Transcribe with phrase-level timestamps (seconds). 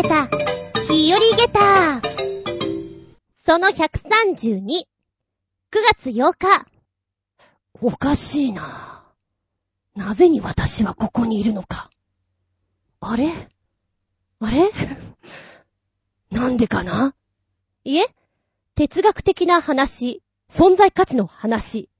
[0.00, 0.28] げた、
[0.88, 2.00] 日和げた。
[3.44, 4.86] その132、9
[5.92, 6.66] 月8日。
[7.80, 9.02] おかしいな。
[9.96, 11.90] なぜに私はここにいるのか。
[13.00, 13.32] あれ？
[14.38, 14.70] あれ？
[16.30, 17.16] なんでかな？
[17.82, 18.06] いえ、
[18.76, 21.90] 哲学的な話、存在価値の話、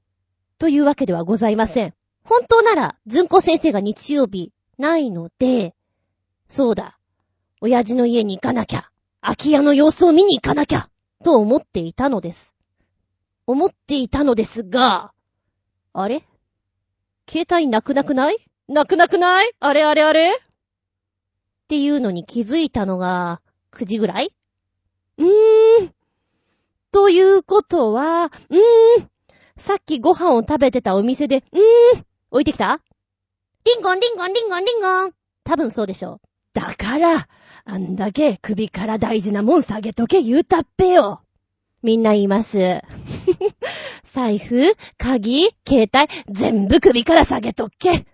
[0.57, 1.93] というわけではございません。
[2.23, 5.75] 本当なら、ずんこ先生が日曜日、ないので、
[6.47, 6.98] そうだ、
[7.61, 8.89] 親父の家に行かなきゃ、
[9.21, 10.89] 空き家の様子を見に行かなきゃ、
[11.23, 12.55] と思っていたのです。
[13.47, 15.11] 思っていたのですが、
[15.91, 16.23] あれ？
[17.29, 18.37] 携帯なくなくない？
[18.67, 19.51] なくなくない？
[19.59, 19.83] あれ？
[19.83, 20.03] あれ？
[20.03, 20.31] あれ？
[20.31, 20.39] っ
[21.67, 23.41] ていうのに気づいたのが、
[23.71, 24.33] 9時ぐらい？
[25.17, 25.93] うーん。
[26.91, 29.09] ということは、うーん。
[29.57, 32.05] さっきご飯を食べてたお店で、うーん。
[32.31, 32.79] 置いてきた？
[33.65, 35.11] リンゴンリンゴンリンゴンリンゴン。
[35.43, 36.21] 多分そうでしょう。
[36.53, 37.27] だから、
[37.71, 41.21] あんだけ首から大事なもん下げとけ言うたっぺよ。
[41.83, 42.57] みんな言います。
[44.05, 48.07] 財布、鍵、携帯、全部首から下げとっけ。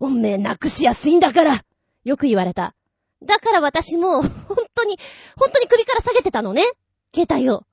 [0.00, 1.64] おめえなくしやすいんだから。
[2.04, 2.74] よく言われた。
[3.22, 4.98] だから私も、本当に、
[5.36, 6.64] 本当に首から下げてたのね。
[7.14, 7.66] 携帯を。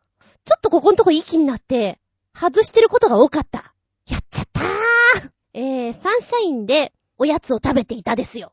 [0.43, 1.97] ちょっとここんとこいい気になって、
[2.35, 3.73] 外してることが多かった。
[4.05, 5.31] やっちゃったー。
[5.53, 8.51] えー、サンシャインでおやつを食べていたですよ。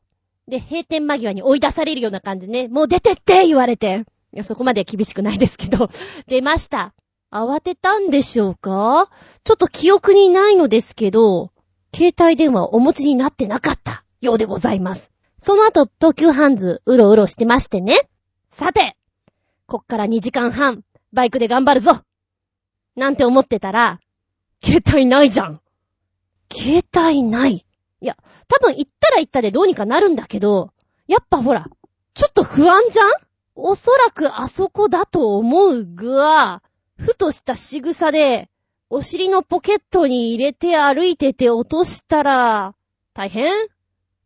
[0.49, 2.67] で、閉店間際に追い出されるような感じね。
[2.67, 4.03] もう出てって言われて。
[4.33, 5.89] いや、そこまで厳しくないですけど、
[6.27, 6.93] 出ました。
[7.31, 9.09] 慌てたんでしょうか？
[9.43, 11.51] ちょっと記憶にないのですけど、
[11.95, 15.11] 携帯電話をお持ちになってなかったようでございます。
[15.39, 17.95] その後、東急ハンズ、うろうろしてましてね。
[18.49, 18.97] さて、
[19.67, 22.01] こっから2時間半、バイクで頑張るぞ
[22.95, 23.99] なんて思ってたら、
[24.63, 25.61] 携帯ないじゃん。
[26.51, 27.65] 携帯ない。
[28.01, 30.71] いや、多分行ったら行ったでどうにかなるんだけど、
[31.07, 31.67] やっぱほら、
[32.13, 33.11] ちょっと不安じゃん？
[33.55, 36.61] おそらくあそこだと思うが、
[36.97, 38.49] ふとした仕草で、
[38.89, 42.73] お尻のポケットに入れて歩いてて落としたら、
[43.13, 43.51] 大変？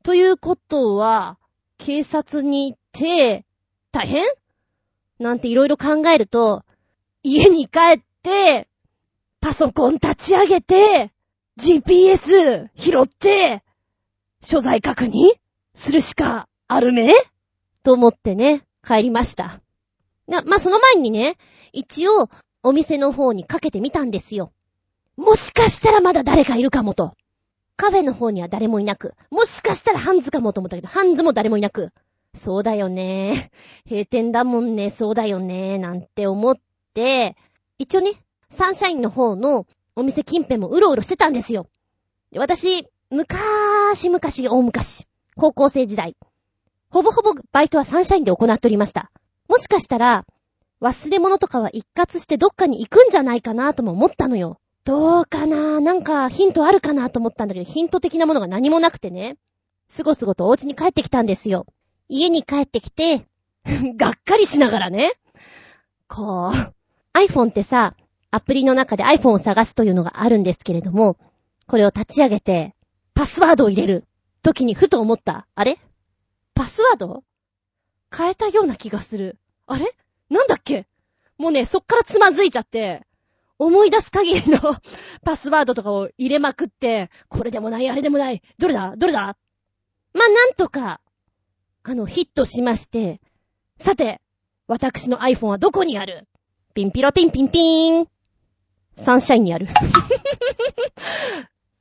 [0.04, 1.38] ということは、
[1.78, 3.44] 警察に行って、
[3.92, 4.24] 大変？
[5.20, 6.64] なんていろいろ考えると、
[7.24, 8.68] 家に帰って、
[9.42, 11.12] パソコン立ち上げて、
[11.58, 13.63] GPS 拾って、
[14.44, 15.34] 所在確認
[15.74, 17.14] するしかあるめ？
[17.84, 19.62] と思ってね、帰りました。
[20.28, 21.38] な、まあ、その前にね、
[21.72, 22.30] 一応、
[22.62, 24.52] お店の方にかけてみたんですよ。
[25.18, 27.14] もしかしたらまだ誰かいるかもと。
[27.76, 31.92] カフェの方には誰もいなく、もしかしたらハンズかもと思ったけど、ハンズも誰もいなく、
[32.34, 33.50] そうだよね。
[33.90, 36.58] 閉店だもんね、そうだよね、なんて思っ
[36.94, 37.36] て、
[37.78, 38.14] 一応ね、
[38.50, 39.66] サンシャインの方の
[39.96, 41.68] お店近辺もうろうろしてたんですよ。
[42.36, 43.40] 私、昔
[43.94, 46.18] 昔々大昔、高校生時代、
[46.90, 49.12] ほぼほぼバイトはサンシャインで行っておりました。
[49.48, 50.26] もしかしたら、
[50.82, 54.60] 忘れ物とかは一括してどっかに行くんじゃないかなとも思ったのよ。
[54.84, 55.80] どうかな？
[55.80, 59.38] なんかヒントあるかなと思ったんだけど、ヒント的なものが何もなくてね。
[59.88, 61.68] すごすごとお家に帰ってきたんですよ。
[62.10, 63.28] 家に帰ってきて、
[63.96, 65.12] がっかりしながらね。
[66.08, 66.74] こう、
[67.16, 67.96] iPhone ってさ、
[68.32, 71.16] アプリの中で iPhone を探すというのがあるんですけれども、
[71.68, 72.74] これを立ち上げて、
[73.14, 74.06] パスワードを入れる
[74.42, 75.48] 時にふと思った。
[75.56, 75.80] あれ？
[76.54, 77.24] パスワード？
[78.16, 79.38] 変えたような気がする。
[79.68, 79.96] あれ？
[80.30, 80.88] なんだっけ？
[81.38, 83.06] もうね、そっからつまずいちゃって、
[83.60, 84.60] 思い出す限りの
[85.24, 88.96] パスワードとかを入れまくって、これでもない、あれでもない、どれだ？
[88.98, 89.38] どれだ？
[90.14, 91.00] ま、なんとか、
[91.84, 93.20] あの、ヒットしまして、
[93.80, 94.22] さて、
[94.68, 96.28] 私の iPhone はどこにある？
[96.74, 98.08] ピンピロピンピンピーン。
[98.98, 99.68] サンシャインにある。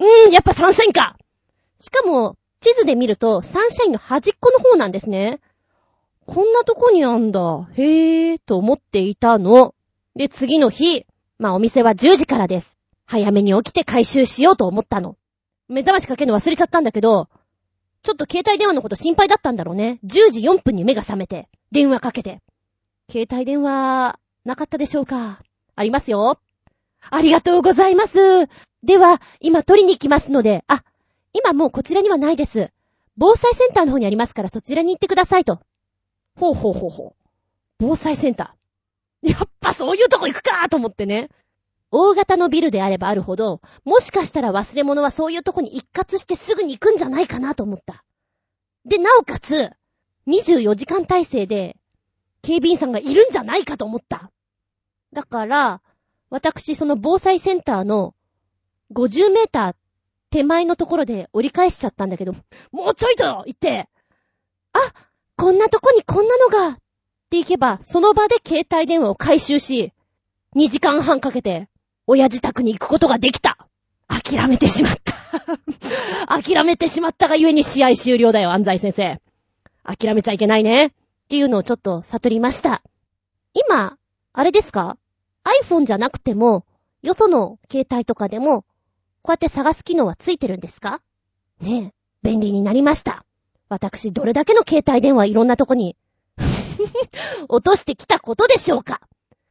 [0.02, 1.16] うーん、やっぱサンシャインか。
[1.78, 5.40] しかも、地図で見ると、サンシャインの端っこの方なんですね。
[6.26, 7.40] こんなとこにあんだ。
[7.74, 9.74] へー、と思っていたの。
[10.16, 11.06] で、次の日、
[11.38, 12.78] まあお店は10時からです。
[13.06, 15.16] 早めに起きて回収しようと思ったの。
[15.68, 17.28] 目覚ましかけるの忘れちゃったんだけど、
[18.02, 20.00] ちょっと携帯電話のこと心配だったんだろうね。
[20.04, 22.40] 10時4分に目が覚めて、電話かけて。
[23.10, 25.40] 携帯電話、なかったでしょうか
[25.74, 26.38] ありますよ。
[27.10, 28.48] ありがとうございます。
[28.82, 30.82] では、今取りに行きますので、あ、
[31.32, 32.70] 今もうこちらにはないです。
[33.16, 35.60] 防災センターの方にありますからそちらに行ってくださいと。
[36.36, 37.28] ほうほうほうほう。
[37.78, 39.30] 防災センター。
[39.30, 41.30] やっぱそういうとこ行くかと思ってね。
[41.90, 48.02] 大型のビルであればあるほど、もしかしたら忘れ物はそういうとこに一括してすぐに行くんじゃないかなと思った。
[48.86, 49.70] で、なおかつ、
[50.26, 51.76] 24時間体制で、
[52.40, 54.30] 警備員さんがいるんじゃないかと思った。
[55.12, 55.82] だから、
[56.30, 58.14] 私、その防災センターの
[58.92, 59.74] 50メーター
[60.30, 62.32] 手前のところで折り返しちゃったんだけど、
[62.72, 63.88] もうちょいと行って、
[64.72, 64.78] あ
[65.36, 66.78] こんなとこにこんなのが、っ
[67.32, 69.92] ていけば、その場で携帯電話を回収し、
[70.54, 71.68] 2時間半かけて、
[72.06, 73.56] 親自宅に行くことができた。
[74.06, 75.14] 諦めてしまった。
[76.28, 79.20] 諦めてしまったがゆえに試合終了だよ、安西先生。
[79.82, 80.86] 諦めちゃいけないね。
[80.86, 80.90] っ
[81.30, 82.82] ていうのをちょっと悟りました。
[83.54, 83.96] 今、
[84.34, 84.98] あれですか
[85.64, 86.66] ?iPhone じゃなくても、
[87.02, 88.66] よその携帯とかでも、
[89.22, 91.00] こうやって探す機能はついてるんですか？
[91.60, 91.92] ね
[92.24, 93.24] え、便利になりました。
[93.68, 95.96] 私、どれだけの携帯電話いろんなとこに
[97.48, 99.00] 落としてきたことでしょうか？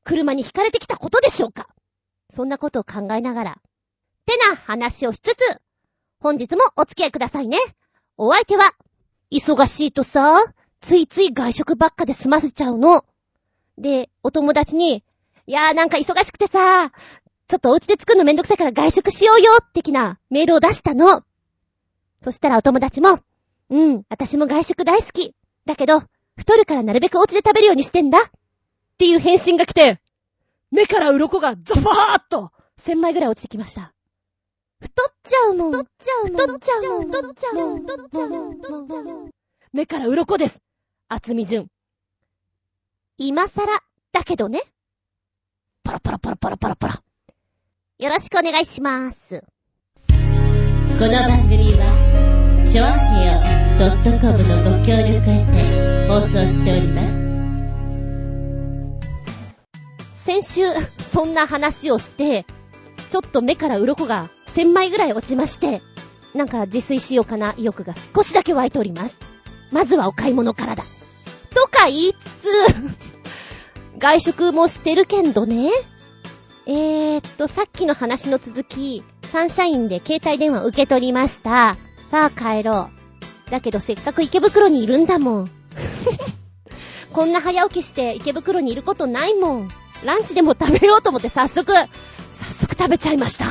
[0.04, 1.70] 車に惹かれてきたことでしょうか？
[2.30, 3.58] そんなことを考えながら、
[4.26, 5.62] てな話をしつつ、
[6.20, 7.58] 本日もお付き合いくださいね。
[8.18, 8.72] お相手は、
[9.32, 10.44] 忙しいとさ、
[10.82, 13.06] ついつい外食ばっかで済ませちゃうの。
[13.78, 15.04] で、お友達に、
[15.48, 16.92] いやーなんか忙しくてさ、
[17.52, 21.26] ちょっとお家で作るのめんどくさいから外食しようよ的なメールを出したの。
[22.22, 23.20] そしたらお友達も、
[23.70, 25.36] うん、私も外食大好き。
[25.66, 26.02] だけど、
[26.38, 28.20] 太るからなるべくお家で食べるようにしてんだ。
[28.20, 28.24] っ
[28.98, 30.00] ていう返信が来て、
[30.72, 33.94] 目から鱗がザバーっと、千枚ぐらい落ちてきました。
[34.80, 35.72] 太っちゃうもん。
[35.72, 36.38] 太っちゃうもん。
[36.38, 37.02] 太っちゃうもん。
[37.02, 37.78] 太っちゃうもん。
[37.82, 38.52] 太っちゃうもん。
[38.54, 39.32] 太っちゃうもん。
[39.74, 40.62] 目から鱗です。
[41.10, 41.68] 厚み順。
[43.18, 43.68] 今更、
[44.14, 44.62] だけどね。
[45.84, 47.04] パラパラパラパラパラパラ。
[48.02, 49.44] よろしくお願いします。
[50.10, 50.16] こ
[51.06, 53.40] の番組は、ちょあへよ
[54.20, 57.14] .com のご協力へて放送しております。
[60.16, 60.62] 先週、
[61.12, 62.48] そんな話をして、
[63.12, 65.84] ちょっと目から鱗が1000枚ぐらい落ちまして、
[66.34, 69.20] なんか自炊しようかな意欲が少しだけ湧いております。
[69.70, 70.84] まずはお買い物からだ。
[71.54, 72.48] とか言いつつ
[74.00, 75.70] 外食もしてるけんどね。
[76.66, 81.78] えーっと、さっきの話の続き、サンシャインで携帯電話受け取りました。
[82.12, 82.90] さあ帰ろ
[83.48, 83.50] う。
[83.52, 85.52] だけどせっかく池袋にいるんだもん。
[87.14, 89.70] こんな早起きして池袋にいることないもん。
[90.04, 91.74] ランチでも食べようと思って早速、
[92.32, 93.46] 早速食べちゃいました。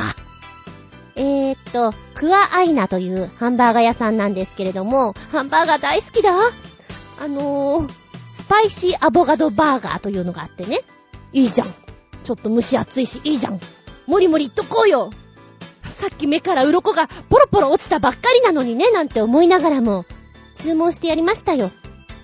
[1.17, 7.93] えー、っと、クアアイナというハンバーガー屋さんなんですけれども、ハンバーガー大好きだあのー、
[8.33, 10.81] スパイシーアボガドバーガーというのがあってね。
[11.33, 11.90] いいじゃん。
[12.23, 13.61] ちょっと蒸し暑いし、いいじゃん。
[14.07, 15.11] もりもりいっとこうよ。
[15.83, 20.07] さっき目から鱗がポロポロ落ちたばっかりなのにね、なんて思いながらも、
[20.55, 21.71] 注文してやりましたよ。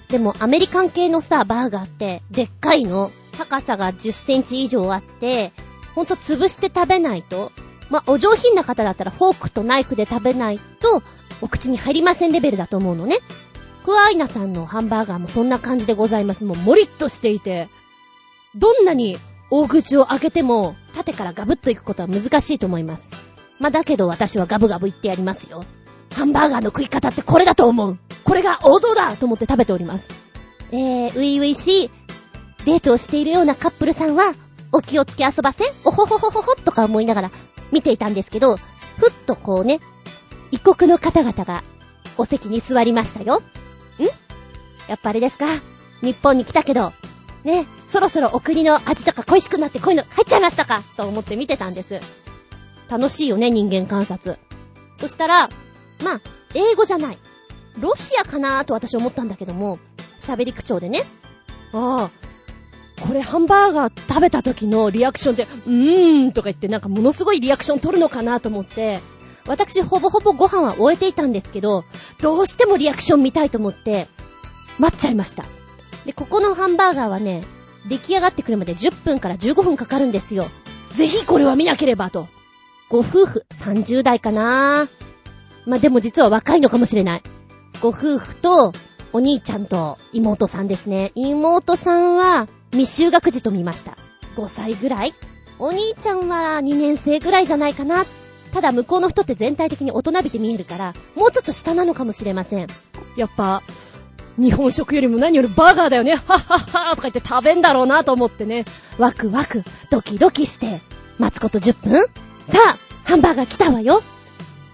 [0.09, 3.11] でもアメリカン系のさ、バーガーって、でっかいの。
[3.37, 5.53] 高さが10センチ以上あって、
[5.95, 7.53] ほんと潰して食べないと、
[7.91, 11.03] まお上品な方だったらフォークとナイフで食べないと、
[11.43, 13.19] お口に入りませんレベルだと思うのね。
[13.85, 16.45] クアイナさんのハンバーガーもそんな感じでございます。
[16.45, 17.69] もうもりっとしていて、
[18.55, 19.19] どんなに
[19.51, 23.11] 大口を開けても、縦からガブッといくことは難しいと思います。
[23.59, 25.65] まあ、だけど私はガブガブ言ってやりますよ。
[26.15, 27.99] ハンバーガーの食い方ってこれだと思う。
[28.25, 30.09] これが王道だと思って食べております。
[30.73, 31.91] えー、ういういしい、
[32.65, 34.35] デートをしているようなカップルさんは、
[34.73, 37.31] お気をつけ遊ばせおほほほほほとか思いながら
[37.71, 39.81] 見ていたんですけど、ふっとこうね、
[40.51, 41.63] 異国の方々が
[42.19, 43.43] お席に座りましたよ。
[43.99, 44.03] ん？
[44.89, 45.47] やっぱあれですか？
[46.03, 46.93] 日本に来たけど、
[47.47, 50.83] ね、そろそろお国の味とか恋しくなってこういうの入っちゃいましたか？
[50.97, 52.01] と思って見てたんです。
[52.89, 54.39] 楽しいよね、人間観察。
[54.97, 55.49] そしたら、
[56.03, 56.21] まあ、
[56.55, 57.19] 英語じゃない。
[57.79, 59.79] ロシアかなーと私思ったんだけども、
[60.19, 61.05] 喋り口調でね。
[61.73, 68.99] ああ、これハンバーガー食べた時のリアクションで、うーんとか言ってなんかものすごいリアクション取るのかなと思って、
[69.47, 71.85] 私ほぼほぼご飯は終えていたんですけど、
[72.21, 74.09] どうしてもリアクション見たいと思って、
[74.81, 75.45] 待っちゃいました。
[76.07, 77.43] で、ここのハンバーガーはね、
[77.89, 80.49] 出来上がってくるまで10分から15分かかるんですよ。
[80.91, 82.29] ぜひこれは見なければと。
[82.89, 84.89] ご夫婦、30代かな
[85.67, 87.23] まあ、でも実は若いのかもしれない。
[87.81, 88.73] ご夫婦と、
[89.13, 91.11] お兄ちゃんと妹さんですね。
[91.15, 93.99] 妹さんは、未就学児と見ました。
[94.37, 95.15] 5歳ぐらい
[95.59, 98.05] お兄ちゃんは2年生ぐらいじゃないかな。
[98.53, 102.67] ただ向こうの人って全体的に大人びて見えるから、もうちょっと下なのかもしれません。
[103.17, 103.63] やっぱ、
[104.39, 106.15] 日本食よりも何よりバーガーだよね。
[106.15, 108.65] はっはっはーとか言って食べんだろうなと思ってね。
[108.99, 110.81] ワクワク、ドキドキして、
[111.19, 112.07] 待つこと10分
[112.49, 114.03] さあ、ハンバーガー来たわよ。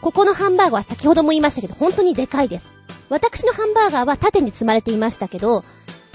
[0.01, 2.73] ここのハンバーガーは先ほども言いましたけど、本当にでかいです。
[3.09, 5.65] 私のハンバーガーは縦に積まれていましたけど、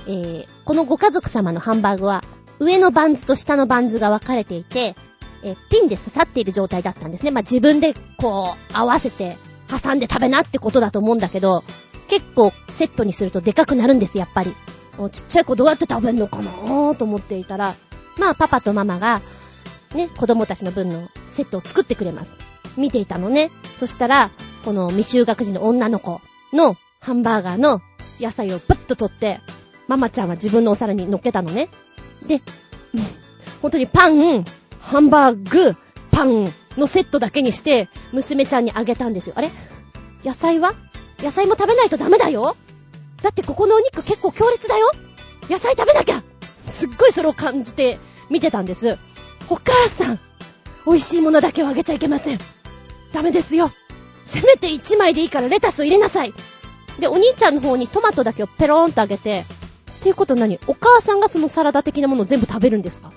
[0.07, 2.23] えー、このご家族様のハンバーグは、
[2.59, 4.95] 上のバンズと下のバンズが分かれていて、
[5.43, 7.31] えー、ピンで刺さっている状態だったんですね。
[7.31, 9.37] まあ、自分でこう、合わせて、
[9.69, 11.63] 挟んで食べなってことだと思うんだけど、
[12.07, 14.55] 結構セットにするとでかくなるんです、やっぱり。
[15.11, 17.75] ちっちゃい子どうやって食べんのかなーと思っていたら、
[18.17, 19.21] まあ、パパとママが、
[19.93, 22.31] ね、子供たちの分のセットを作ってくれます。
[22.77, 23.51] 見ていたのね。
[23.75, 24.31] そしたら、
[24.65, 26.19] この未就学児の女の子
[26.51, 27.81] のハンバーガーの
[28.19, 29.39] 野菜をバッと取って、
[29.87, 31.69] ママちゃんは自分のお皿に乗っけたのね。
[32.25, 32.41] で、
[33.61, 34.43] 本当にパン、
[34.79, 35.75] ハンバーグ、
[36.11, 39.33] パンのセットだけにして、娘ちゃんにあげたんですよ。
[39.37, 39.51] あれ？
[40.23, 40.73] 野菜は？
[41.19, 42.55] 野菜も食べないとダメだよ
[43.21, 44.91] だってここのお肉結構強烈だよ
[45.49, 46.23] 野菜食べなきゃ
[46.65, 48.97] すっごいそれを感じて見てたんです。
[49.49, 50.19] お母さん
[50.85, 52.39] 美味しいものだけをあげちゃいけません。
[53.13, 53.71] ダメですよ。
[54.25, 56.33] せめて1枚でいいからレタスを入れなさい。
[56.99, 59.45] で、お兄ちゃんの方にトマトだけをペローンとあげて、
[59.99, 60.59] っていうこと何？
[60.67, 63.13] お母さんがそのサラダ的なものを全部食べるんですか？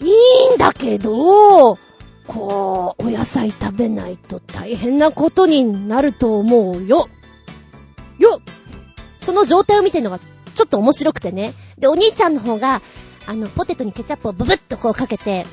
[0.00, 1.78] いいんだけど、
[2.26, 7.08] こう、お野菜食べないと大変なことになると思うよ。
[8.18, 8.40] よ
[9.18, 11.54] その状態を見てるのがちょっと面白くてね。
[11.78, 12.82] で、お兄ちゃんの方が、
[13.26, 15.46] あの、ポテトにケチャップをブブッとこうかけて、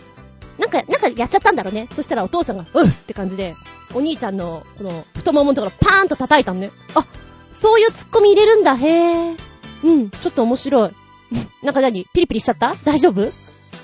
[0.58, 1.88] なんか、なんかやっちゃったんだろうね。
[1.94, 3.56] そしたらお父さんが、うっって感じで、
[3.94, 6.72] お兄ちゃんの、この、太もものところパーンと叩いたのね。
[6.96, 7.06] あ、
[7.52, 9.38] そういうツッコミ入れるんだ、へぇ
[9.84, 10.92] うん、ちょっと面白い。
[11.64, 12.06] なんか何？
[12.14, 12.76] ピリピリしちゃった？
[12.84, 13.32] 大丈夫？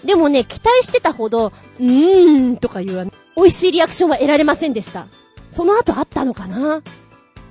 [0.04, 5.08] でもね、期待してたほど、うーんとかいう、美味しいリアクションは得られませんでした。
[5.50, 6.82] その後あったのかな？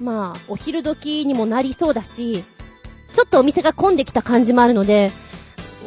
[0.00, 2.44] まあ、お昼時にもなりそうだし、
[3.12, 5.12] ちょっとお店が混んできた感じもあるので、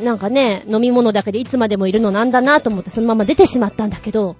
[0.03, 4.35] なんかね、飲み物だけでいつまでもいるのなんだなと思ってそのまま出てしまったんだけど、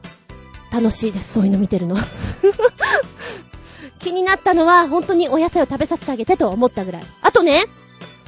[0.72, 1.98] 楽しいです、そういうの見てるの。
[4.00, 7.04] 気になったのは、本当にお野菜を食べさせてあげてと思ったぐらい。
[7.22, 7.66] あとね、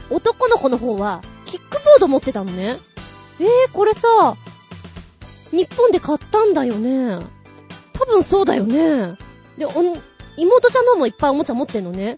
[0.10, 2.78] 男の子の方は、キックボード持ってたのね。
[3.40, 4.36] えー、これさ、
[5.52, 7.20] 日本で買ったんだよね。
[7.94, 9.16] 多分そうだよね。
[9.58, 9.66] で、
[10.40, 12.18] 妹ちゃんの方もいっぱいおもちゃ持ってんのね。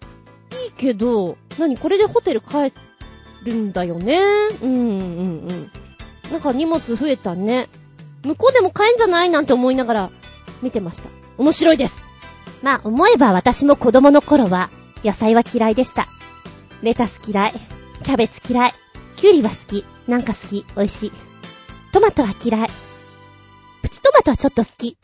[0.64, 2.72] いいけど、何これでホテル帰
[3.44, 4.20] るんだよね？
[4.62, 4.98] うんうん
[5.48, 5.70] うん。
[6.30, 7.68] なんか荷物増えたね。
[8.24, 10.10] 向こうでも買えんじゃないなんて思いながら
[10.62, 11.08] 見てました。
[11.38, 12.04] 面白いです。
[12.62, 14.70] まあ思えば私も子供の頃は
[15.02, 16.06] 野菜は嫌いでした。
[16.82, 17.52] レタス嫌い。
[18.02, 18.74] キャベツ嫌い。
[19.16, 19.84] キュウリは好き。
[20.06, 20.64] なんか好き。
[20.76, 21.12] 美味しい。
[21.92, 22.68] トマトは嫌い。
[23.82, 24.96] プチトマトはちょっと好き。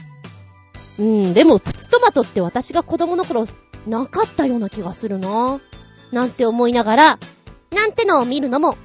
[0.98, 3.46] うん、でもプチトマトって私が子供の頃
[3.86, 5.60] なかったような気がするな。
[6.12, 7.18] なんて思いながら、
[7.74, 8.76] なんてのを見るのも、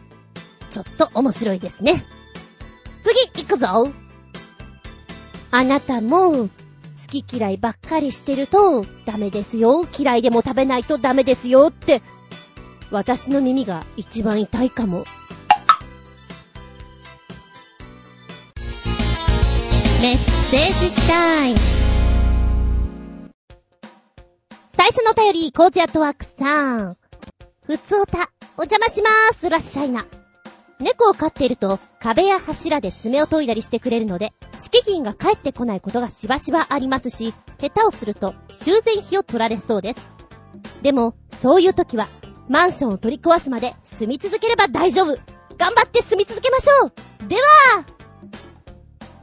[0.70, 2.06] ちょっと面白いですね。
[3.02, 3.92] 次、行くぞ
[5.52, 6.50] あなたも、好
[7.08, 9.86] き嫌いばっかりしてると、ダメですよ。
[9.98, 12.02] 嫌いでも食べないとダメですよって、
[12.92, 15.06] 私の耳が一番痛いかも。
[20.02, 21.83] メッセージタイム。
[24.76, 26.98] 最初のお便り、コージアットワークさん。
[27.66, 30.06] ふつおた、お邪魔しまーす、らっしゃいな。
[30.80, 40.14] 猫を飼っていると、壁や柱で爪を研いだりしてくれるので、敷金が返ってこないことがしばしばありますし、下手をすると修繕費を取られそうです。
[40.82, 42.08] でも、そういう時は、
[42.50, 45.18] マンションを取り壊すまで住み続ければ大丈夫。
[45.58, 47.28] 頑張って住み続けましょう。
[47.28, 47.86] では、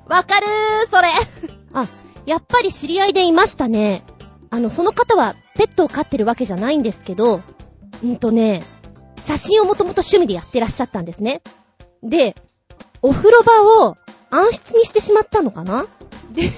[0.06, 1.08] わかるー、それ。
[1.74, 1.86] あ、
[2.24, 4.04] やっぱり知り合いでいましたね。
[4.50, 7.42] あの、その方はペットを飼ってるわけじゃないんですけど、
[8.02, 8.62] うんとね、
[9.16, 11.42] 写真をもともと趣味でやってらっしゃったんですね。
[12.02, 12.34] で、
[13.02, 13.96] お風呂場を
[14.30, 15.86] 暗室にしてしまったのかな？
[16.32, 16.50] で、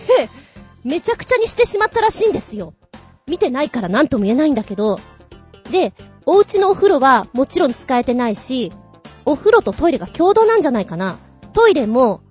[0.85, 2.75] めちゃくちゃにしてしまったらしいんですよ。
[3.27, 4.99] 見てないから何とも言えないんだけど、
[5.71, 5.93] で、
[6.27, 8.73] お家のお風呂はもちろん使えてないし、
[9.25, 11.19] お風呂とトイレが共同なんじゃないかな。
[11.53, 12.23] トイレも、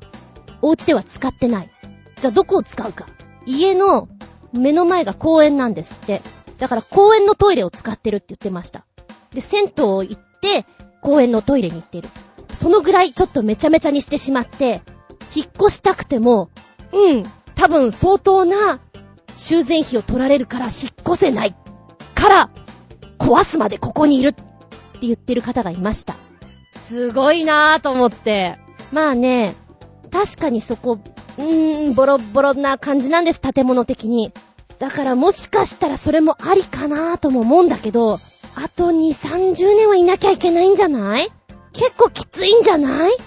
[0.61, 1.71] お家では使ってない。
[2.19, 3.05] じゃあどこを使うか。
[3.45, 4.07] 家の
[4.53, 6.21] 目の前が公園なんですって。
[6.57, 8.85] だから公園のトイレを使ってるって言ってました。
[9.33, 10.65] で、銭湯を行って、
[11.01, 12.09] 公園のトイレに行ってる。
[12.53, 14.81] そのぐらいちょっとめちゃめちゃにしてしまって、
[15.35, 16.49] 引っ越したくても、
[16.91, 17.23] うん、
[17.55, 18.79] 多分相当な
[19.35, 20.73] 修繕費を取られるから引っ
[21.07, 21.55] 越せない。
[22.13, 22.49] から、
[23.17, 24.43] 壊すまでここにいるって
[25.01, 26.15] 言ってる方がいました。
[26.71, 28.59] すごいなぁと思って。
[28.91, 29.55] まあね、
[30.11, 30.99] 確かにそこ、
[31.41, 34.31] うーん、ボロボロな感じなんです、建物的に。
[34.79, 38.19] だからもしかしたらそれもありかなぁとも思うんだけど、
[38.55, 41.31] あと2、30年はいなきゃいけないんじゃない？
[41.73, 43.15] 結構きついんじゃない？
[43.15, 43.19] っ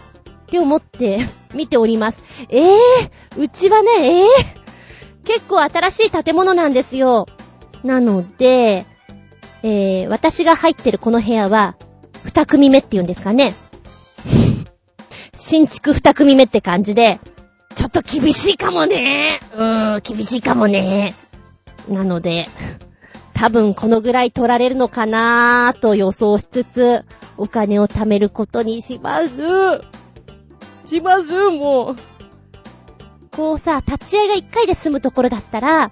[0.46, 2.18] て思って見ております。
[2.48, 7.26] ええー、うちはね、ええー、結構新しい建物なんですよ。
[7.82, 8.84] なので、
[9.62, 11.76] えー、私が入ってるこの部屋は、
[12.24, 13.54] 二組目って言うんですかね。
[15.34, 17.20] 新築二組目って感じで、
[17.76, 19.40] ちょっと厳しいかもね。
[19.54, 21.14] うーん、厳しいかもね。
[21.88, 22.46] なので、
[23.34, 27.04] 多分このぐらい取られるのかなーと予想しつつ、
[27.36, 29.28] お金を貯めることにします。
[30.86, 31.96] しますもう。
[33.32, 35.90] こうさ、立ち会いが一回で済むところだったら、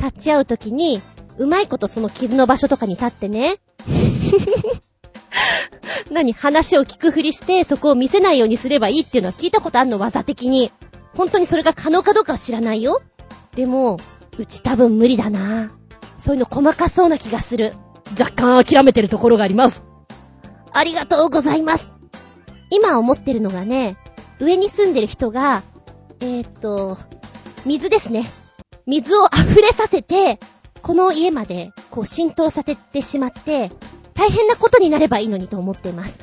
[0.00, 1.02] 立ち会うときに、
[1.36, 3.58] うまいことその傷の場所とかに立ってね。
[6.10, 10.72] 何話を聞くふりして、そこを見せないようにすればいいっていうのは聞いたことあんの、技的に。
[11.18, 13.02] 本当にそれが可能かどうかは知らないよ。
[13.56, 13.96] でも、
[14.38, 15.72] うち多分無理だな。
[16.16, 17.74] そういうの細かそうな気がする。
[18.16, 19.82] 若干諦めてるところがあります。
[20.72, 21.90] ありがとうございます。
[22.70, 23.96] 今思ってるのがね、
[24.38, 25.64] 上に住んでる人が、
[26.20, 26.96] えー、っと、
[27.66, 28.24] 水ですね。
[28.86, 30.38] 水を溢れさせて、
[30.82, 33.72] この家まで、こう浸透させてしまって、
[34.14, 36.16] 大変なことになればいいのにと思っています。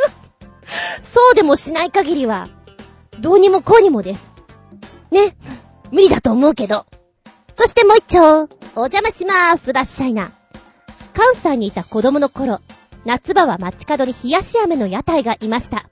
[1.02, 2.50] そうでもしない限りは、
[3.24, 4.34] どうにもこうにもです。
[5.10, 5.34] ね。
[5.90, 6.84] 無理だと思うけど。
[7.56, 8.42] そしてもう一丁、
[8.76, 9.72] お邪魔しまーす。
[9.72, 10.30] らっしゃいな。
[11.14, 12.60] 関西にいた子供の頃、
[13.06, 15.88] 夏場は街角に冷やし飴の屋台がいました。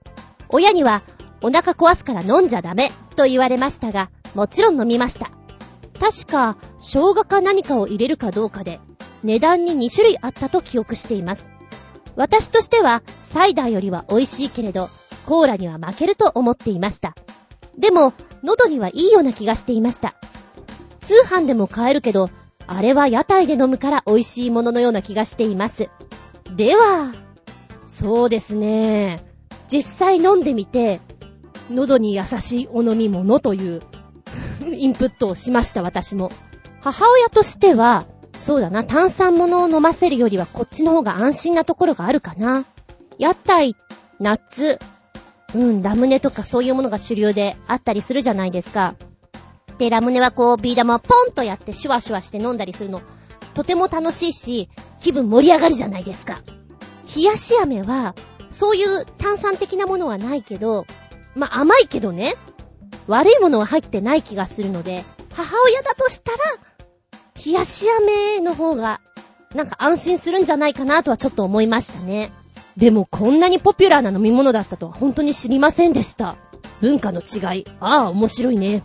[0.50, 1.00] 親には、
[1.40, 5.30] お腹壊すから飲んじゃダメ、と言われましたが、もちろん飲みました。
[5.98, 8.78] 確か、生姜か何かを入れるかどうかで、
[9.22, 11.46] 値段に2種類あったと記憶しています。
[12.14, 14.90] 私としては、サイダーよりは美味しいけれど、
[15.26, 17.14] コーラには負けると思っていました。
[17.78, 18.12] でも、
[18.42, 20.14] 喉にはいいような気がしていました。
[21.00, 22.30] 通販でも買えるけど、
[22.66, 25.88] あれは屋台で飲むから美味しいもののような気がしています。
[26.54, 27.12] では、
[27.86, 29.20] そうですね。
[29.68, 31.00] 実際飲んでみて、
[31.70, 33.82] 喉に優しいお飲み物という
[34.72, 36.30] インプットをしました、私も。
[36.80, 38.04] 母親としては、
[38.38, 42.64] そうだな、炭酸物を飲ませるよりはこっちの方が安心なところがあるかな。
[43.18, 43.76] 屋台、
[44.18, 44.78] 夏、
[45.54, 48.94] うん、ラムネとかそういうものが主流であったりするじゃないですか。
[49.78, 53.02] で、ラムネはこう、ビー玉をポンとやってシュワシュワして飲んだりするの、
[53.54, 54.68] とても楽しいし、
[55.00, 56.40] 気分盛り上がるじゃないですか。
[57.14, 58.14] 冷やし飴は、
[58.50, 60.86] そういう炭酸的なものはないけど、
[61.34, 62.36] まあ、甘いけどね、
[63.06, 65.04] 悪いものは入ってない気がするので、
[65.34, 66.38] 母親だとしたら、
[67.44, 69.00] 冷やし飴の方が、
[69.54, 72.30] なんか安心するんじゃないかなとはちょっと思いましたね。
[72.76, 76.36] でもこんなにポピュラーな飲み物だったとは本当に知りませんでした。
[76.80, 77.66] 文化の違い。
[77.80, 78.82] ああ、面白いね。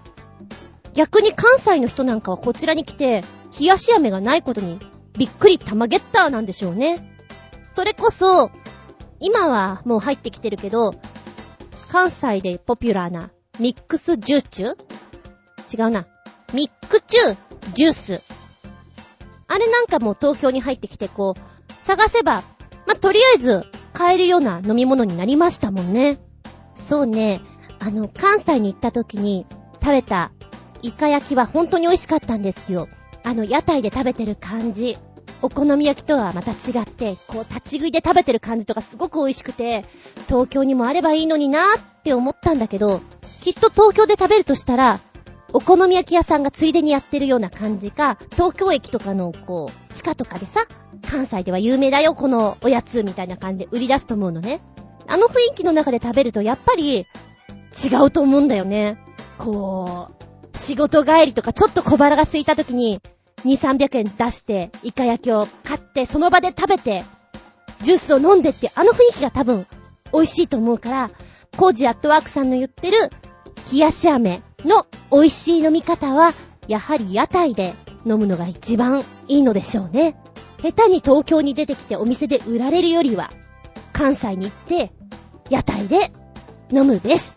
[0.94, 3.24] 逆に関西の人なんかはこちらに来て、
[3.60, 4.80] 冷やし飴がないことに
[5.18, 7.16] びっくり玉ゲッターなんでしょうね。
[7.76, 8.52] それこそ、
[9.20, 10.94] 今はもう入ってきてるけど、
[11.90, 16.08] 関西でポピュラーなミックスジューチュー違うな。
[16.54, 17.38] ミックチュー
[17.74, 18.22] ジュース。
[19.48, 22.44] あれなんかもう東京に入ってきてこう、探せば、
[22.88, 26.18] まとりあえず買えるような飲み物になりましたもんね。
[26.74, 27.42] そうね、
[27.80, 29.46] あの、関西に行った時に
[29.82, 30.32] 食べた
[30.82, 32.88] イカ焼きは本当に美味しかったんですよ。
[33.24, 34.98] あの、屋台で食べてる感じ。
[35.42, 39.84] お好み焼きとはまた違って、こう、立ち食いで食べてる感じとかすごく美味しくて、
[40.28, 43.02] 東京にもあればいいのになーって思ったんだけど、
[43.44, 45.00] きっと東京で食べるとしたら、
[45.54, 50.66] お好み焼き屋さんがついでにやってるような感じか、東京駅とかの、こう、地下とかでさ、
[51.10, 54.62] 関西では有名だよ、このおやつみたいな感じで売り出すと思うのね。
[55.08, 58.98] あの雰囲気の中で食べると、やっぱり、違うと思うんだよね。
[59.38, 60.10] こ
[60.54, 63.02] う、仕事帰りとかちょっと小腹が空いた時に、
[63.46, 67.04] 2、300円出して、イカ焼きを買って、その場で食べて、
[67.82, 69.66] ジュースを飲んでって、あの雰囲気が多分、
[70.12, 71.12] 美味しいと思うから、
[71.56, 73.10] コージアットワークさんの言ってる、
[73.72, 76.34] 冷やし飴の美味しい飲み方は、
[76.68, 77.74] やはり屋台で
[78.06, 80.16] 飲むのが一番いいのでしょうね。
[80.62, 83.32] 下手に東京に出てきてお店で売られるよりは、
[83.94, 84.92] 関西に行って、
[85.50, 86.12] 屋台で
[86.72, 87.36] 飲むべし。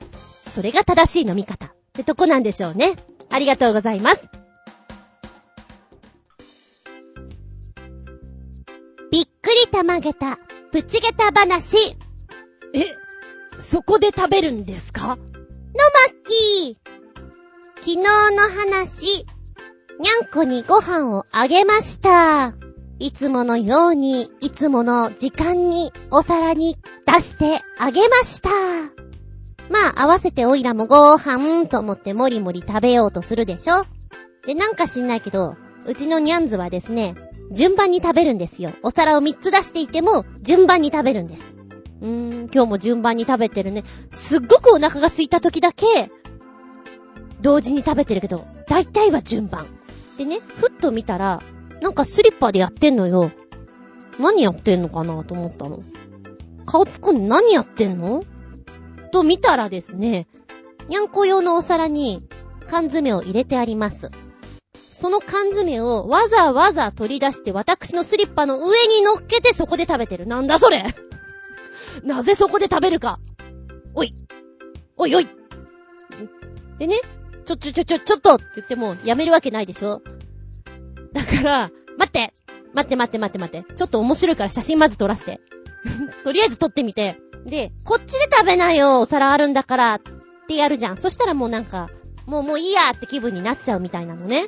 [0.50, 2.96] それが正しい飲み方ってとこなんでしょうね。
[3.30, 4.28] ありがとうございます。
[9.12, 10.38] びっくりたまげた、
[10.72, 11.96] ぶちげた話。
[12.74, 12.86] え、
[13.58, 15.18] そこで食べるんですか？
[15.72, 16.90] のまっきー。
[17.76, 19.24] 昨日の話、
[20.00, 22.54] にゃんこにご飯をあげました。
[22.98, 28.50] いつものように、いつもの時間にお皿に出してあげました。
[29.70, 33.84] まあ、合わせておいらもご飯と思ってもりもり食べようとするでしょ
[34.46, 35.54] で、なんか知んないけど、
[35.86, 37.14] うちのニャンズはですね、
[37.52, 38.72] 順番に食べるんですよ。
[38.82, 41.59] お皿を3つ出していても、順番に食べるんです。
[42.00, 43.84] うーん、今日も順番に食べてるね。
[44.10, 46.10] すっごくお腹が空いた時だけ、
[47.40, 49.66] 同時に食べてるけど、大体は順番。
[50.18, 51.42] でね、ふっと見たら、
[51.80, 53.30] なんかスリッパでやってんのよ。
[54.18, 55.80] 何やってんのかなと思ったの。
[56.66, 58.24] 顔突っ込んで何やってんの？
[59.12, 60.28] と見たらですね、
[60.88, 62.22] にゃんこ用のお皿に
[62.68, 64.10] 缶詰を入れてあります。
[64.92, 70.26] その缶詰をわざわざ取り出して私のスリッパの上に乗っけてそこで食べてる。
[70.26, 70.84] なんだそれ
[72.04, 73.18] なぜそこで食べるか。
[73.94, 74.14] おい。
[74.96, 75.28] おいおい。
[76.78, 76.96] でね、
[77.44, 80.02] ちょちょちょちょ、ちょっとって言ってもやめるわけないでしょ
[81.12, 82.32] だから、待って
[82.72, 83.74] 待って待って待って待って。
[83.74, 85.40] ちょっと面白いから写真まず撮らせて。
[86.24, 90.00] とりあえず取ってみて、で、こっちで食べなよ、お皿あるんだから、っ
[90.46, 90.96] てやるじゃん。
[90.96, 91.88] そしたらもうなんか、
[92.26, 94.46] もうもういいやって気分になっちゃうみたいなのね。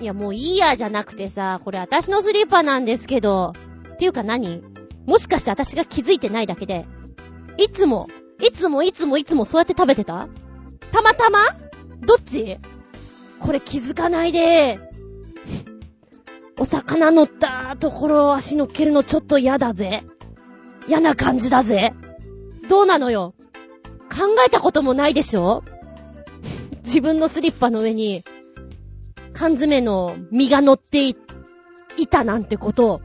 [0.00, 3.52] いやもういいやじゃなくてさ、これ私のスリッパーなんですけど、
[3.94, 4.62] っていうか何
[5.10, 6.86] もしかして私が気づいてないだけで、
[7.58, 8.06] いつも、
[8.40, 10.28] いつもいつもいつもそうやって食べてた？
[10.92, 11.40] たまたま？
[12.02, 12.58] どっち？
[13.40, 14.78] これ気づかないで。
[16.60, 20.04] お魚乗ったところを足乗っけるのちょっと嫌だぜ。
[20.86, 21.92] 嫌な感じだぜ。
[22.68, 23.34] どうなのよ？
[24.16, 25.64] 考えたこともないでしょ？
[26.84, 28.22] 自分のスリッパの上に、
[29.32, 31.16] 缶詰の実が乗ってい、
[32.08, 33.00] たなんてことを、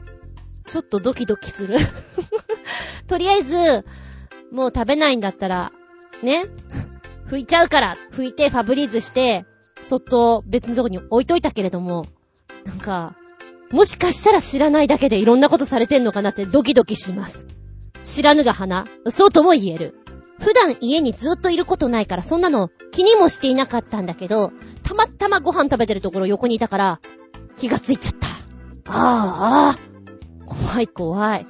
[0.68, 1.76] ちょっとドキドキする
[3.06, 3.84] とりあえず、
[4.50, 5.72] もう食べないんだったら、
[6.22, 6.46] ね？
[7.28, 9.44] 拭いちゃうから、拭いてファブリーズして、
[9.82, 12.06] そっと別のとこに置いといたけれども、
[12.64, 13.16] なんか、
[13.70, 17.46] もしかしたら知らないだけでいろんなことされてんのかなってドキドキします。
[18.04, 19.94] 知らぬが花、そうとも言える。
[20.38, 24.52] 普段家にずっといることないからそんなの気にもしていなかったんだけど、
[24.82, 27.00] たまたまご飯食べてるところ横にいたから
[27.56, 28.26] 気がついちゃった。
[28.88, 29.95] ああ、ああ
[30.46, 31.46] 怖い怖い。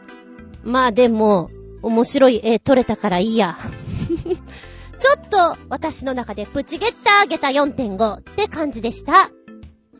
[0.64, 1.50] まあでも、
[1.82, 3.56] 面白い絵撮れたからいいや。
[4.98, 9.30] ちょっと私の中でプチゲッターゲタ4.5って感じでした。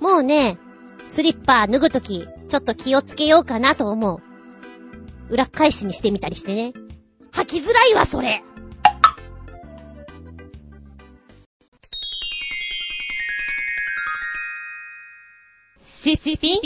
[0.00, 0.58] もうね、
[1.06, 4.20] スリッパ脱ぐとき、ちょっと気をつけようかなと思う。
[5.28, 6.72] 裏返しにしてみたりしてね。
[7.32, 8.42] 履きづらいわ、それ
[16.06, 16.60] シシピ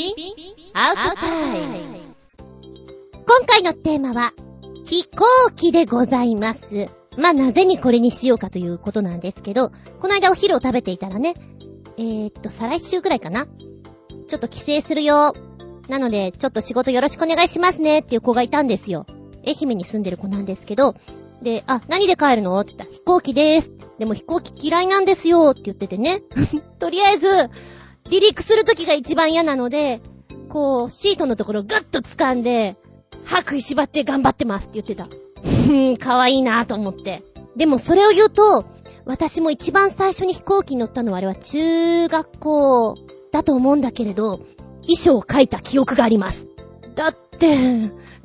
[0.75, 2.00] アウトタイム。
[3.33, 4.33] 今回のテーマは、
[4.85, 6.89] 飛行機でございます。
[7.17, 11.35] まあ、なぜにこれにしようかということなんですけど、この間お昼を食べていたらね、
[11.97, 13.47] えー、っと、再来週ぐらいかな
[14.27, 15.33] ちょっと帰省するよ。
[15.89, 19.07] なので、ちょっと仕事よろしくお願いしますねっていう子がいたんですよ。
[19.47, 20.97] 愛媛に住んでる子なんですけど、
[21.41, 22.59] で、あ、何で帰るの？
[22.59, 23.71] って言ったら、飛行機でーす。
[24.01, 26.25] でも飛行機嫌いなんですよって言っててね。
[26.81, 27.51] とりあえず、離
[28.21, 30.01] 陸するときが一番嫌なので、
[30.49, 32.77] こう、シートのところをガッと掴んで、
[33.25, 35.07] 歯食いしばって頑張ってますって言ってた。
[35.67, 37.23] ふん、かわいいなぁと思って。
[37.57, 38.65] でもそれを言うと、
[39.05, 42.97] 私も一番最初に飛行機に乗ったのはあれは中学校
[43.33, 44.39] だと思うんだけれど、
[44.83, 46.49] 衣装を書いた記憶があります。
[46.95, 47.57] だって、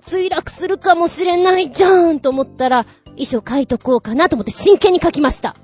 [0.01, 2.85] 墜落するかもしれないじゃんと思ったら、
[3.17, 5.55] 衣装書いとこうかなと思って真剣に書きました。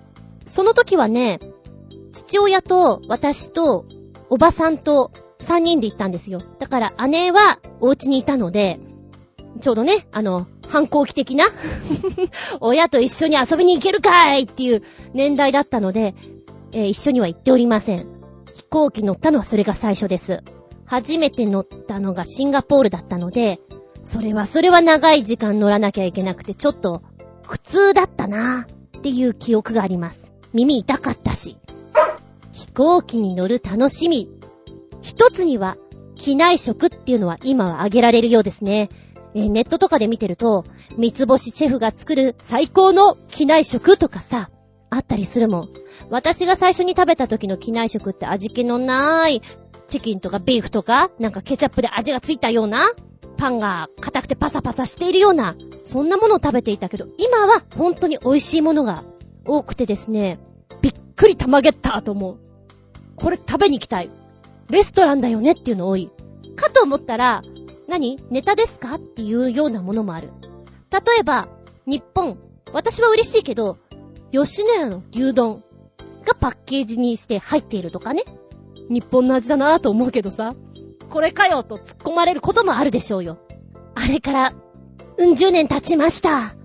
[0.46, 1.40] その時はね、
[2.12, 3.86] 父親と私と
[4.30, 6.42] おばさんと3人で行ったんですよ。
[6.60, 8.80] だから姉はお家にいたので、
[9.60, 11.46] ちょうどね、あの、反抗期的な
[12.62, 14.84] 親と一緒に遊びに行けるかいっていう
[15.14, 16.16] 年代だったので、
[16.72, 18.08] えー、一緒には行っておりません。
[18.56, 20.44] 飛行機乗ったのはそれが最初です。
[20.86, 23.60] 初めて乗ったのがシンガポールだったので、
[24.04, 27.02] それはそれは長い時間乗らなきゃいけなくて、ちょっと
[27.48, 30.32] 苦痛だったなっていう記憶があります。
[30.54, 31.58] 耳痛かったし。
[32.52, 34.30] 飛行機に乗る楽しみ。
[35.02, 35.78] 一つには、
[36.16, 38.90] 機内食っていうのは今は挙げられるようですね。
[39.34, 40.66] え、ネットとかで見てると、
[40.98, 44.50] 三つ星シェフが作る最高の機内食とかさ、
[44.90, 45.70] あったりするもん。
[46.10, 49.42] 私が最初に食べた時の機内食って味気のない
[49.88, 52.92] チキンとかビーフとか、なんかケチャップで味がついたような、
[53.38, 59.04] パンが硬くてパサパサしているような、そんなものを食べていたけど、今は本当に美味しいものが
[59.46, 60.40] 多くてですね、
[60.82, 62.38] びっくりたまげったと思う。
[63.16, 64.10] これ食べに行きたい。
[64.70, 66.12] レストランだよねっていうの多い。
[66.56, 67.42] かと思ったら、
[67.92, 68.20] 何？
[68.30, 68.96] ネタですか？
[68.96, 70.32] っていうようなものもある。
[70.92, 71.48] 例えば、
[71.86, 72.40] 日本。
[72.74, 73.78] 私は嬉しいけど、
[74.32, 75.64] 吉野家の牛丼
[76.26, 78.24] がパッケージにして入っているとかね。
[78.90, 80.56] 日本の味だなぁと思うけどさ。
[81.10, 83.38] これかよと突っ込まれることもあるでしょうよ。
[83.96, 84.54] あれから、
[85.18, 86.56] うん十年経ちました。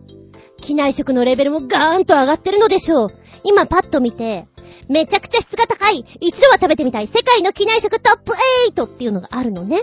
[0.61, 3.09] 機内食のレベルもガーンと上がってるのでしょう。
[3.43, 4.47] 今パッと見て、
[4.89, 8.33] めちゃくちゃ質が高い、一度は食べてみたい世界の機内食トップ
[8.73, 8.85] 8!
[8.85, 9.83] っていうのがあるのね。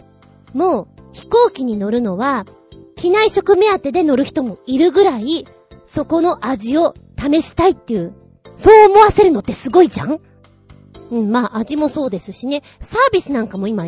[0.53, 2.45] もう、飛行機に乗るのは、
[2.95, 5.45] 機内食目当てで乗る人もいるぐらい、
[5.85, 8.13] そこの味を試したいっていう、
[8.55, 10.19] そう思わせるのってすごいじゃん？
[11.11, 13.85] うん、まあ味もそうですしね、サービスなんかも今、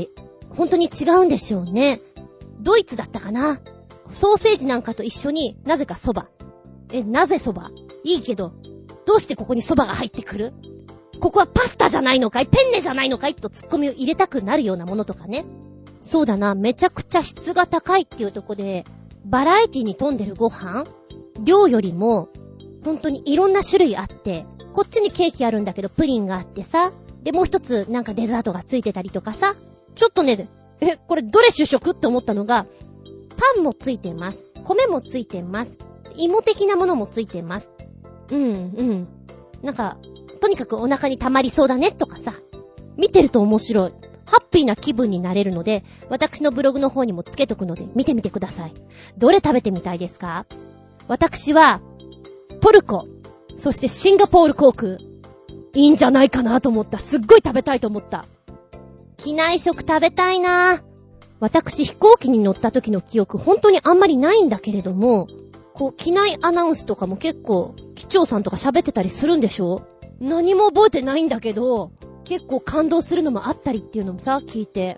[0.50, 2.02] 本当に違うんでしょうね。
[2.62, 3.60] ドイツだったかな？
[4.12, 6.28] ソーセージなんかと一緒になぜか蕎麦。
[6.92, 8.54] え、なぜ蕎麦いいけど、
[9.06, 10.54] どうしてここに蕎麦が入ってくる？
[11.20, 12.48] ここはパスタじゃないのかい？
[12.48, 13.36] ペンネじゃないのかい？
[13.36, 15.46] とツッコミを入れたくなるようなものとかね。
[16.06, 18.86] そうだな、めちゃくちゃ質が高いっていうとこで、
[19.26, 20.86] バラエティに富んでるご飯？
[21.44, 22.30] 量よりも、
[22.84, 29.56] 本当にいろんな種類あって、こっちにケーキあるんだけどプリンがあってさ、で、もう一つなんかデザートがついてたりとかさ、
[29.96, 30.48] ちょっとね、
[30.80, 31.91] え、これどれ主食？
[31.91, 32.68] って思ったのが、
[33.56, 34.44] パンもついてます。
[34.63, 35.80] 米もついてます。
[36.15, 37.70] 芋的なものもついてます。
[38.32, 39.08] うん、うん。
[39.63, 39.98] なんか、
[40.39, 42.34] とにかくお腹に溜まりそうだねとかさ、
[42.96, 43.94] 見てると面白い。
[44.26, 48.74] ハッピーな気分になれるので、私のブログの方にもつけとくので、見てみてください。
[49.18, 50.46] どれ食べてみたいですか？
[51.08, 51.82] 私は、
[52.62, 53.08] トルコ、
[53.58, 55.00] そしてシンガポール航空、い
[55.74, 56.98] いんじゃないかなと思った。
[56.98, 58.26] すっごい食べたいと思った。
[59.18, 60.84] 機内食食べたいな
[61.40, 65.28] 私飛行機に乗った時の記憶本当にあんまりないんだけれども、
[65.74, 69.82] こう、機内アナウンスとかも結構、機長さんとか喋ってたりするんでしょ？
[70.20, 71.92] 何も覚えてないんだけど、
[72.26, 74.98] 結構感動するのもあったりっていうのもさ、聞いて。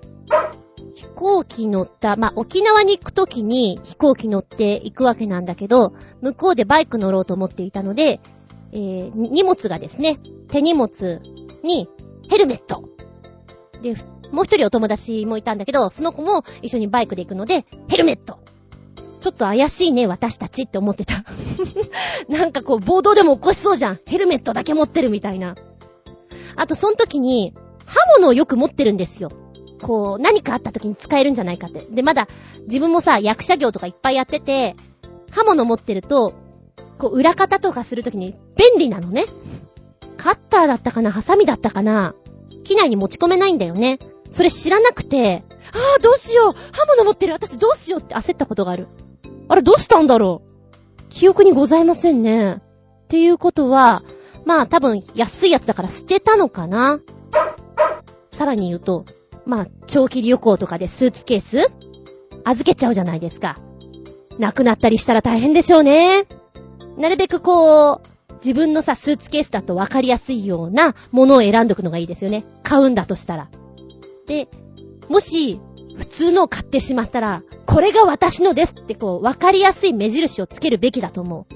[0.95, 8.19] 飛行機乗った、まあ、沖縄に行くときに飛行機乗って行くわけなんだけど、向こうでバイク乗ろうと思っていたので、
[8.71, 11.21] えー、荷物がですね、手荷物
[11.63, 11.87] に
[12.29, 12.89] ヘルメット。
[13.81, 13.95] で、
[14.31, 18.39] もう一人お友達もいたんだけど、その子も一緒にバイクで行くので、ヘルメット。
[19.19, 21.23] ちょっと怪しいね、私たちって思ってた。
[22.29, 23.99] なんかこう、暴動でも起こしそうじゃん。
[24.05, 25.55] ヘルメットだけ持ってるみたいな。
[26.57, 27.53] あと、その時に、
[27.85, 29.31] 刃物をよく持ってるんですよ。
[29.81, 31.85] こう、何かあった時に使えるんじゃないかって。
[31.89, 32.27] で、まだ、
[32.63, 34.75] 自分もさ、役者業とかいっぱいやってて、
[35.31, 36.33] 刃物持ってると、
[36.97, 39.25] こう、裏方とかするときに便利なのね。
[40.17, 42.15] カッターだったかなハサミだったかな
[42.63, 43.99] 機内に持ち込めないんだよね。
[44.29, 45.43] それ知らなくて、
[45.73, 48.87] ああ、どうしよう刃物持ってる私どうしようって焦ったことがある。
[49.47, 52.55] あれ、どうしたんだろう記憶にございませんね。
[52.55, 54.03] っていうことは、
[54.47, 57.01] まあ多分安いやつだから捨てたのかな？
[58.31, 59.03] さらに言うと、
[59.45, 61.69] まあ長期旅行とかでスーツケース？
[62.45, 63.59] 預けちゃうじゃないですか。
[64.39, 66.27] なくなったりしたら大変でしょうね。
[66.97, 68.01] なるべくこう、
[68.35, 72.45] 自分のさ、スーツケースだと分かりやすいようなものを選んどくのがいいですよね。
[72.63, 73.49] 買うんだとしたら。
[74.27, 74.47] で、
[75.09, 75.59] もし、
[75.97, 81.55] 普通のを買ってしまったら、これが私のですってこう、分かりやすい目印をつけるべきだと思う。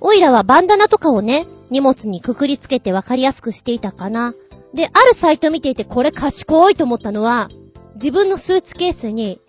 [0.00, 4.34] オイラはバンダナとかをね、荷物にくくりつけて分かりやすくしていたかな。
[4.74, 7.48] で、あるサイト見ていてこれ賢いと思ったのは、
[7.94, 9.40] 自分のスーツケースに、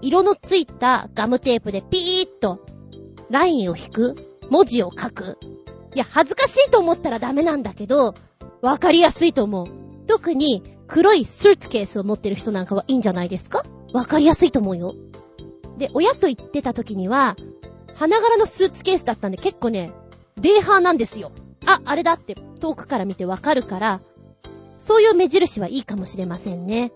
[0.00, 2.64] 色のついたガムテープでピーッと、
[3.30, 4.16] ラインを引く、
[4.50, 5.38] 文字を書く。
[5.94, 8.14] いや、恥ずかしいと思ったらダメなんだけど、
[8.60, 9.66] 分かりやすいと思う。
[10.06, 13.64] 特に、黒いスーツケースを持ってる人なんかはいいんじゃないですか？
[13.92, 14.94] わかりやすいと思うよ。
[15.78, 17.36] で、親と言ってた時には、
[17.94, 19.92] 花柄のスーツケースだったんで結構ね、
[20.36, 21.32] デーハーなんですよ。
[21.66, 24.00] あ、あれだって遠くから見てわかるから、
[24.78, 26.92] そういう目印はいいかもしれませんね。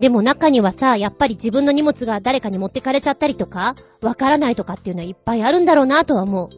[0.00, 6.50] でも中にはさ、やっぱり自分の荷物が誰かに持ってかれちゃったりとか、わからないとかっていうのはいっぱいあるんだろうなとは思う。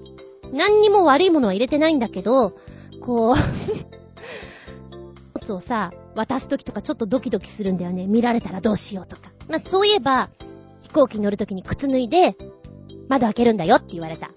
[0.52, 2.56] 何にも悪いものは入れてないんだけど、
[3.00, 3.34] こう
[5.38, 8.06] 物をさ、渡すときとかちょっとドキドキするんだよね。
[8.06, 9.30] 見られたらどうしようとか。
[9.48, 10.30] まあ、そういえば、
[10.82, 12.36] 飛行機に乗るときに靴脱いで、
[13.08, 14.30] 窓開けるんだよって言われた。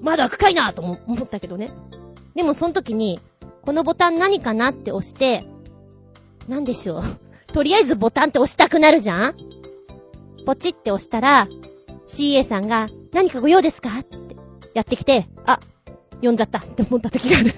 [0.00, 1.70] 窓開くかいなと思ったけどね。
[2.34, 3.20] でもその時に、
[3.62, 5.44] このボタン何かなって押して、
[6.48, 7.02] なんでしょう。
[7.52, 9.34] とりあえずボタンって押したくなるじゃん？
[10.46, 11.48] ポチって押したら、
[12.06, 13.90] CA さんが、何かご用ですか？
[14.00, 14.36] って
[14.74, 15.60] やってきて、あ、
[16.22, 17.54] 呼んじゃったって思った時がある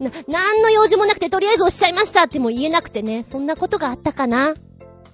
[0.00, 4.54] な、何の用事もなくてとりあえず押しちゃいましたっても言えなくてね、そんなことがあったかな？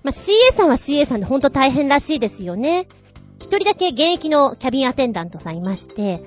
[0.03, 2.89] まあ、CA さんは CA さんでほんと大変らしいですよね。
[3.39, 6.25] 一人だけ現役のキャビンアテンダントさんいまして、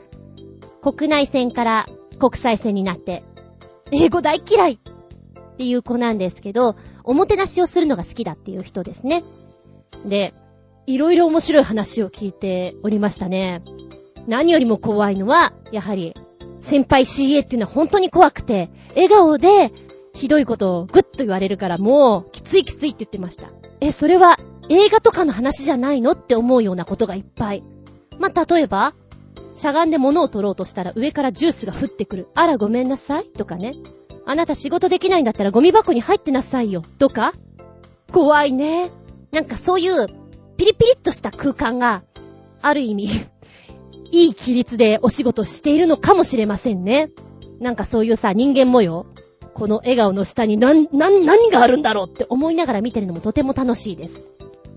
[0.81, 1.85] 国内線から
[2.19, 3.23] 国際線になって、
[3.91, 9.23] 英語大嫌いっていう子なんですけど、おもてなしをするのが好きだっていう人ですね。
[10.05, 10.33] で、
[10.87, 13.63] いろいろ面白い話を聞いておりましたね。
[14.27, 16.13] 何よりも怖いのは、やはり、
[16.61, 19.71] 先輩 CA っていうのは本当に怖くて、笑顔で、
[20.13, 23.49] ひどいことをグッと言われるからもう、きついきついって言ってました。
[23.81, 24.37] え、それは
[24.69, 27.63] 映画とかの話じゃないのって思うようなことがいっぱい。
[28.17, 28.93] まあ、例えば、
[29.55, 32.27] しゃがんで物を取ろうとしたら上からジュースが降ってくる。
[32.35, 33.73] あらごめんなさいとかね。
[34.25, 36.83] あなた仕事できないんだったらゴミ箱に入ってなさいよ。
[36.99, 37.33] とか
[38.11, 38.91] 怖いね。
[39.31, 40.07] なんかそういう
[40.57, 42.03] ピリピリっとした空間が、
[42.61, 43.05] ある意味
[44.11, 47.11] いい規律でお仕事しているのかもしれませんね。
[47.59, 49.05] なんかそういうさ、人間模様
[49.53, 54.21] この笑顔の下に何、何、何があるんだろうって思いながら見てるのもとても楽しいです。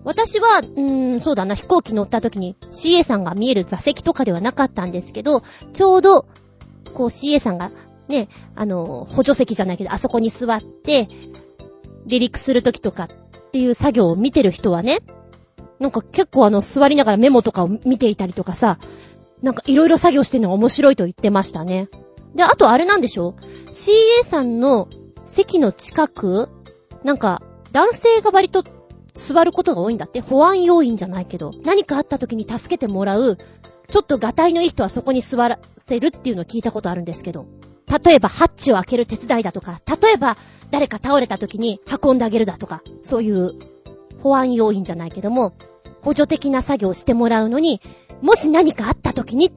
[0.05, 6.27] 私は、うーん、そうだな、飛行機乗った時に CA さんが見える座席とかではなかったんですけど、ちょうど、
[6.95, 7.71] こう CA さんが、
[8.09, 11.09] ね、あの、補助席じゃないけど、あそこに座って、
[12.07, 15.01] 離陸する時とかっていう作業を見てる人はね、
[15.79, 18.79] なんか結構あの、座りながらメモとかを見ていたりとかさ、
[19.43, 21.89] なんかいろいろ作業してるのが面白いと言ってましたね。
[22.35, 23.35] で、あとあれなんでしょ
[23.71, 24.89] ?CA さんの
[25.25, 26.49] 席の近く、
[27.05, 28.65] なんか男性が割と
[29.19, 30.21] 座ることが多いんだって。
[30.21, 33.37] 保安要員じゃないけど、何かあった時に助けてもらう、
[33.91, 37.47] ちょっとガタイのいい人はそこに座らせるっていうのを聞いたことあるんですけど。
[38.05, 40.37] 例えば、ハッチを開ける手伝いだとか、例えば、
[40.71, 43.55] 誰か倒れた時に運んであげるだとか、そういう
[44.23, 45.55] 保安要員じゃないけども、
[46.03, 47.81] 補助的な作業をしてもらうのに、
[48.21, 49.53] もし何かあった時に、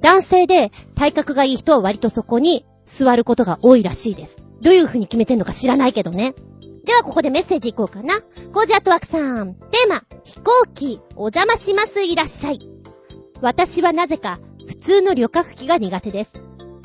[0.00, 4.36] 男性で体格がいい人は割とそこに座ることが多いらしいです。
[4.60, 6.34] どういう風に決めてんのか知らないけどね。
[6.84, 8.20] ではここでメッセージいこうかな。
[8.52, 9.54] コージアットワークさん。
[9.54, 12.68] テーマ、飛行機、お邪魔しますいらっしゃい。
[13.40, 16.32] 私はなぜか普通の旅客機が苦手です。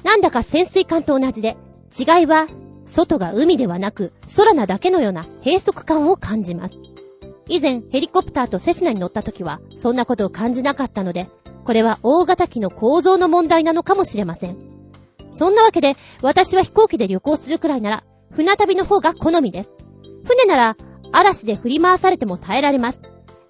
[0.04, 1.58] なんだか潜水艦と同じで、
[1.98, 2.48] 違いは
[2.86, 6.76] 外が海ではなく空なだけのような閉塞感を感じます。
[7.48, 11.30] 以前ヘリコプターとセスナに乗った時はそんなことを感じなかったので、
[11.66, 14.58] これは大型機の構造の問題なのかもしれません。
[15.32, 19.72] そんなわけで、私は飛行機で旅行するくらいなら、船旅の方が好みです。
[20.28, 20.78] 船なら、
[21.12, 23.00] 嵐で振り回されても耐えられます。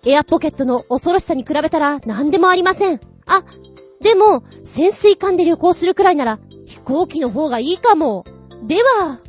[0.05, 3.01] エアポケットの恐ろしさに比べたら何でもありません。
[3.25, 3.43] あ、
[3.99, 8.25] でも、潜水艦で旅行するくらいなら、飛行機の方がいいかも。
[8.63, 9.19] では、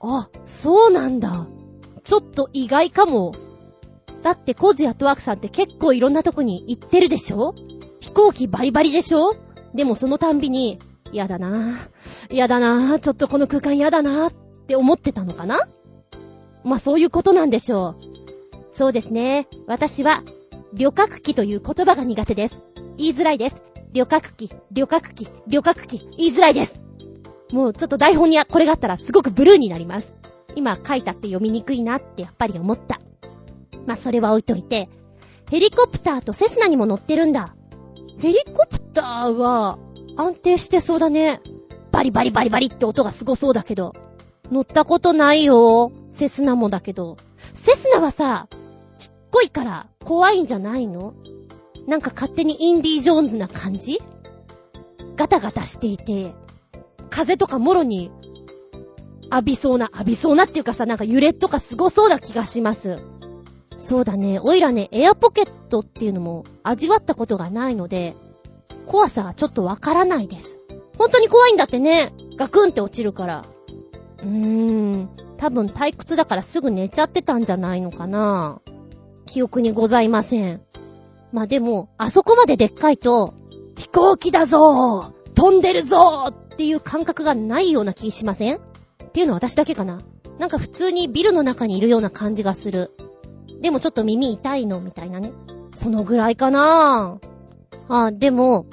[0.00, 1.46] あ、そうなんだ。
[2.04, 3.34] ちょっと意外かも。
[4.22, 7.54] だってコージアトワークさんって結構いろんなとこに行ってるでしょ？
[8.00, 9.34] 飛行機バリバリでしょ？
[9.74, 10.78] でもそのたんびに、
[11.12, 12.34] 嫌だなぁ。
[12.34, 12.98] 嫌だなぁ。
[13.00, 14.32] ちょっとこの空間嫌だなぁっ
[14.66, 15.68] て思ってたのかな？
[16.66, 17.96] まあそういうことなんでしょう。
[18.72, 19.46] そうですね。
[19.66, 20.22] 私は、
[20.74, 22.58] 旅客機という言葉が苦手です。
[22.98, 23.62] 言いづらいです。
[23.92, 26.80] 旅客機、旅客機、旅客機、言いづらいです。
[27.52, 30.12] もうちょっと台本にこれがあったらすごくブルーになります。
[30.56, 33.00] 今書いたって読みにくいなってやっぱり思った。
[33.86, 34.88] まあそれは置いといて、
[35.48, 37.54] ヘリコプターとセスナにも乗ってるんだ。
[38.18, 39.78] ヘリコプターは
[40.16, 41.40] 安定してそうだね。
[41.92, 43.92] バリバリバリバリって音がすごそうだけど。
[44.50, 45.92] 乗ったことないよ。
[46.10, 47.16] セスナもだけど。
[47.54, 48.48] セスナはさ、
[48.98, 51.14] ちっこいから怖いんじゃないの？
[51.86, 54.00] なんか勝手にインディ・ージョーンズな感じ？
[55.16, 56.34] ガタガタしていて、
[57.10, 58.10] 風とかもろに
[59.30, 62.98] 浴びそうな、浴びそうなっていうかさ、なんか揺れとかすごそうな気がします。
[63.76, 64.38] そうだね。
[64.38, 68.14] おいらね、エアポケットっていうのも味わったことがないので、
[68.86, 70.58] 怖さはちょっとわからないです。
[70.96, 72.12] 本当に怖いんだってね。
[72.36, 73.44] ガクンって落ちるから。
[74.18, 75.08] うーん。
[75.36, 78.60] 多分退屈だからすぐ寝ちゃってたんじゃないのかな。
[79.26, 80.62] 記憶にございません。
[81.32, 83.34] まあ、でも、あそこまででっかいと、
[83.76, 88.56] 飛行機だぞー飛んでるぞーっていう感覚がないような気しません？
[88.56, 88.60] っ
[89.12, 90.00] ていうのは私だけかな。
[90.38, 92.92] なんか普通にビルの中にいるような感じがする。
[93.60, 95.32] でもちょっと耳痛いのみたいなね。
[95.74, 97.18] そのぐらいかな
[97.88, 98.66] あ、でも、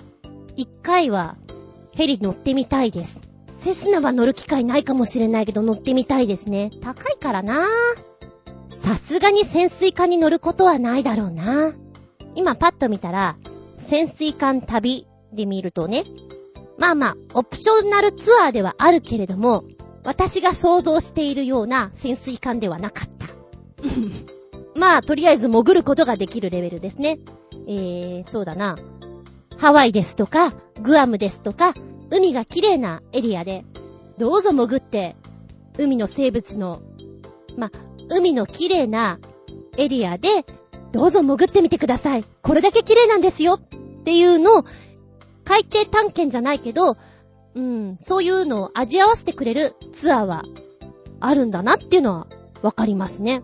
[0.56, 1.36] 一回は
[1.92, 3.20] ヘリ乗ってみたいです。
[3.64, 6.70] セスナは乗る機会ないかもしれないけど乗ってみたいですね。
[6.82, 7.66] 高いからな
[8.70, 11.74] さすがに潜水艦に乗ることはないだろうな
[12.36, 13.38] 今パッと見たら、
[13.78, 16.04] 潜水艦旅で見るとね、
[16.78, 19.64] まあまあ、オプショナルツアーではあるけれども、
[20.04, 23.28] 私が想像しているような潜水艦ではなかった。
[24.78, 27.20] まあ、とりあえず潜ることができるレベルですね。
[27.68, 28.78] えー、そうだな。
[29.58, 31.74] ハワイですとか、グアムですとか、
[32.10, 33.66] 海が綺麗なエリアで、
[34.18, 35.16] どうぞ潜って、
[35.78, 36.82] 海の生物の、
[37.58, 37.72] ま、
[38.10, 39.20] 海の綺麗な
[39.78, 40.46] エリアで、
[40.92, 42.24] どうぞ潜ってみてください。
[42.42, 43.60] これだけ綺麗なんですよっ
[44.04, 44.66] ていうのを、
[45.44, 46.98] 海底探検じゃないけど、
[47.56, 50.44] うん、そういうのを味合わせてくれるツアーは
[51.20, 52.28] あるんだなっていうのは
[52.62, 53.44] わかりますね。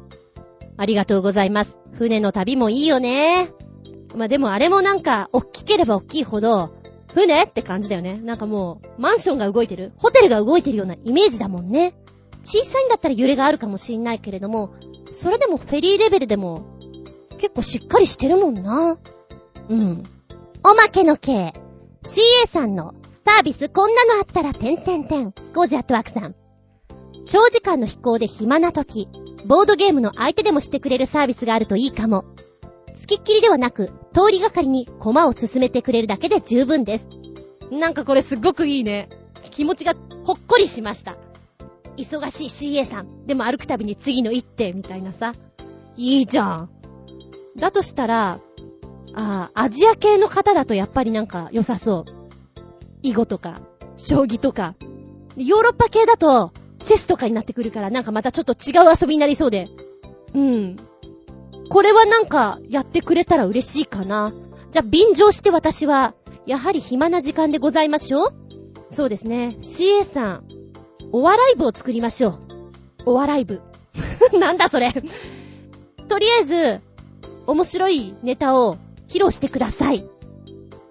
[0.78, 1.78] ありがとうございます。
[1.94, 3.52] 船の旅もいいよね。
[4.16, 6.70] まあ、でもあれもなんか、大きければ大きいほど、
[7.14, 7.44] 船？
[7.44, 8.20] って感じだよね。
[8.20, 9.94] なんかもう、マンションが動いてる？
[9.98, 11.94] ホテルが動いてるようなイメージだもんね。
[12.44, 14.74] 小さいんだったら揺れがあるかもしんないけれども、
[15.12, 16.64] それでもフェリーレベルでも、
[17.38, 18.98] 結構しっかりしてるもんな。
[19.70, 20.04] うん。
[20.64, 21.54] おまけの系。
[22.04, 22.94] CA さんの
[23.26, 25.34] サービスこんなのあったら、てんてんてん。
[25.54, 26.36] ゴージャットワークさん。
[27.26, 29.08] 長時間の飛行で暇な時、
[29.46, 32.26] ボードゲームの相手でもしてくれるサービスがあるといいかも。
[32.96, 37.06] 付きっきりではなく、通りがかりに駒を進めてくれるだけで十分です。
[37.72, 39.10] なんかこれすっごくいいね。
[39.52, 39.94] 気持ちが
[40.24, 41.18] ほっこりしました。
[41.98, 43.26] 忙しい CA さん。
[43.26, 45.34] でも歩くたびに次の一手、みたいなさ。
[45.98, 46.70] いいじゃん。
[47.58, 48.40] だとしたら、
[49.14, 52.12] ああ、アジア系の方だとやっぱりなんか良さそう。
[53.04, 53.62] 囲碁とか、
[53.98, 54.76] 将棋とか。
[55.36, 56.52] ヨーロッパ系だと、
[56.82, 59.68] チェスとかになってくるからなんかまたちょっと違う遊びになりそうで。
[60.34, 60.76] うん。
[61.70, 64.34] これはなんかやってくれたら嬉しいかな。
[64.72, 66.16] じゃあ便乗して私は、
[66.46, 68.34] やはり暇な時間でございましょう
[68.90, 69.58] そうですね。
[69.62, 70.44] CA さん、
[71.12, 72.40] お笑い部を作りましょう。
[73.06, 73.62] お笑い部。
[74.40, 74.92] なんだそれ。
[76.08, 76.82] とりあえず、
[77.46, 80.10] 面白いネタを披露してください。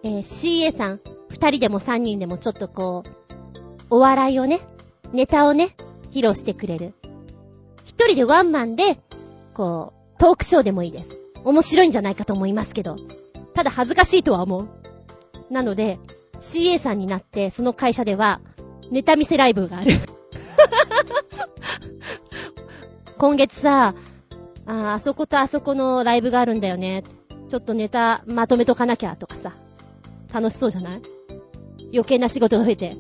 [0.04, 3.10] えー、CA さん、二人でも三人でもちょっとこう、
[3.90, 4.60] お笑いをね、
[5.12, 5.74] ネタをね、
[6.12, 6.94] 披露してくれる。
[7.84, 9.00] 一人でワンマンで、
[9.54, 11.10] こう、トークショーでもいいです。
[11.44, 12.96] 面白いんじゃないかと思いますけど。
[13.54, 14.68] ただ恥ずかしいとは思う。
[15.50, 15.98] なので、
[16.40, 18.40] CA さんになって、その会社では、
[18.90, 19.90] ネタ見せライブがある。
[23.18, 23.94] 今月さ、
[24.66, 27.02] あ、あそことあそこのライブがあるんだよね。
[27.48, 29.54] ちょっとネタまとめとかなきゃとかさ。
[30.32, 31.02] 楽しそうじゃない？
[31.92, 32.96] 余計な仕事が増えて。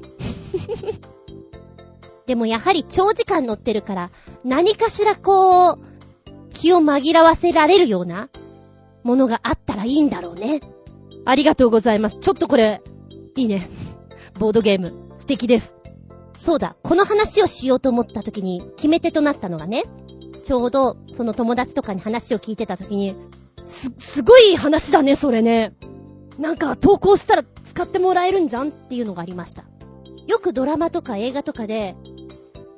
[2.26, 4.10] でもやはり長時間乗ってるから、
[4.44, 5.78] 何かしらこう、
[6.58, 8.30] 気を紛らわせられるような
[9.04, 10.60] ものがあったらいいんだろうね。
[11.24, 12.18] ありがとうございます。
[12.18, 12.82] ちょっとこれ、
[13.36, 13.70] いいね。
[14.40, 14.92] ボードゲーム。
[15.18, 15.76] 素敵です。
[16.36, 19.84] そうだ、この話をしようと思った時に決め手となったのがね、
[20.42, 23.14] ちょうどその友達とかに話を聞いてた時に、
[23.64, 25.74] す、すごい話だね、それね。
[26.38, 29.62] なんか投稿したら使ってもらえるんじゃんっていうのがありました。
[30.26, 31.94] よくドラマとか映画とかで、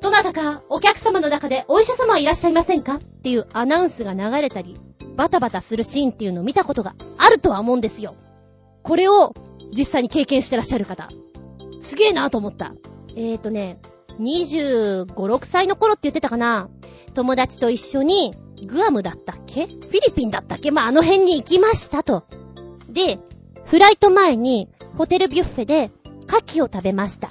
[0.01, 2.95] どなたかお客様の中でお医者様はいらっしゃいませんか？
[2.97, 4.79] っていうアナウンスが流れたり、
[5.17, 8.15] バタバタするシーンっていうのを見たことがあるとは思うんですよ。
[8.83, 9.35] これを
[9.77, 11.09] 実際に経験してらっしゃる方。
[11.81, 12.73] すげえなと思った。
[13.15, 13.79] えーとね、
[14.21, 16.69] 25、6歳の頃って言ってたかな
[17.15, 18.35] 友達と一緒に、
[18.67, 19.67] グアムだったっけ？
[19.67, 20.71] フィリピンだったっけ？
[20.71, 22.25] まあ、あの辺に行きましたと。
[22.89, 23.19] で、
[23.67, 25.91] フライト前にホテルビュッフェで
[26.27, 27.29] 牡蠣を食べました。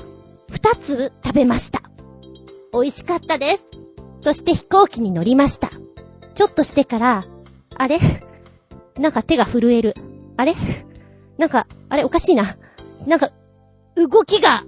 [0.51, 1.81] 二つ食べました。
[2.73, 3.65] 美味しかったです。
[4.21, 5.71] そして飛行機に乗りました。
[6.35, 7.25] ちょっとしてから、
[7.75, 7.99] あれ？
[8.97, 9.95] なんか手が震える。
[10.37, 10.55] あれ？
[11.37, 12.57] なんか、あれおかしいな。
[13.07, 13.31] なんか、
[13.95, 14.63] 動きが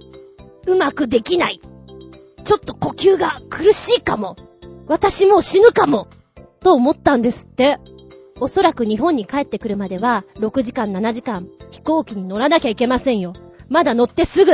[0.66, 1.60] うまくできない。
[2.44, 4.36] ちょっと呼吸が苦しいかも。
[4.86, 6.08] 私もう死ぬかも。
[6.60, 7.78] と思ったんですって。
[8.40, 13.34] おそらく日本に帰ってくるまでは、6時間7時間、飛行機に乗らなきゃいけませんよ。
[13.68, 14.52] まだ乗ってすぐ、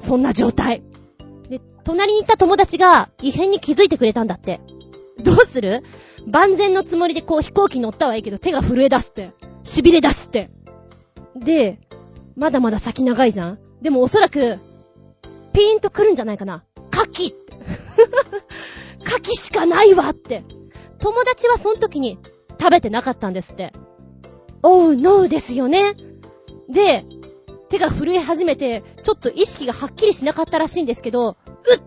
[0.00, 0.82] そんな状態。
[1.88, 4.60] 隣にいた友達が異変に気づいてくれたんだって。
[5.20, 5.82] どうする？
[6.26, 9.32] 万全のつもりでこう飛行機乗ったはいいけど手が震え出すって。
[9.64, 10.50] 痺れ出すって。
[11.34, 11.80] で、
[12.36, 14.58] まだまだ先長いじゃんでもおそらく、
[15.54, 16.62] ピーンと来るんじゃないかな。
[16.92, 17.54] 牡蠣って。
[19.06, 20.44] 牡蠣しかないわって。
[20.98, 22.18] 友達はその時に
[22.60, 23.72] 食べてなかったんですって。
[24.62, 25.94] おう、ノーですよね。
[26.68, 27.06] で、
[27.68, 31.80] 手が震え始めて、ちょっと意識がはっきりしなかったらしいんですけど、うっ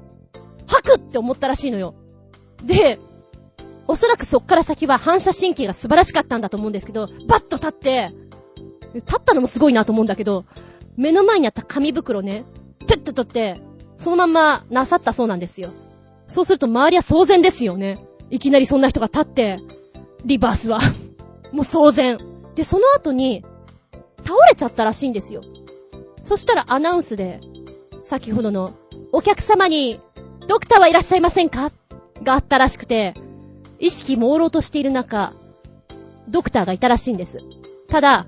[0.68, 1.96] 吐くって思ったらしいのよ。
[2.64, 3.00] で、
[3.88, 8.12] おそらくそっから先は反射神経が素晴らしかったんだと思うんですけど、バッと立って、
[8.94, 10.46] 立ったのもすごいなと思うんだけど、
[10.96, 12.46] 目の前にあった紙袋ね、
[12.88, 13.62] ちょっと取って、
[13.98, 15.72] そのまんまなさったそうなんですよ。
[16.28, 18.00] そうすると周りは騒然ですよね。
[18.30, 19.60] いきなりそんな人が立って、
[20.24, 20.80] リバースは。
[21.52, 22.18] もう騒然。
[22.56, 23.44] で、その後に、
[24.24, 25.42] 倒れちゃったらしいんですよ。
[26.32, 27.42] そしたらアナウンスで、
[28.04, 28.72] 先ほどの、
[29.12, 30.00] お客様に、
[30.48, 31.74] ドクターはいらっしゃいませんか？
[32.24, 33.16] があったらしくて、
[33.80, 35.34] 意識朦朧としている中、
[36.30, 37.40] ドクターがいたらしいんです。
[37.90, 38.28] ただ、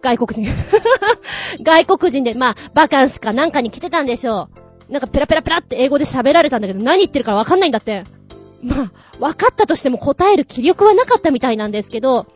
[0.00, 0.54] 外国人。
[1.60, 4.48] 外国人で、まあ、バカンスかなんかに来てたんでしょ
[4.88, 4.92] う。
[4.92, 8.04] なんかペラペラペラって英語で喋られたんだけど、何言ってるかわかんないんだって。
[8.62, 12.26] まあ、わかったとしても答える気力はなかったみたいなんですけど、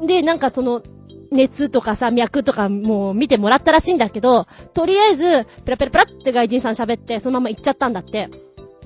[0.00, 0.80] で、なんかその、
[1.30, 8.28] 熱とかさ、脈とかもう見てもらったらしいんだけど、とりあえず、ペラペラペラって外人さん喋って、そのまま行っちゃったんだって。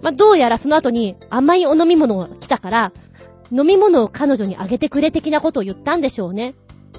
[0.03, 2.93] まあ、どうやらその後に甘いお飲み物が来たから、
[3.51, 6.55] 飲み物を彼女にあげてくれ的なことを言ったんでしょうね。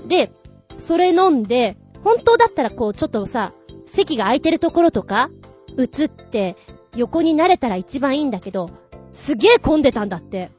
[0.08, 0.32] で、
[0.78, 3.54] それ飲んで、本当だったらこう、ちょっとさ、
[3.86, 5.30] 席が空いてるところとか、
[5.78, 6.56] 映って、
[6.96, 8.70] 横になれたら一番いいんだけど、
[9.12, 10.50] すげえ混んでたんだって。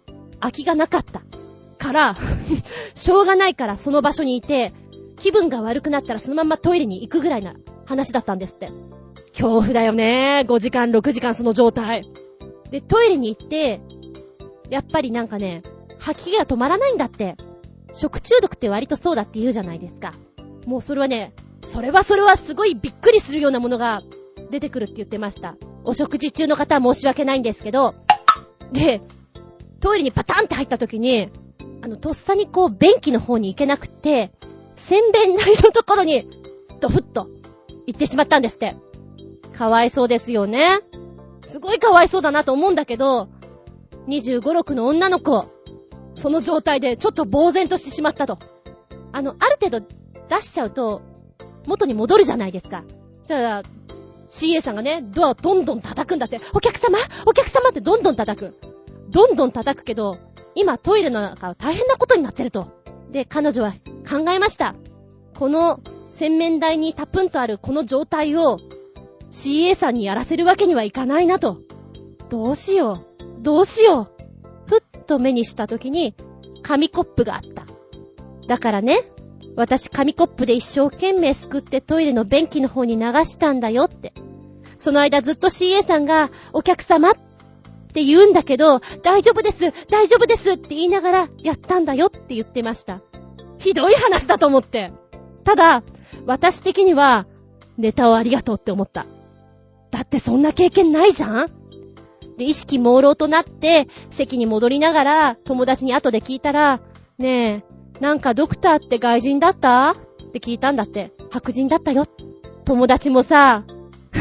[0.40, 1.22] 空きがなかった。
[1.78, 2.16] から、
[2.94, 4.72] しょうがないからその場所にいて、
[5.16, 8.70] 気分が悪くなったらそのままトイレに行くぐらいな話だったんですって。
[9.32, 10.44] 恐怖だよね。
[10.46, 12.10] 5時間、6時間その状態。
[12.70, 13.80] で、トイレに行って、
[14.70, 15.62] やっぱりなんかね、
[15.98, 17.36] 吐き気が止まらないんだって。
[17.92, 20.12] 食中毒って割とそうだって言うじゃないですか。
[20.66, 21.32] もうそれはね、
[21.62, 24.02] それはそれはすごいびっくりするようなものが
[24.50, 25.56] 出てくるって言ってました。
[25.84, 27.94] お食事中の方は申し訳ないんですけど、
[28.72, 29.00] で、
[29.80, 31.30] トイレにパタンって入った時に、
[31.86, 34.32] あの、とっさにこう、便器の方に行けなくて、
[34.76, 36.28] 洗便台のところに、
[36.80, 37.28] ドフッと、
[37.86, 38.74] 行ってしまったんですって。
[39.56, 40.80] かわいそうですよね。
[41.44, 43.28] すごいかわいそうだなと思うんだけど、
[44.08, 45.46] 25、6の女の子、
[46.16, 48.40] その状態でちょっと呆然としてしまったと。
[49.12, 49.86] あの、ある程度
[50.28, 51.02] 出しちゃうと、
[51.68, 52.82] 元に戻るじゃないですか。
[53.22, 53.62] そしたら、
[54.28, 56.98] CA さんがね、ドアをどんどん叩くんだって、お客様？
[57.26, 57.68] お客様？
[57.68, 58.54] ってどんどん叩く。
[59.08, 60.18] どんどん叩くけど、
[60.56, 62.82] 今トイレの中は大変なことになってると。
[63.10, 63.72] で、彼女は
[64.08, 64.74] 考えました。
[65.38, 65.80] この
[66.10, 68.58] 洗面台にタプンとあるこの状態を
[69.30, 71.58] CA さんにやらせるわけにはいかないなと。
[72.30, 73.04] どうしよ
[73.38, 73.42] う。
[73.42, 74.24] どうしよう。
[74.66, 76.14] ふっと目にした時に
[76.62, 77.66] 紙コップがあった。
[78.48, 79.02] だからね、
[79.56, 84.14] 私紙コップで一生懸命すくってトイレの便器の方に流したんだよって。
[84.78, 87.14] その間ずっと CA さんがお客様っ
[87.96, 93.00] って言うんだけど、大丈夫です、大丈夫ですって言いながらやったんだよって言ってました。
[93.56, 94.92] ひどい話だと思って。
[95.44, 95.82] ただ、
[96.26, 97.26] 私的には、
[97.78, 99.06] ネタをありがとうって思った。
[99.90, 101.50] だってそんな経験ないじゃん
[102.36, 106.80] で、意識朦朧となって、席に戻りながら、友達に後で聞いたら、
[107.16, 107.64] ね
[107.98, 109.92] え、なんかドクターって外人だった？
[109.92, 109.96] っ
[110.32, 111.12] て聞いたんだって。
[111.30, 112.04] 白人だったよ。
[112.66, 113.64] 友達もさ、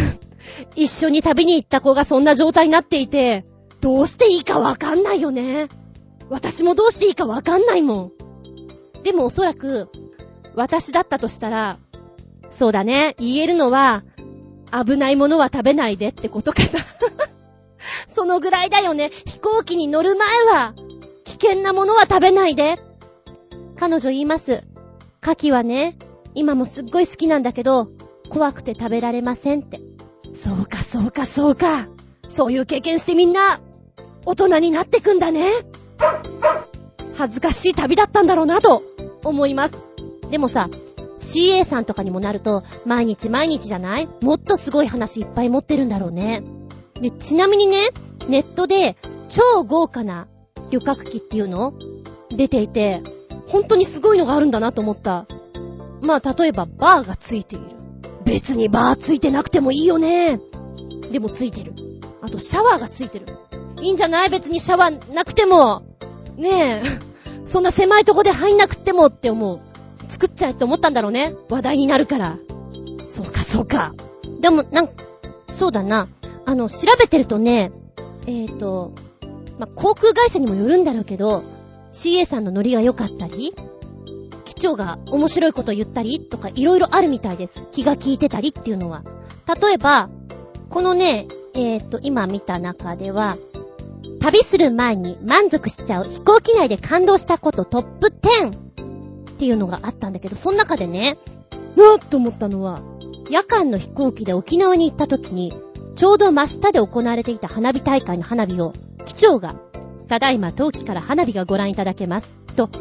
[0.78, 3.43] 一緒に旅に行った子がそんな状態になっていて、
[3.86, 5.67] どうしていいかわかんないよね。
[6.27, 8.11] 私もどうしていいかわかんないもん。
[9.03, 9.89] でもおそらく、
[10.55, 11.77] 私だったとしたら、
[12.49, 14.03] そうだね、言えるのは、
[14.71, 16.79] 危ないものは食べないでってことかな
[18.11, 19.11] そのぐらいだよね。
[19.11, 20.73] 飛行機に乗る前は、
[21.23, 22.79] 危険なものは食べないで。
[23.75, 24.63] 彼女言います。
[25.21, 25.95] 牡蠣はね、
[26.33, 27.89] 今もすっごい好きなんだけど、
[28.29, 29.79] 怖くて食べられませんって。
[30.33, 31.88] そうか、そうか、そうか。
[32.29, 33.61] そういう経験してみんな、
[34.26, 35.51] 大人になってくんだね。
[37.15, 38.84] 恥ずかしい旅だったんだろうなと
[39.23, 39.76] 思います。
[40.30, 40.69] でもさ、
[41.19, 44.09] CA さんとかにもなると、毎日毎日じゃない？
[44.21, 46.43] もっとすごい話いっぱい持ってるんだろうね。
[46.95, 47.89] で、ちなみにね、
[48.28, 48.97] ネットで
[49.30, 50.28] 超豪華な
[50.71, 51.73] 旅客機っていうの？
[52.30, 53.01] 出ていて、
[53.47, 55.26] 本当にすごいのがあるんだなと思った。
[56.01, 57.65] まあ、例えばバーがついている。
[58.26, 60.39] 別にバーついてなくてもいいよね。
[61.11, 61.73] でもついてる。
[62.21, 63.26] あとシャワーがついてる。
[63.82, 64.30] いいんじゃない？
[64.30, 65.84] 別にシャワーなくても。
[66.38, 67.05] ねえ。
[67.45, 69.59] そんな狭いとこで入んなくてもって思う。
[70.07, 71.36] 作っちゃえって思ったんだろうね。
[71.49, 72.38] 話題になるから。
[73.07, 73.93] そうか、そうか。
[74.39, 74.89] でも、なん、
[75.49, 76.07] そうだな。
[76.45, 77.71] あの、調べてるとね、
[78.28, 78.93] えっ、ー、と、
[79.59, 81.43] ま航空会社にもよるんだろうけど、
[81.91, 83.53] CA さんのノリが良かったり、
[84.45, 87.61] 機長が面白いこと言ったりとかいろいろあるみたいです。
[87.71, 89.03] 気が利いてたりっていうのは。
[89.61, 90.09] 例えば、
[90.69, 93.38] このね、えっ、ー、と、今見た中では、
[94.26, 98.57] 旅する前に満足しちゃう飛行機内で感動したことトップ10
[99.30, 101.19] っていうのがあったんだけど、その中でね、
[101.76, 102.82] なぁと思ったのは、
[103.30, 105.53] 夜間の飛行機で沖縄に行った時に、
[105.95, 108.73] ちょうど真下で行われていた花火大会の花火を、
[109.05, 109.53] 機長が、
[110.07, 112.36] ただいま冬季から花火がご覧いただけます。
[112.55, 112.71] と、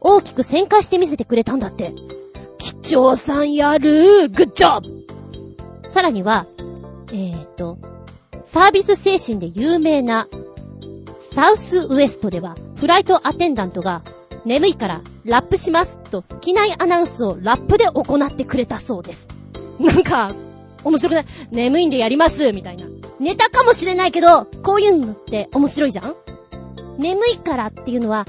[0.00, 1.94] 大きく旋回して見せてくれたんだって。
[2.58, 6.46] 機長さんやるグッジョブさらには、
[7.12, 7.78] えーと、
[8.44, 10.28] サービス精神で有名な
[11.36, 14.00] サウスウエストでは、フライトアテンダントが、
[14.46, 19.26] 眠いからラップしますと、機内アナウンスをラップで行ってくれたそうです。
[19.78, 20.32] なんか、
[20.82, 22.86] 面白くない眠いんでやりますみたいな。
[23.20, 26.14] ネタかもしれないけど、こういうのって面白いじゃん？
[26.96, 28.26] 眠いからっていうのは、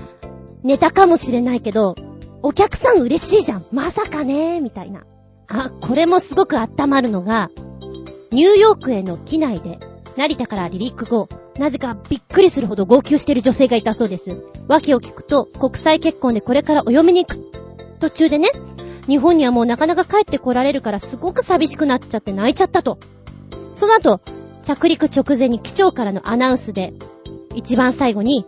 [0.64, 1.96] ネタかもしれないけど、
[2.42, 3.66] お客さん嬉しいじゃん。
[3.72, 5.06] まさかねみたいな。
[5.48, 7.52] あ、これもすごく温まるのが、
[8.32, 9.80] ニューヨークへの機内で、
[10.18, 14.44] 成田から離陸後、なぜかびっくりするほど号泣してる女性がいたそうです。
[14.68, 17.52] 訳を聞くと、国際結婚でこれからお嫁に行く
[18.00, 18.50] 途中でね、
[19.08, 22.98] 日本にはもうなかなか帰ってこられるからすごく寂しくなっちゃって泣いちゃったと。
[23.76, 24.20] その後、
[24.64, 26.94] 着陸直前に機長からのアナウンスで、
[27.54, 28.46] 一番最後に、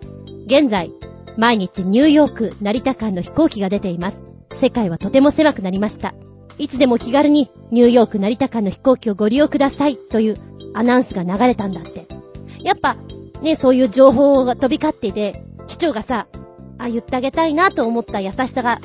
[0.48, 0.92] 現在、
[1.38, 4.18] 毎日ニューヨーク、成田間の飛行機が出ています。
[4.56, 6.16] 世界はとても狭くなりました。
[6.60, 10.38] いつでも気軽にニューヨーク、成田間の飛行機をご利用くださいという
[10.74, 12.06] アナウンスが流れたんだって。
[12.62, 12.98] やっぱ、
[13.42, 16.28] ね、そういう情報が飛び交っていて、機長がさ、
[16.78, 18.82] あ、言ってあげたいなと思った優しさが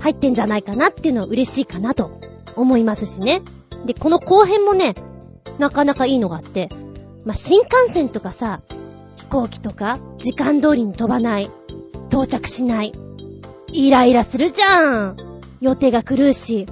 [0.00, 2.20] 入ってんじゃないかなっていうのは嬉しいかなと
[2.56, 3.40] 思いますしね。
[3.86, 4.94] で、この後編もね、
[5.58, 6.68] なかなかいいのがあって、
[7.24, 8.60] まあ、新幹線とかさ、
[9.16, 11.50] 飛行機とか、時間通りに飛ばない、
[12.08, 12.92] 到着しない、
[13.72, 15.16] イライラするじゃん
[15.62, 16.66] 予定が狂うし、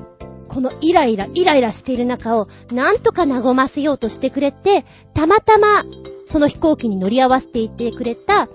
[0.52, 4.84] このイライラ、イライラしている中を、なんとか和ませようとしてくれて、
[5.14, 5.82] たまたま、
[6.26, 8.48] その飛行機に乗り合わせていってくれた、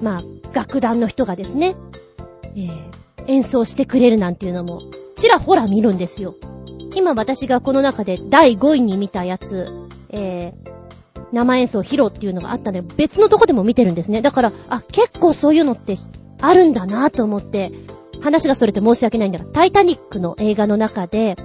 [0.00, 0.22] まあ、
[0.52, 1.74] 楽団の人がですね、
[2.54, 2.90] えー、
[3.26, 4.82] 演奏してくれるなんていうのも、
[5.16, 6.36] ちらほら見るんですよ。
[6.94, 9.68] 今私がこの中で第5位に見たやつ、
[10.10, 14.22] えー、生演奏披露っていうのがあったので、別のとこでも見てるんですね。
[14.22, 15.96] だから、あ、結構そういうのって
[16.40, 17.72] あるんだなと思って、
[18.22, 21.36] 話がそれて申し訳ないんだが、タイタニックの映画の中で、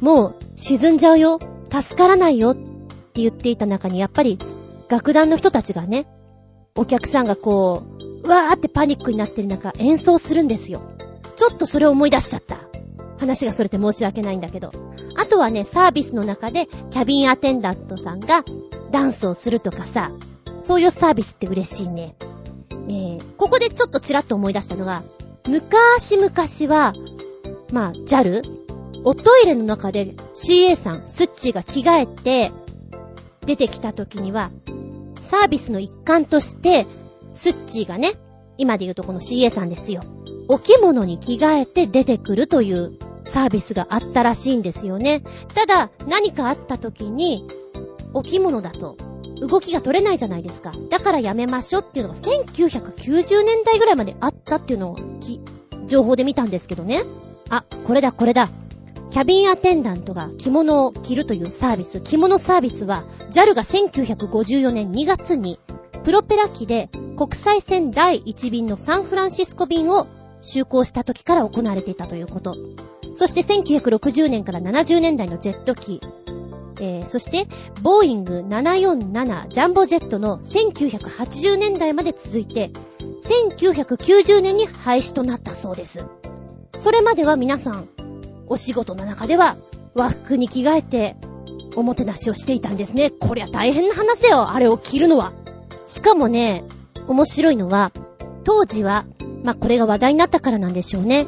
[0.00, 1.38] もう沈んじゃうよ、
[1.70, 4.38] 助からないよって言っていた中に、やっぱり
[4.88, 6.06] 楽団の人たちがね、
[6.74, 7.84] お客さんがこ
[8.24, 10.82] う、うわーってパニックになってる中、演奏するんですよ。
[11.36, 12.58] ちょっとそれを思い出しちゃった。
[13.18, 14.72] 話がそれて申し訳ないんだけど。
[15.16, 18.44] あとはね、サービスの中で、キャビンアテンダントさんが
[18.90, 20.12] ダンスをするとかさ、
[20.64, 22.14] そういうサービスって嬉しいね。
[22.70, 25.02] えー、ここでちょっとちらっと思い出したのが、
[25.48, 26.92] 昔々は、
[27.72, 28.42] まあ、JAL?
[29.04, 32.52] おトイレの中で CA さん、スッチーが着替えて、
[33.44, 34.50] 出てきた時には、
[35.20, 36.86] サービスの一環として、
[37.32, 38.14] スッチーがね、
[38.58, 40.02] 今で言うとこの CA さんですよ。
[40.48, 45.22] お着物に着替えて出てくるというサービスがあったらしいんですよね。
[45.54, 47.46] ただ、何かあった時に、
[48.16, 48.96] お着物だと
[49.42, 50.72] 動きが取れないじゃないですか。
[50.88, 54.96] だからやめましょうっていうのが1990年代ぐらいまであったっていうのを
[55.86, 57.02] 情報で見たんですけどね。
[57.50, 58.48] あ、これだこれだ。
[59.10, 62.00] キャビンアテンダントが着物を着るというサービス。
[62.00, 65.60] 着物サービスは JAL が1954年2月に
[66.02, 66.88] プロペラ機で
[67.18, 70.06] 国際線第1便のサンフランシスコ便を
[70.40, 72.56] 就航した時から行われていたということ。
[73.12, 76.00] そして1960年から70年代のジェット機、
[76.80, 77.46] えー、そして、
[77.82, 82.70] ボーイング747ジャンボジェットの1980年代まで続いて、
[83.24, 86.04] 1990年に廃止となったそうです。
[86.76, 87.88] それまでは皆さん、
[88.48, 89.56] お仕事の中では
[89.94, 91.16] 和服に着替えて、
[91.74, 93.10] おもてなしをしていたんですね。
[93.10, 95.32] こりゃ大変な話だよ、あれを着るのは。
[95.86, 96.64] しかもね、
[97.08, 97.92] 面白いのは、
[98.44, 99.04] 当時は、
[99.42, 101.26] まあ、これが話題になったからなんでしょうね。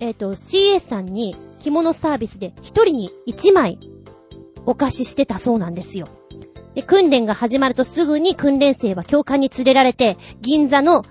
[0.00, 3.78] えっ、ー、と、CA さんに着物サービスで一人に一枚
[4.66, 6.06] お貸ししてたそうなんですよ。
[6.74, 11.04] で、訓練が始まるとすぐに訓練生は教官に連れられて、銀座の、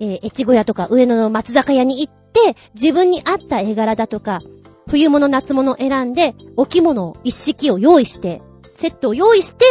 [0.00, 4.40] えー、越後屋とか上野の松坂屋に行って、自分に合った絵柄だとか、
[4.88, 8.40] 冬物夏物を選んで、お着物を一式を用意して、
[8.76, 9.64] セットを用意して、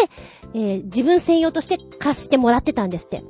[0.53, 3.23] えー、自分専用として貸してもらってたんですって。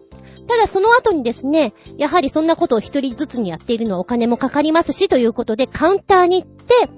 [0.48, 6.90] ただその後にですね、やはりそんなことを一人ずつにやっているのはお金もかかりますし、ということでカウンターに行って、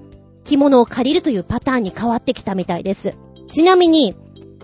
[0.48, 3.14] 着物を借りるというパターンに変わってきたみたいです。
[3.48, 4.16] ちなみに、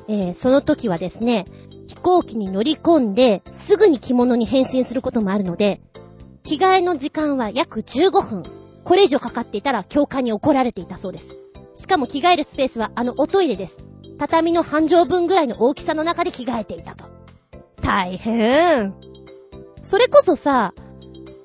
[0.09, 1.45] えー、その時はですね、
[1.89, 5.83] 飛行機に乗り込んで、すぐに着物に変身することもあるので、
[6.43, 8.43] 着替えの時間は約15分。
[8.85, 11.37] これ以上かかっていたら教官に怒られていたそうです。
[11.75, 13.85] しかも着替えるスペースはあのおトイレです。
[14.19, 17.05] 畳の半畳分ぐらいの大きさの中で着替えていたと。
[17.83, 18.95] 大変。
[19.83, 20.73] それこそさ、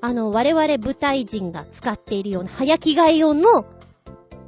[0.00, 3.66] あの、我々舞台人が使っているような早着替え用の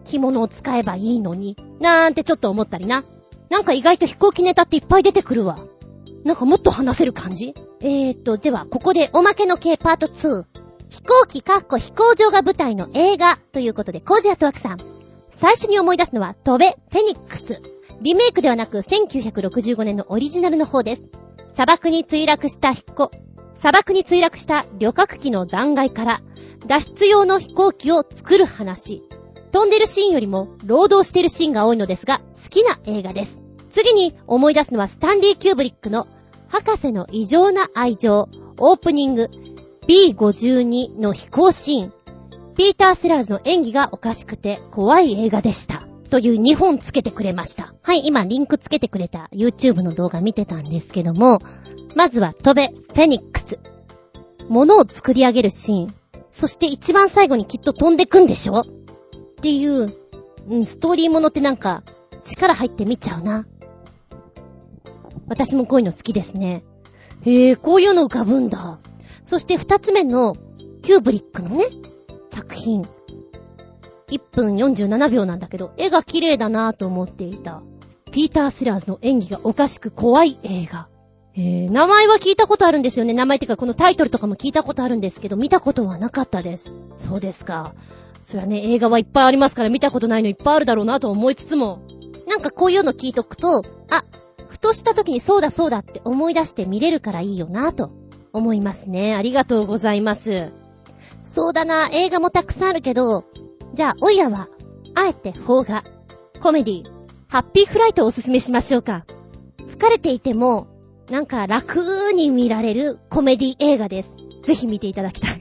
[0.02, 3.04] 着物を使えばいいのに、なんてちょっと思ったりな。
[3.50, 5.58] なんか意外と飛行機ネタっていっぱい出てくるわ。
[6.24, 7.54] なんかもっと話せる感じ？
[7.80, 10.44] えーと、では、ここでおまけの系パート2。
[10.88, 14.78] 飛行機かっこ飛行場が舞台の映画ということで、コージアトワクさん。
[15.30, 17.60] 最初に思い出すのは、飛べ、フェニックス。
[18.00, 21.02] リメイクではなく、1965年のオリジナルの方です。
[21.54, 23.10] 砂漠に墜落した飛行、
[23.58, 26.20] 砂漠に墜落した旅客機の残骸から、
[26.66, 29.02] 脱出用の飛行機を作る話。
[29.52, 33.36] 飛んでるシーンよりも労働してるシーンが多いのですが、好きな映画です。
[33.70, 36.06] 次に思い出すのはスタンリー・キューブリックの
[36.48, 38.28] 博士の異常な愛情、
[38.58, 39.30] オープニング
[39.86, 41.92] B52 の飛行シーン。
[42.54, 45.86] ピーター・セラーズの演技がおかしくて怖い映画でした。
[46.10, 47.74] という2本つけてくれました。
[47.82, 51.40] はい、今リンクつけてくれた YouTube の動画見てたんですけども、
[51.94, 53.58] まずは飛べ、フェニックス。
[54.48, 55.94] 物を作り上げるシーン。
[56.30, 58.64] そして一番最後にきっと飛んでくんでしょ？
[59.42, 59.92] っていう、
[60.48, 61.82] うん、ストーリーものってなんか、
[62.22, 63.44] 力入って見ちゃうな。
[65.26, 66.62] 私もこういうの好きですね。
[67.22, 68.78] へえ、こういうの浮かぶんだ。
[69.24, 70.36] そして二つ目の、
[70.82, 71.66] キューブリックのね、
[72.30, 72.82] 作品。
[74.12, 77.62] 1分47秒なんだけど、絵が綺麗だなぁと思っていた。
[78.12, 80.86] ピーター・セラーズの演技がおかしく怖い映画。
[81.34, 83.12] えー、名前は聞いたことあるんですよね。
[83.12, 86.70] 名前っていうか、このタイトルとかも聞いたことあるんですけど、見たことはなかったです。
[86.96, 87.74] そうですか。
[88.24, 91.82] それはね、映画はいっぱいありますから見たことないのいっぱいあるだろうなと思いつつも、
[92.28, 94.04] なんかこういうの聞いとくと、あ、
[94.48, 97.90] ふとした時にそうだそうだって思い出して見れるからいいよなと
[98.32, 99.14] 思いますね。
[99.14, 100.50] ありがとうございます。
[101.22, 103.24] そうだな、映画もたくさんあるけど、
[103.74, 104.48] じゃあ、おいらは、
[104.94, 105.82] あえて邦画、
[106.40, 106.84] コメディ、
[107.28, 109.06] ハッピーフライトをおすすめしましょうか。
[109.66, 110.66] 疲れていても、
[111.10, 114.10] なんか楽に見られるコメディ映画です。
[114.42, 115.40] ぜひ見ていただきたい。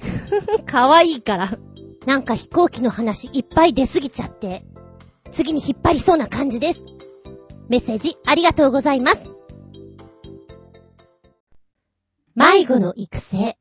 [0.65, 1.57] かわいいから。
[2.05, 4.63] なんか飛行機の話いっぱい出すぎちゃって、
[5.31, 6.83] 次に引っ張りそうな感じです。
[7.69, 9.31] メッセージありがとうございます。
[12.35, 13.57] 迷子の育成。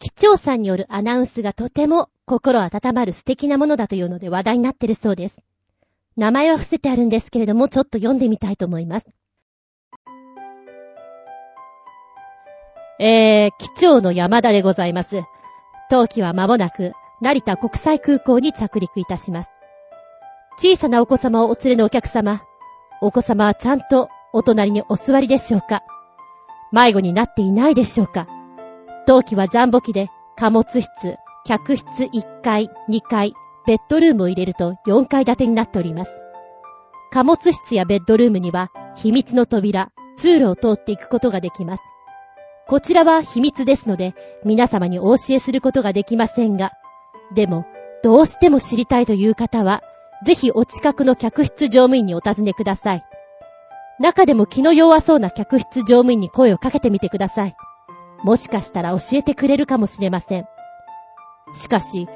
[0.00, 5.36] 機長さんによるアナウンスがとても心温まる素敵なものだというので話題になってるそうです。
[6.16, 9.06] 名前は伏せてあるんですけれども、ちょっと読んでみたいと思います。
[12.98, 15.22] えー、機長の山田でございます。
[15.90, 16.92] 当機は間もなく、
[17.24, 19.50] 成田国際空港に着陸いたします。
[20.58, 22.42] 小さなお子様をお連れのお客様、
[23.00, 25.82] お子様はちゃんとお隣にお座りでしょうか？
[26.70, 28.28] 迷子になっていないでしょうか？
[29.06, 31.16] 当機はジャンボ機で貨物室、
[31.46, 33.32] 客室1階、2階、
[33.66, 36.12] ベッドルームを入れると4階建てになっております。
[37.10, 41.82] 貨物室やベッドルームには秘密の扉、通路を通っていくことができます。
[42.66, 44.14] こちらは秘密ですので、
[44.44, 46.72] 皆様にお教えすることができませんが、
[47.32, 47.66] でも、
[48.02, 49.82] どうしても知りたいという方は、
[50.24, 53.04] ぜひお近くの客室乗務員にお尋ねください。
[54.00, 57.56] 中でも気の弱そうな客室乗務員に声をかけてみてください。
[58.22, 60.46] もしかしたら教えてくれるかもしれません。
[61.52, 62.08] しかし、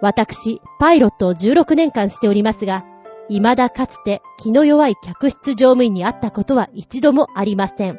[0.00, 2.84] 私、パイロットを16年間しておりますが、
[3.28, 7.98] 未だかつて気の弱い客室乗務員に会ったことは一度もありません。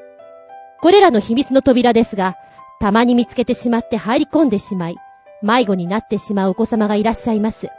[0.82, 2.36] これらの秘密の扉ですが、
[2.80, 4.98] たまに見つけてしまって入り込んでしまい、
[5.42, 7.70] 迷子になってしまうお子様がいらっしゃいます。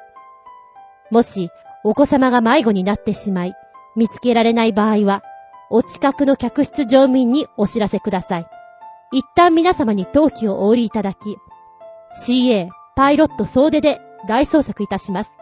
[1.10, 1.50] もし、
[1.84, 3.54] お子様が迷子になってしまい、
[3.94, 5.22] 見つけられない場合は、
[5.70, 8.46] お近くの客室乗務員にお知らせください。
[9.12, 11.38] 一旦皆様に登記をお売りいただき、
[12.12, 15.32] CA、パイロット総出で大捜索いたします。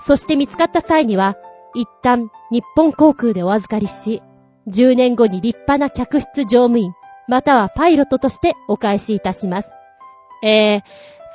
[0.00, 1.36] そして見つかった際には、
[1.74, 4.22] 一旦日本航空でお預かりし、
[4.68, 6.92] 10年後に立派な客室乗務員、
[7.28, 9.70] またはパイロットとしてお返しいたします。
[10.42, 10.82] えー、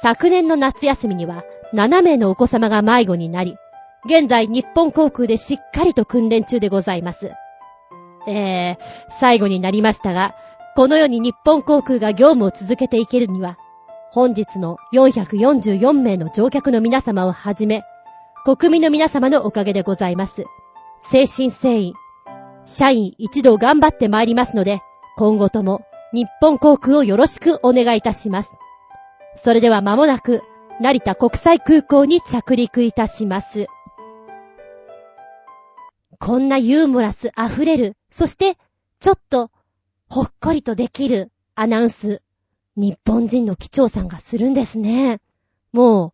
[0.02, 1.44] 昨年の夏休みには
[1.74, 3.58] 7名のお子様が迷子になり、
[4.06, 7.32] 現在日本航空でしっかりと訓練中でございます。
[8.28, 8.78] えー、
[9.20, 10.36] 最後になりましたが、
[10.76, 13.58] このように日本航空が業務を続けていけるには、
[14.12, 17.84] 本日の444名の乗客の皆様をはじめ、
[18.46, 20.46] 国民の皆様のおかげでございます。
[21.04, 21.94] 精神誠意、
[22.66, 24.82] 社員一同頑張って参りますので、
[25.18, 25.82] 今後とも
[26.14, 28.52] 日本航空をよろしくお願いいたします。
[29.38, 30.42] それでは間もなく、
[30.82, 33.68] 成田国際空港に着陸いたします。
[36.20, 38.58] こんなユーモラス溢れる、そして、
[39.00, 39.52] ちょっと、
[40.10, 42.22] ほっこりとできるアナウンス、
[42.76, 45.22] 日本人の機長さんがするんですね。
[45.72, 46.14] もう、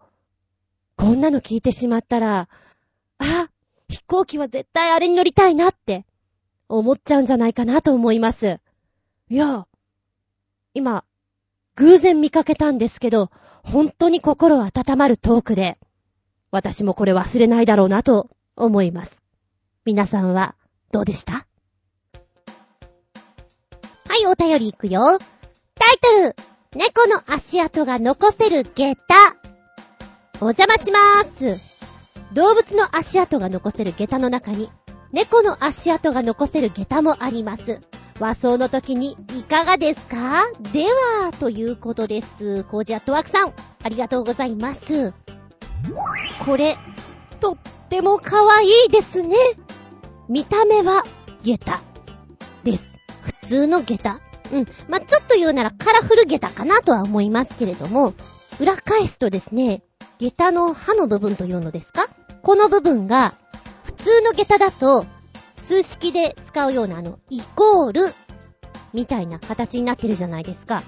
[0.98, 2.50] こんなの聞いてしまったら、
[3.20, 3.50] あ、
[3.88, 6.06] 飛行機は絶対あれに乗りたいなって
[6.68, 8.60] 思っちゃうんじゃないかなと思います。
[9.30, 9.68] いや、
[10.74, 11.06] 今、
[11.76, 13.32] 偶然見かけたんですけど、
[13.64, 15.78] 本当に心温まるトークで、
[16.52, 19.16] 私もこれ忘れないだろうなと思います。
[19.86, 20.56] 皆さんは
[20.92, 21.48] どうでした？
[24.08, 25.18] はい、お便りいくよ。
[25.76, 26.36] タイトル
[26.76, 29.02] 猫の足跡が残せる下駄
[30.42, 31.74] お邪魔しまーす。
[32.34, 34.70] 動物の足跡が残せる下駄の中に
[35.12, 37.82] 猫の足跡が残せる下駄もあります。
[38.20, 40.46] 和装の時にいかがですか？
[40.72, 42.64] では、ということです。
[42.66, 43.54] コージアットワークさん、
[43.84, 45.14] ありがとうございます。
[46.46, 46.78] これ、
[47.40, 47.58] とっ
[47.90, 49.36] ても可愛いですね。
[50.30, 51.04] 見た目は
[51.42, 51.82] 下駄
[52.64, 52.98] です。
[53.22, 54.22] 普通の下駄。
[54.54, 54.66] うん。
[54.88, 58.14] まあ、ちょっと言うならカラフル下駄かなとは思いますけれども、
[58.60, 59.84] 裏返すとですね、
[60.20, 62.08] 下駄の刃の部分というのですか？
[62.42, 63.34] この部分が
[63.84, 65.06] 普通の下駄だと、
[65.64, 68.02] 数式で使うようなあの、イコール、
[68.94, 70.84] みたいな形になってるじゃないですか。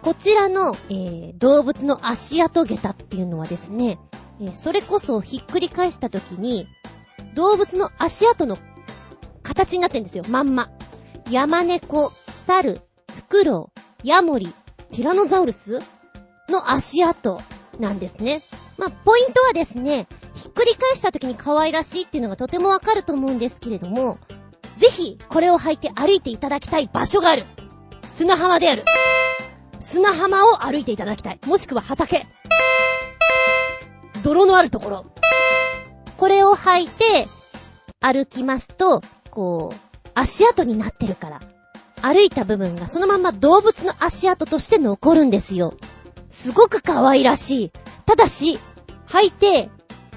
[0.00, 3.98] こちらの、えー、動物の足跡下駄っていうのはですね、
[4.40, 6.66] えー、それこそひっくり返した時に、
[7.34, 8.58] 動物の足跡の
[9.42, 10.70] 形になってるんですよ、まんま。
[11.30, 12.10] 山猫、
[12.46, 12.80] 猿、
[13.14, 15.80] フクロウ、ヤモリ、ティラノザウルス
[16.48, 17.40] の足跡
[17.78, 18.40] なんですね。
[18.78, 20.06] まあ、ポイントはですね、
[20.52, 24.18] ひっくり返した時に可愛らしいっていうのがとてもわかると思うんですけれども、
[24.76, 27.44] ぜひ、これを履いて歩いていただきたい場所がある。
[28.02, 28.84] 砂浜である。
[29.80, 31.40] 砂浜を歩いていただきたい。
[31.46, 32.26] もしくは畑。
[34.22, 35.06] 泥のあるところ。
[36.18, 37.28] これを履いて、
[38.00, 39.00] 歩きますと、
[39.30, 41.40] こう、足跡になってるから。
[42.02, 45.78] 歩いた部分がそのまま動物の足跡として残るんですよ。
[46.28, 47.72] すごく可愛らしい。
[48.04, 48.58] ただし、
[49.06, 49.70] 履いて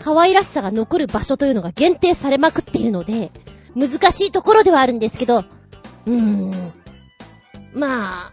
[0.06, 3.32] 可愛らしさが残る場所というのが限定されまくっているので、
[3.76, 6.52] 難しいところではあるんですけど、うーん。
[7.74, 8.32] まあ、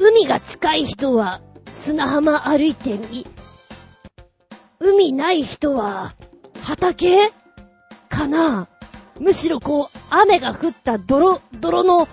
[0.00, 3.26] 海が近い人は砂浜歩いてみ、
[4.80, 6.14] 海ない人は
[6.62, 7.30] 畑？
[8.08, 8.66] かな？
[9.20, 12.08] むしろこう、雨が降った泥、泥の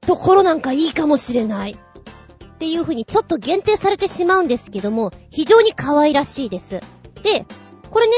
[0.00, 1.72] ところなんかいいかもしれない。
[1.72, 6.80] っていう風にちょっと限定されてしまうんですけども、非常に可愛らしいです。
[7.22, 7.44] で、
[7.90, 8.14] これね、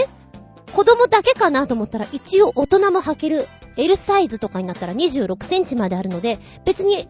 [0.74, 3.46] 子供だけかなと思ったら一応大人も履ける
[3.76, 7.08] L サイズとかになったら26センチまであるので、別に、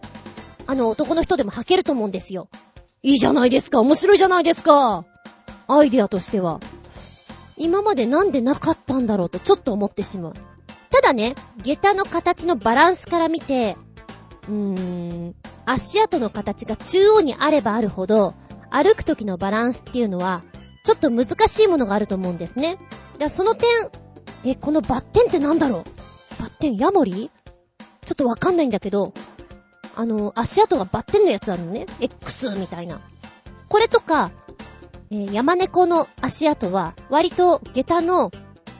[0.67, 2.49] あの、男の人でも履けると思うんですよ。
[3.03, 3.81] いいじゃないですか。
[3.81, 5.05] 面白いじゃないですか。
[5.69, 6.61] アイデアとしては。
[7.57, 10.33] 今までなんでなかったんだろうとちょっと思ってしまう。
[10.91, 13.77] ただね、下駄の形のバランスから見て、
[14.49, 15.35] うーん、
[15.67, 18.35] 足跡の形が中央にあればあるほど、
[18.71, 20.43] 歩く時のバランスっていうのは、
[20.85, 22.79] ちょっと難しいものがあると思うんですね。
[23.29, 23.69] その点、
[24.45, 25.85] え、このバッテンってなんだろう？
[26.41, 27.31] バッテンヤモリ？
[28.07, 29.13] ちょっとわかんないんだけど、
[29.95, 31.87] あの、足跡がバッテンのやつあるのね。
[32.01, 33.01] X みたいな。
[33.69, 34.31] これとか、
[35.11, 38.31] えー、山猫の足跡は、割と下駄の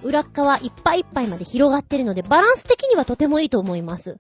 [0.03, 4.17] 裏側いっぱいいっぱいまで広がってるので、バランス的にはとてもいいと思います。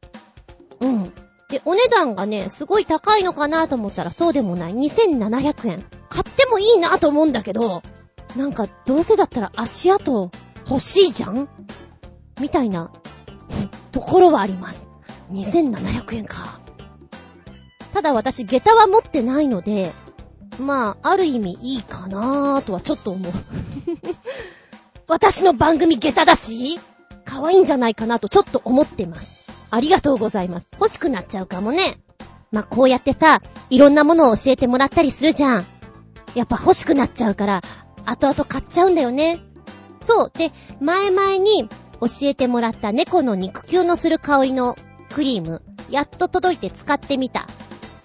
[0.81, 1.13] うん。
[1.51, 4.75] で、お値段がね、すごい高いのかなと思ったらそうでもない。
[4.75, 5.85] 2700円。
[6.09, 7.83] 買ってもいいなと思うんだけど、
[8.37, 10.31] なんか、どうせだったら足跡
[10.69, 11.49] 欲しいじゃん？
[12.41, 12.91] みたいな、
[13.93, 14.89] ところはあります。
[15.33, 16.61] 2700円か。
[17.93, 19.93] ただ私、下駄は持ってないので、
[20.61, 23.33] まあ、ある意味いいかなーとはちょっと思う。
[25.09, 26.79] 私の番組下駄だし、
[27.25, 29.40] 可愛いんじゃないかなとちょっと思ってます。
[29.71, 30.69] ありがとうございます。
[30.73, 32.01] 欲しくなっちゃうかもね。
[32.53, 33.41] まあ、こうやってさ、
[33.71, 35.65] いろんなものを教えてもらったりするじゃん。
[36.35, 37.63] やっぱ欲しくなっちゃうから、
[38.05, 39.41] 後々買っちゃうんだよね。
[40.01, 40.33] そう。
[40.37, 40.51] で、
[40.81, 41.69] 前々に
[42.01, 44.77] 教えてもらった猫の肉球のする香りの
[45.11, 47.47] クリーム、やっと届いて使ってみた。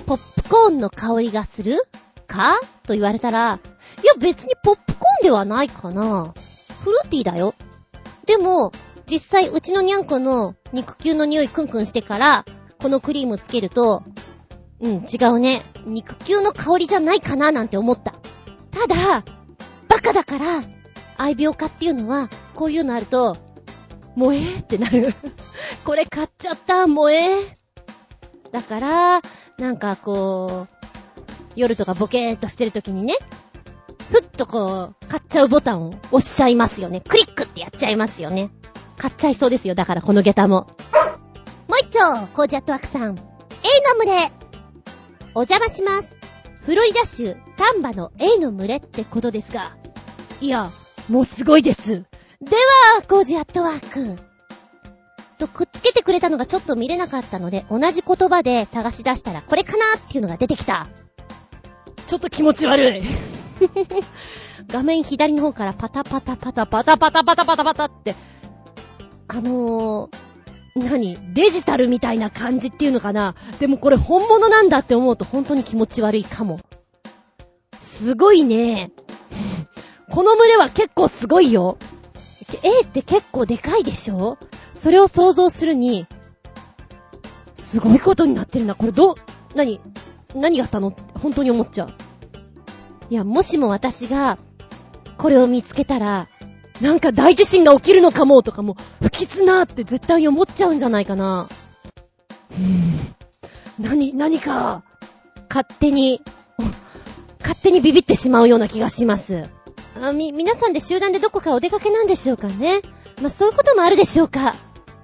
[0.05, 1.77] ポップコーンの香りがする
[2.27, 2.59] か？
[2.85, 3.59] と言われたら、
[4.03, 6.33] いや別にポップコーンではないかな。
[6.83, 7.55] フルーティーだよ。
[8.27, 8.71] でも、
[9.09, 12.45] 実際うちのにゃんこの肉球の匂いクンクンしてから、
[12.79, 14.03] このクリームつけると、
[14.79, 15.61] うん、違うね。
[15.85, 18.13] 肉球の香りじゃないかななんて思った。
[18.71, 19.23] ただ、
[19.87, 20.63] バカだから、
[21.17, 23.37] 愛病家っていうのは、こういうのあると、
[24.15, 25.13] 萌えってなる。
[25.85, 27.57] これ買っちゃった、萌え。
[28.51, 29.21] だから、
[29.57, 30.85] なんかこう、
[31.55, 33.15] 夜とかボケーっとしてる時にね、
[34.11, 37.01] ふっとこう、買っちゃうボタンを押しちゃいますよね。
[37.01, 38.51] クリックってやっちゃいますよね。
[38.97, 39.75] 買っちゃいそうですよ。
[39.75, 40.67] だからこの下駄も。
[41.67, 43.11] もう一丁、コージアットワークさん。
[43.11, 43.17] A の
[43.97, 44.31] 群れ。
[45.33, 46.09] お邪魔します。
[46.61, 49.75] フロリダ州丹波の A の群れってことですが。
[50.41, 50.71] いや、
[51.09, 51.91] もうすごいです。
[52.41, 52.55] で
[52.95, 54.21] は、コージアットワーク。
[55.37, 60.87] と、くっつけてくれたのがちょっと見れなかったので、同じ言葉で探し出したら、これかなっていうのが出てきた。
[62.07, 63.03] ちょっと気持ち悪い。
[64.67, 68.15] 画面左の方からパタパタパタパタパタパタパタパタって、
[69.27, 71.17] あのー、何？
[71.33, 73.35] デジタルみたいな感じっていうのかな？
[73.59, 76.59] でもこれ本物なんだって思うと本当に気持ち悪いかも。
[77.79, 78.91] すごいね。
[80.09, 81.77] この群れは結構すごいよ。
[82.61, 84.37] A って結構でかいでしょ？
[84.73, 86.05] それを想像するに、
[87.55, 88.75] すごいことになってるな。
[88.75, 89.15] これどう、
[89.55, 89.79] 何？
[90.35, 90.89] 何があったの？
[90.89, 91.89] って本当に思っちゃう。
[93.09, 94.37] いや、もしも私が、
[95.17, 96.27] これを見つけたら、
[96.81, 101.47] なんか大地震が起きるのかもとかも、不吉なって絶対思っちゃうんじゃないかな。
[102.51, 103.15] うーん。
[103.79, 104.83] 何、何か、
[105.49, 106.21] 勝手に、
[107.39, 109.43] 勝手にビビってしまうような気がします。
[110.01, 112.81] あ、み、皆さんで集団でどこかお出かけなんでしょうかね。
[113.21, 114.55] まあ、そういうこともあるでしょうか。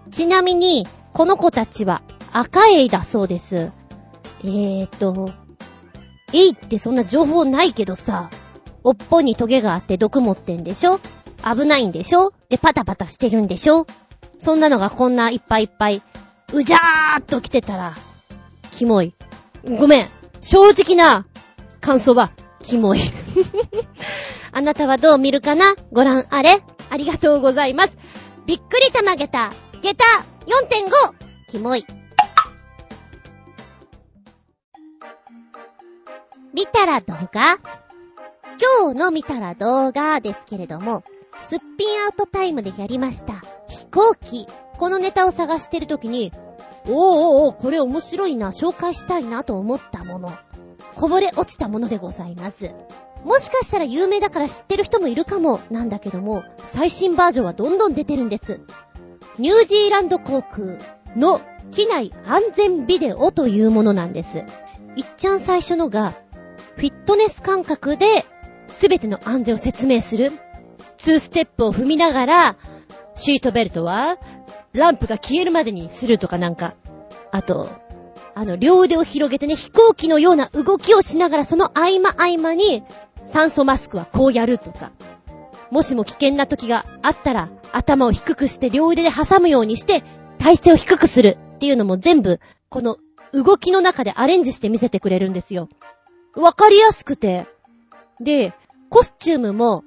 [0.10, 2.02] ちなみに、この子たちは
[2.34, 3.72] 赤エイだそうです。
[4.44, 5.32] えーと、
[6.34, 8.30] エイってそんな情報ないけどさ、
[8.84, 11.00] おっぽにトゲがあって毒持ってんでしょ
[11.44, 12.34] 危ないんでしょ？
[12.50, 13.86] で、パタパタしてるんでしょ？
[14.38, 16.02] そんなのがこんないっぱいいっぱい、
[16.54, 17.94] うじゃーっと来てたら、
[18.72, 19.14] キモい。
[19.80, 20.08] ごめん。
[20.40, 21.26] 正直な
[21.80, 22.32] 感想は、
[22.64, 23.00] キモい。
[24.52, 25.76] あなたはどう見るかな？
[25.92, 27.98] ご覧あれありがとうございます。
[28.46, 30.04] びっくりたまげた、下駄
[30.46, 31.14] 4.5!
[31.48, 31.86] キモい。
[36.54, 37.60] 見たら動画？
[38.82, 41.04] 今日の見たら動画ですけれども、
[41.48, 43.34] すっぴんアウトタイムでやりました。
[43.68, 44.48] 飛行機。
[44.78, 46.32] このネタを探してるときに、
[46.86, 50.32] おーおーおー、これ面白いな、紹介したいなと思ったもの。
[50.96, 52.72] こぼれ落ちたものでございます。
[53.24, 58.62] もしかしたら有名だから知ってる人もいるかも、なんだけども、最新バージョンはどんどん出てるんです。
[59.38, 60.78] ニュージーランド航空
[61.16, 64.40] の機内安全ビデオというものなんです。
[64.96, 66.14] いっちゃん最初のが、
[66.76, 68.26] フィットネス感覚で、
[68.68, 70.32] すべての安全を説明する。
[71.02, 72.58] 2ステップを踏みながら、
[73.16, 74.18] シートベルトは、
[74.74, 76.76] ランプが消えるまでにするとかなんか、
[77.32, 77.70] あと、
[78.36, 82.84] あの、両腕を広げてね、飛行機のような動きをしながら、その合間合間に、
[83.30, 84.92] 酸素マスクはこうやるとか、
[85.72, 90.04] もしも危険な時があったら、頭を低くして両腕で挟むようにして、
[90.38, 92.40] 体勢を低くするっていうのも全部、
[92.70, 92.98] この
[93.34, 95.70] 動きの中でアレンジして見せてくれるんですよ。
[96.36, 97.48] わかりやすくて。
[98.20, 98.54] で、
[98.90, 99.84] コスチュームも、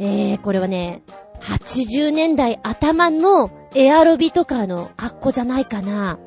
[0.00, 1.02] えー、これはね、
[1.40, 6.18] 80年代頭のエアロビとかの格好じゃないかな。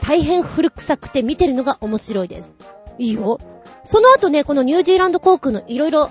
[0.00, 2.54] 大変古臭くて見てるのが面白いです。
[2.98, 3.38] いいよ。
[3.82, 6.08] その後ね、このニュージーランド航空のいろいろ、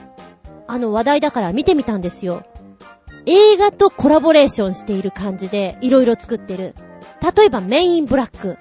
[0.68, 2.44] あの話題だから見てみたんですよ。
[3.26, 6.76] 映画とコラボレーションしている感じで、いろいろ作ってる。
[7.38, 8.58] 例えばメインブラック。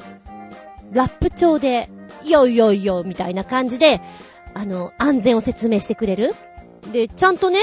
[0.93, 1.91] ラップ調で、
[2.25, 4.01] よいよいよ、みたいな感じで、
[4.55, 6.35] あの、安全を説明してくれる。
[6.93, 7.61] で、ちゃんとね、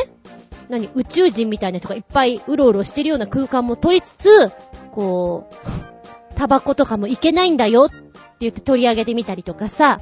[0.70, 4.52] 何、宇宙人みたいな人がいっぱいうろうろしてるような空間も取りつつ、
[4.92, 5.56] こう、
[6.36, 7.96] タバコとかもいけないんだよって
[8.42, 10.02] 言って取り上げてみたりとかさ、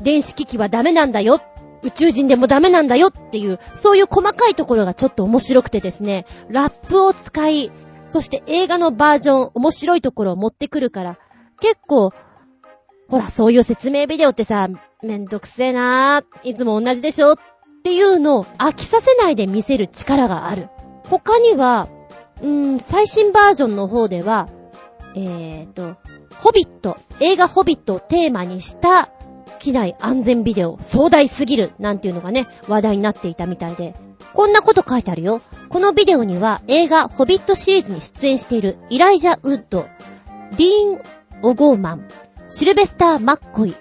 [0.00, 1.40] 電子機器はダメなんだよ、
[1.82, 7.72] 宇宙人でもダメなんだよっていう、そういう細かいところがちょっと面白くてですね、ラップを使い、
[8.06, 11.18] そして映画のバージョン、面白いところを持ってくるから、
[11.60, 12.12] 結構、
[13.08, 14.68] ほら、そういう説明ビデオってさ、
[15.02, 17.36] めんどくせえなー、いつも同じでしょっ
[17.82, 20.68] っていうのを飽きさせないで見せる力がある。
[21.10, 21.88] 他には、
[22.40, 24.48] うーん、最新バージョンの方では、
[25.16, 25.96] えーと、
[26.38, 29.10] ホビット、映画ホビットをテーマにした
[29.58, 33.96] 機内安全ビデオ、壮大すぎる、なんていうのがね、話題になっていたみたいで、
[34.32, 35.40] こんなこと書いてあるよ。
[35.68, 39.86] このビデオには映画ホビットシリーズに出演しているイライジャ・ウッド、
[40.52, 41.02] ディーン・
[41.42, 42.08] オゴーマン、
[42.46, 43.74] シルベスター・マッコイ、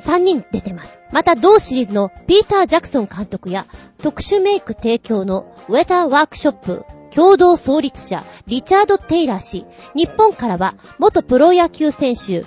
[0.00, 0.98] 3人出てます。
[1.12, 3.66] また同シリーズのピーター・ジャクソン監督や
[4.02, 12.44] 特殊メイク提供のウェターワークショップ共同創立者リチャード・テイラー氏、日本からは元プロ野球選手。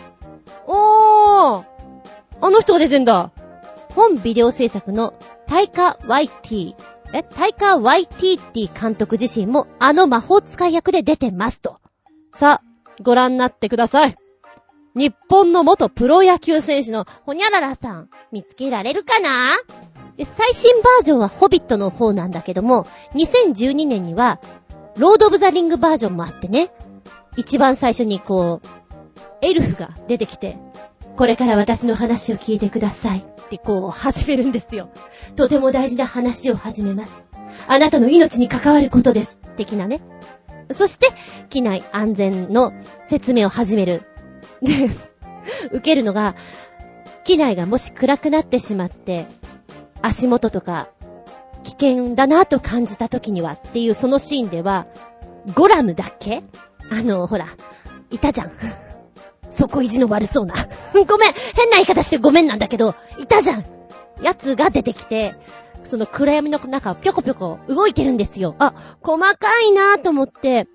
[0.68, 1.66] おー
[2.41, 3.32] あの人が出てんだ。
[3.95, 5.14] 本ビデオ制作の
[5.47, 6.76] タイカ・ワイティ、
[7.14, 11.80] え、タイカ・ワイティティ監督自身もあの魔法使い役で出てますと。
[12.32, 14.16] さあ、ご覧になってください。
[14.95, 19.55] 日本の元プロ野球選手のホニャララさん、見つけられるかな？
[20.17, 22.85] で、最新バージョンはホビットの方なんだけども、
[23.15, 24.39] 2012年には、
[24.97, 26.71] ロード・オブ・ザ・リングバージョンもあってね、
[27.35, 28.67] 一番最初にこう、
[29.41, 30.57] エルフが出てきて、
[31.17, 34.89] これから私の話を聞いてくださいってこう始めるんですよ。
[35.35, 37.21] とても大事な話を始めます。
[37.67, 39.39] あなたの命に関わることです。
[39.57, 40.01] 的なね。
[40.71, 41.09] そして、
[41.49, 42.71] 機内安全の
[43.07, 44.03] 説明を始める。
[44.64, 44.89] で、
[45.72, 46.36] 受けるのが、
[47.24, 49.28] 機内がもし暗くなってしまって、
[50.01, 50.89] 足元とか、
[51.64, 54.88] 危険だなと感じた時にはっていうそのシーンでは、
[55.55, 56.43] ゴラムだけ
[56.89, 57.47] あの、ほら、
[58.11, 58.51] いたじゃん。
[59.49, 60.55] 底意地の悪そうな。
[61.07, 63.66] ごめん変な言い方してごめんなんだけど、いたじゃん
[64.22, 65.36] やつが出てきて、
[65.84, 68.55] その暗闇の中ぴょこぴょこ動いてるんですよ。
[68.59, 70.68] あ、細かいなぁと思って、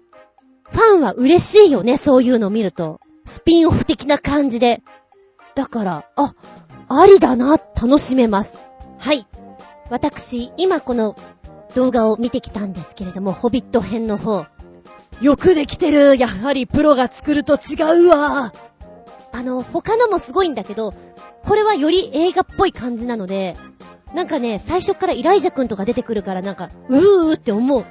[0.71, 3.01] ファンは嬉しいよね、そういうのを見ると。
[3.29, 4.83] スピンオフ的な感じで。
[5.55, 6.35] だから、あ、
[6.89, 8.57] ありだな、楽しめます。
[8.99, 9.27] はい。
[9.91, 11.15] 私、今この
[11.75, 14.47] 動画を見てきたんですけれども、ホビット編の方。
[15.21, 18.53] よくできてるやはりプロが作ると違うわ
[19.33, 20.95] あの、他のもすごいんだけど、
[21.45, 23.57] これはより映画っぽい感じなので、
[24.15, 27.85] なんかね、最初からイライジャくんとか出てくるからなんか、うーって思う。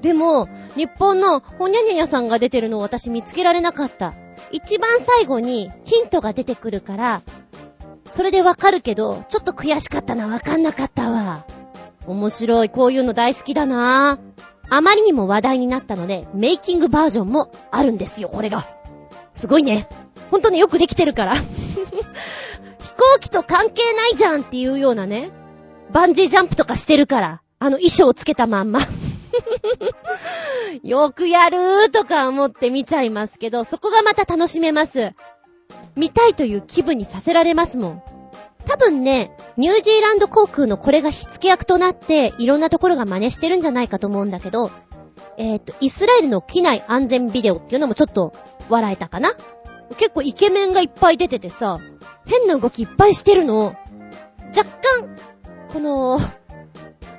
[0.00, 4.14] でも、日本のほにゃにゃにゃさんが出てるのを私見つけられなかった。
[4.52, 7.22] 一番最後にヒントが出てくるから、
[8.04, 11.44] それでわかるけど、ちょっと悔しかったな、わかんなかったわ。
[12.06, 14.18] 面白い、こういうの大好きだな
[14.70, 18.66] あまりにも話題になったので、メイキングバージョンもあるんですよ、これが。
[19.34, 19.86] すごいね。
[20.30, 21.34] ほんとね、よくできてるから。
[21.36, 25.30] 飛行機と関係ないじゃんっていうようなね。
[25.90, 27.42] バンジージャンプとかしてるから。
[27.60, 28.80] あの衣装をつけたまんま。
[30.82, 35.12] よくやるーとか思って見ちゃいますけど、そこがまた楽しめます。
[35.96, 38.02] 見たいという気分にさせられますもん。
[38.66, 44.70] 多分ね、ニュージーランド航空のこれが火付け役となって、いろんなところが真似してるんじゃないかと思うんだけど、
[45.36, 48.32] えっ、ー、と、イスラエルの機内安全ビデオっていうのもちょっと
[48.68, 49.32] 笑えたかな
[49.96, 51.78] 結構イケメンがいっぱい出ててさ、
[52.26, 53.74] 変な動きいっぱいしてるの。
[54.56, 54.64] 若
[55.00, 55.16] 干、
[55.72, 56.20] この、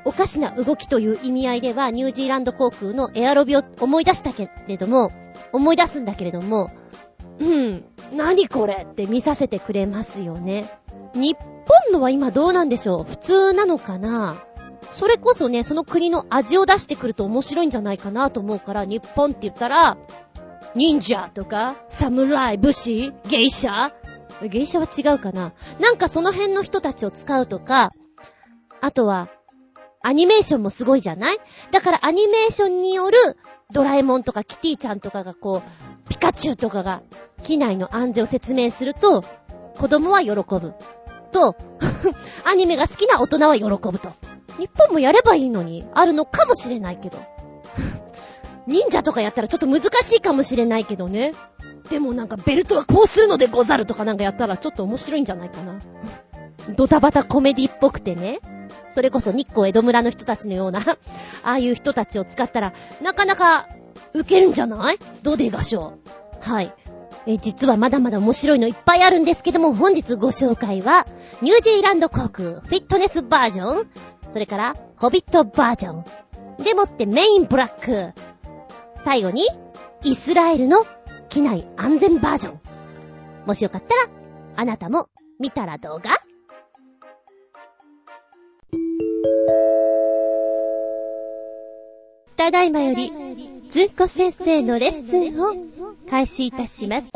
[0.10, 5.12] おかしな動きという意味合いでは、ニュージーランド航空のエアロビを思い出したけれども、
[5.54, 6.72] 思い出すんだけれども、
[7.40, 7.86] うん、
[8.16, 10.68] 何これって見させてくれますよね。
[11.14, 13.04] 日本のは今どうなんでしょう？
[13.04, 14.36] 普通なのかな？
[14.94, 19.98] それこそね、その国の味を出してくると面白いんじゃないかなと思うから、日本って言ったら、
[20.74, 23.94] 忍者とか、侍、武士、芸者
[24.42, 25.54] 芸者は違うかな？
[25.80, 27.92] なんかその辺の人たちを使うとか、
[28.82, 29.30] あとは、
[30.02, 31.38] アニメーションもすごいじゃない？
[31.72, 33.18] だからアニメーションによる
[33.72, 37.02] ドラえもんとかキティちゃんとかがこう、ピカチュウとかが
[37.44, 39.24] 機内の安全を説明すると、
[39.78, 40.74] 子供は喜ぶ。
[41.32, 41.56] と、
[42.46, 44.12] アニメが好きな大人は喜ぶと。
[44.58, 47.18] 日本もやればいいのに、あるのかもしれないけど。
[48.66, 51.34] 忍者とかやったらちょっと難しいかもしれないけどね。
[51.90, 55.80] でもなんかベルトはこうするのでござるとかなんかやったらちょっと面白いんじゃないかな。
[56.76, 58.40] ドタバタコメディっぽくてね。
[58.90, 60.80] それこそ日光江戸村の人たちのような、
[61.44, 63.68] ああいう人たちを使ったら、なかなか
[64.14, 65.00] 受けるんじゃない？
[65.24, 65.94] どうでいがしょ
[66.46, 66.50] う？
[66.50, 66.74] はい。
[67.26, 71.06] え、実はまだまだ面白いのいっぱいあるんですけども、本日ご紹介は、
[71.42, 73.88] ニュージーランド航空フィットネスバージョン、
[74.32, 77.72] それから、ホビットバージョン、でもってメインブラッ
[78.14, 78.14] ク、
[79.04, 79.48] 最後に、
[80.04, 80.86] イスラエルの
[81.28, 82.60] 機内安全バージョン。
[83.46, 84.02] もしよかったら、
[84.56, 85.10] あなたも
[85.40, 86.12] 見たら動画
[92.40, 93.12] ただいまより、
[93.68, 95.54] ずんこ先生のレッスンを
[96.10, 97.10] 開始いたします。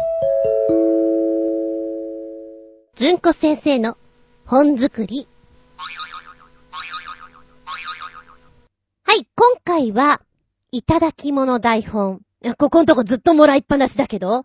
[2.95, 3.97] ずんこ先生の
[4.45, 5.26] 本作り。
[9.05, 10.21] はい、今回は、
[10.74, 12.19] いただき物台本。
[12.57, 14.43] ここんとこずっともらいっぱなしだけど、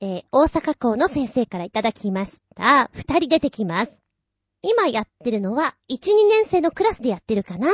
[0.00, 2.88] えー、大阪校の先生からいただきました。
[2.94, 3.92] 二人出てきます。
[4.62, 7.66] 今やってるのは、一、二年生のクラスでやってるかな。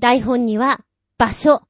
[0.00, 0.80] 台本には、
[1.18, 1.62] 場所、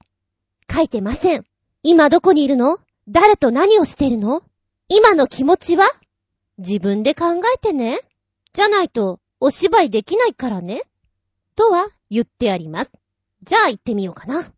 [0.73, 1.45] 書いてません。
[1.85, 2.81] 今どこにいるの？
[3.09, 4.43] 誰と何をしてるの？
[4.89, 5.85] 今の気持ちは？
[6.59, 8.01] 自分で考えてね。
[8.53, 10.83] じゃないと、お芝居できないからね。
[11.55, 12.91] とは言ってあります。
[13.45, 14.43] じゃあ行ってみようかな。
[14.43, 14.49] ね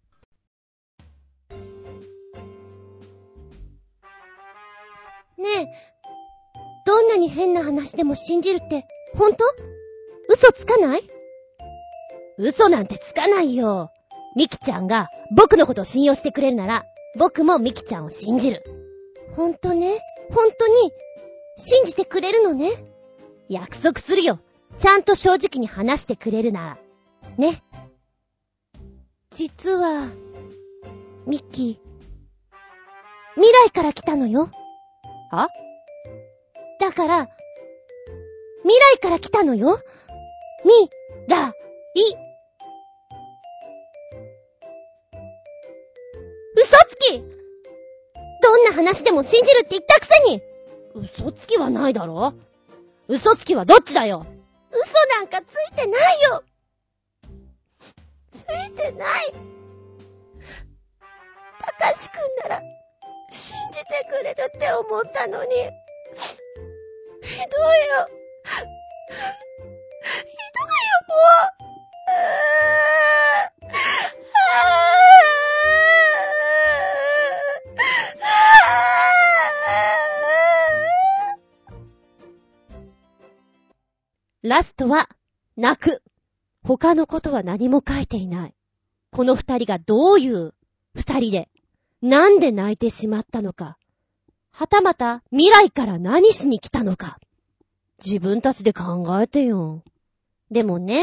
[5.56, 5.66] え、
[6.86, 9.44] どんなに変な話でも信じるって、ほんと
[10.30, 11.02] 嘘つかない？
[12.38, 13.90] 嘘なんてつかないよ。
[14.38, 16.84] ミキちゃんが僕のことを信用してくれるなら、
[17.18, 18.62] 僕もミキちゃんを信じる。
[19.34, 20.92] ほんとねほんとに、
[21.56, 22.70] 信じてくれるのね。
[23.48, 24.38] 約束するよ。
[24.76, 26.78] ちゃんと正直に話してくれるなら。
[27.36, 27.64] ね。
[29.30, 30.06] 実は、
[31.26, 32.60] ミッキー、
[33.34, 34.50] 未来から来たのよ。
[35.32, 35.48] は
[36.78, 37.28] だから、
[38.62, 39.80] 未来から来たのよ。
[40.64, 40.90] み、
[41.26, 42.27] ら、い。
[46.58, 47.22] 嘘つき。
[48.42, 50.42] どんな話でも信じるって言ったくせに。
[50.94, 52.34] 嘘つきはないだろ。
[53.06, 54.26] 嘘つきはどっちだよ。
[54.72, 54.80] 嘘
[55.16, 56.42] なんかついてないよ。
[58.30, 59.32] ついてない。
[61.60, 62.18] たかしくん
[62.50, 62.62] なら
[63.30, 65.50] 信じてくれるって思ったのに。
[67.22, 68.08] ひどいよ。
[68.42, 68.66] ひど
[70.50, 70.64] いよ
[71.08, 71.18] もう。
[74.50, 74.52] あ
[75.14, 75.17] あ
[84.42, 85.08] ラストは、
[85.56, 86.00] 泣く。
[86.62, 88.54] 他のことは何も書いていない。
[89.10, 90.54] この二人がどういう
[90.94, 91.48] 二人で、
[92.02, 93.78] なんで泣いてしまったのか。
[94.52, 97.18] はたまた未来から何しに来たのか。
[98.04, 99.82] 自分たちで考えてよ。
[100.52, 101.02] でもね、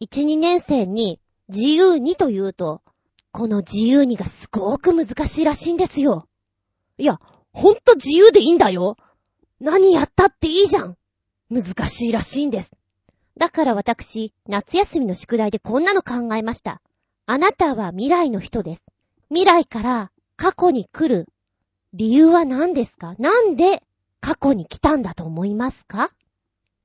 [0.00, 2.82] 一、二年生に自由にと言うと、
[3.30, 6.26] この自由にがすごく難しいらしいんですよ。
[6.96, 7.20] いや、
[7.52, 8.96] ほんと自由でいいんだよ。
[9.60, 10.96] 何やったっていいじゃん。
[11.50, 12.70] 難しいらしいんです。
[13.36, 16.80] だから私、夏休みの宿題でこんなの考えました。
[17.26, 18.82] あなたは未来の人です。
[19.28, 21.26] 未来から過去に来る
[21.94, 23.14] 理由は何ですか？
[23.18, 23.82] なんで
[24.20, 26.10] 過去に来たんだと思いますか？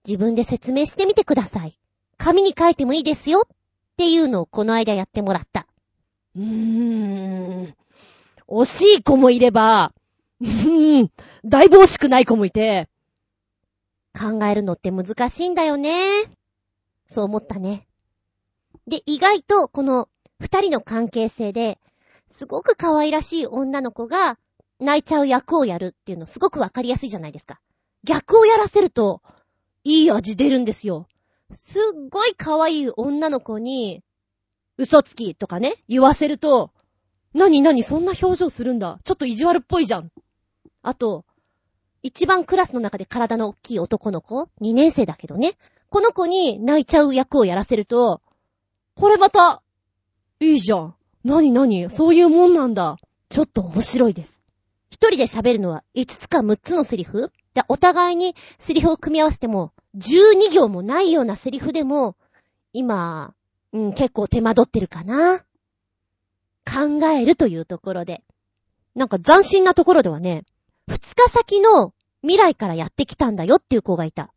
[0.08, 1.78] 自分で説明してみてください。
[2.18, 3.58] 紙に書いてもいいですよっ
[3.98, 5.66] ていうのをこの間やってもらった。
[6.36, 7.76] うーん。
[8.48, 9.94] 惜しい子もいれば、
[10.42, 11.12] うーん、
[11.46, 12.90] だいぶ惜しくない子もいて、
[14.18, 16.24] 考えるのって難しいんだよね。
[17.08, 17.88] そう思ったね。
[18.88, 20.10] で、意外とこの
[20.40, 21.80] 二人の関係性で、
[22.28, 24.38] すごく可愛らしい女の子が
[24.80, 27.62] 泣いちゃう役をやるっていうのすごくわかりやすいじゃないですか。
[28.04, 29.22] 逆をやらせると、
[29.84, 31.08] いい味出るんですよ。
[31.52, 34.04] すっごい可愛い女の子に、
[34.78, 36.72] 嘘つきとかね、言わせると、
[37.34, 38.98] なになにそんな表情するんだ。
[39.04, 40.12] ちょっと意地悪っぽいじゃん。
[40.82, 41.26] あと、
[42.04, 45.54] 一番クラスの中で体の大きい男の子 ?2 年生だけどね。
[45.90, 48.22] この子に泣いちゃう役をやらせると、
[48.96, 49.62] これまた、
[50.40, 50.96] いいじゃん。
[51.24, 52.98] なになにそういうもんなんだ。
[53.30, 54.42] ちょっと面白いです。
[54.90, 57.32] 一人で喋るのは5つか6つのセリフ？
[57.54, 62.16] で、お互いにセリフを組み合わせても、12行もないようなセリフでも、
[62.74, 63.34] 今、
[63.72, 65.40] うん、結構手間取ってるかな。
[66.66, 68.24] 考えるというところで。
[68.96, 70.44] なんか斬新なところではね、
[70.88, 74.34] 二日先の未来からやってきたんだよっていう子がいた。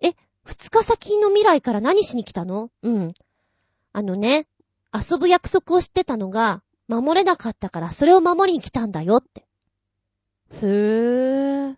[0.00, 0.14] え、
[0.44, 2.70] 二日先の未来から何しに来たの？
[2.82, 3.14] うん。
[3.92, 4.46] あのね、
[4.92, 9.46] 遊ぶ約束をしてたのが、守れなかったからそれを守りに来たんだよって。
[10.54, 11.76] へー。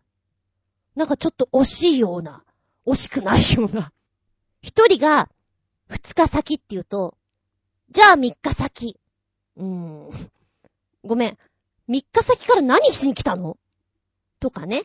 [0.96, 2.42] なんかちょっと惜しいような、
[2.86, 3.92] 惜しくないような。
[4.62, 5.28] 一人が、
[5.88, 7.16] 二日先って言うと、
[7.90, 8.98] じゃあ三日先。
[9.56, 10.10] うーん。
[11.04, 11.38] ごめん。
[11.86, 13.58] 三日先から何しに来たの？
[14.44, 14.82] とかね。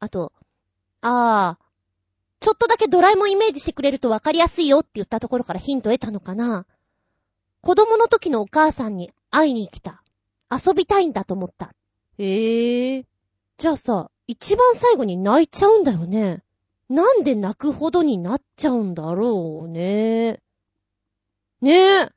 [0.00, 0.30] あと、
[1.00, 1.64] ああ、
[2.40, 6.66] ちょっとだけドラえもんイメージしてくれるとわかりやすいよって言ったところからヒント得たのかな。
[7.62, 10.02] 子供の時のお母さんに会いに来た。
[10.50, 11.72] 遊びたいんだと思った。
[12.18, 13.06] へえ。
[13.56, 16.42] じゃあさ、一番最後に泣いちゃうんだよね。
[16.90, 20.42] なんで泣くほどになっちゃうんだろうね。
[21.62, 22.10] ねえ。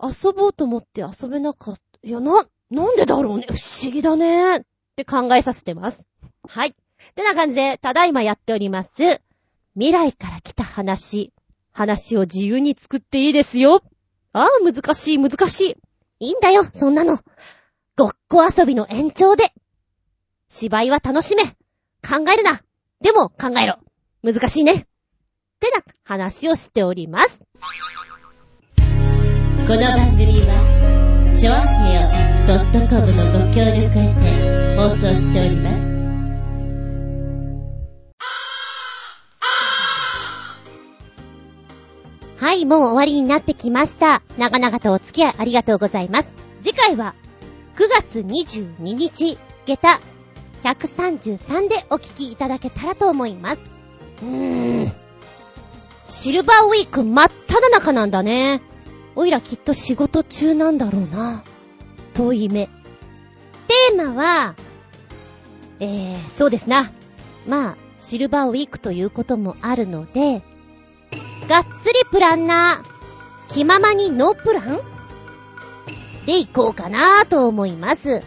[0.00, 1.82] 遊ぼうと思って遊べなかった。
[2.06, 3.46] いや、な、なんでだろうね。
[3.50, 4.64] 不思議だね。
[4.92, 6.00] って考えさせてます。
[6.46, 6.68] はい。
[6.68, 6.74] っ
[7.14, 9.20] てな感じで、ただいまやっております。
[9.74, 11.32] 未来から来た話。
[11.72, 13.82] 話を自由に作っていいですよ。
[14.34, 15.76] ああ、難しい、難しい。
[16.20, 17.18] いいんだよ、そんなの。
[17.96, 19.52] ごっこ遊びの延長で。
[20.48, 21.44] 芝居は楽しめ。
[21.44, 22.60] 考えるな。
[23.00, 23.78] でも考えろ。
[24.22, 24.72] 難しいね。
[24.72, 24.76] っ
[25.60, 27.38] てな話をしております。
[29.66, 32.08] この番組は、ちょあへよ
[32.88, 34.41] .com のご協力へ
[34.82, 35.92] 放送しております。
[42.36, 44.22] はい、もう終わりになってきました。
[44.36, 46.28] 長々とお付き合いありがとうございます。
[46.60, 47.14] 次回は、
[47.76, 50.00] 9月22日、下駄
[50.64, 53.62] 133でお聞きいただけたらと思います。
[54.22, 54.92] うーん。
[56.04, 58.60] シルバーウィーク真っ只中なんだね。
[59.14, 61.44] おいらきっと仕事中なんだろうな。
[62.14, 62.66] 遠い目。
[63.68, 64.56] テーマは、
[65.80, 66.90] えー、そうですな。
[67.46, 70.42] まあ、シルバーウィークということもあるので、
[71.48, 74.80] がっつりプランナー、気ままにノープラン？
[76.24, 78.22] で行こうかなと思います。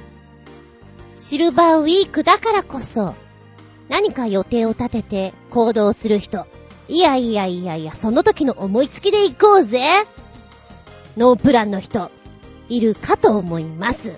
[1.13, 3.15] シルバーウィークだからこそ、
[3.87, 6.45] 何か予定を立てて行動する人。
[6.89, 9.81] いやいやいやいや、その時の思いつきで行こうぜ
[11.15, 12.11] ノープランの人、
[12.67, 14.13] いるかと思います。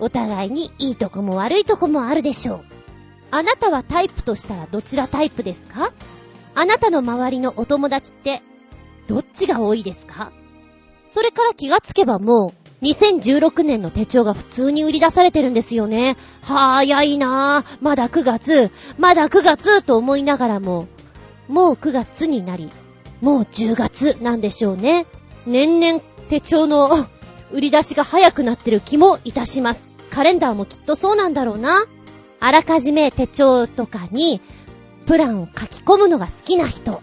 [0.00, 2.64] お互いにいいとこも悪いとこもあるでしょう。
[3.30, 5.92] あなたはタイプとしたらどちらタイプですか？
[6.54, 8.42] あなたの周りのお友達って、
[9.06, 10.32] どっちが多いですか？
[11.06, 16.16] それから気がつけばもう、2016年の手帳が普通に売り出されてるんですよね。
[16.42, 17.78] 早いなぁ。
[17.80, 20.86] まだ9月、まだ9月と思いながらも、
[21.46, 22.70] もう9月になり、
[23.20, 25.06] もう10月なんでしょうね。
[25.46, 26.88] 年々手帳の
[27.52, 29.89] 売り出しが早くなってる気もいたします。
[30.10, 31.84] カレンダーもきっとそうなんだろうな。
[32.40, 34.40] あらかじめ手帳とかに
[35.06, 37.02] プランを書き込むのが好きな人。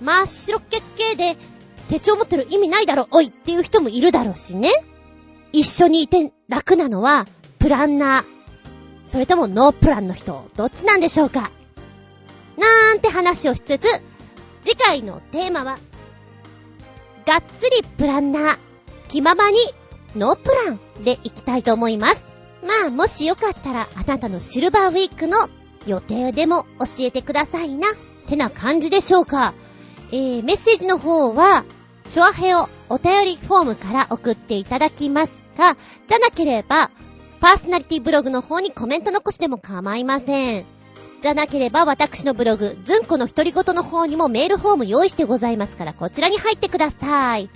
[0.00, 1.36] 真っ白けっけで
[1.88, 4.72] 手帳持ってる意味ないだろ、おいっていう人もいるだろうしね。
[5.52, 7.26] 一緒にいて楽なのは
[7.58, 8.24] プランナー。
[9.04, 11.50] それともノープランの人、どっちなんでしょうか
[12.56, 13.88] なんて話をしつつ、
[14.62, 15.78] 次回のテーマは、
[17.26, 18.58] がっつりプランナー、
[19.08, 19.58] 気ままに
[20.16, 22.24] ノープランでいきたいと思います。
[22.62, 25.48] まあ、もしよかったら、あなたのシルバーウィークの
[25.86, 27.88] 予定でも教えてくださいな。
[27.88, 27.92] っ
[28.26, 29.54] てな感じでしょうか。
[30.12, 31.64] えー、メッセージの方は、
[32.10, 35.76] チョアヘオお便りフォームから送っていただきますが、
[36.06, 36.90] じゃなければ、
[37.40, 40.64] パーソナリティブログの方にコメント残しても構いません。
[41.22, 47.50] じゃなければ私のブログ、ズンコの独り言の方にもメールフォーム用意してございますからこちらに入ってください。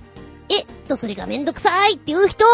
[0.49, 2.45] えっと、それがめんどくさいっていう人、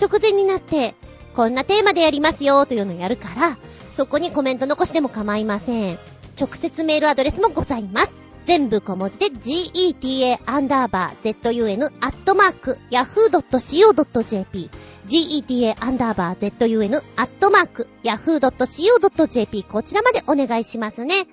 [0.00, 0.94] 直前になって、
[1.34, 3.56] こんなテーマでやりますよというのをやるから、
[3.92, 5.98] そこにコメント残しても構いません。
[6.38, 8.22] 直接メールアドレスもございます。
[8.44, 14.70] 全部小文字で geta アンダーバー zun アットマーク yahoo.co.jp
[15.06, 21.26] geta アンダーバー zun アットマーク yahoo.co.jp こちらまでお願いしますね。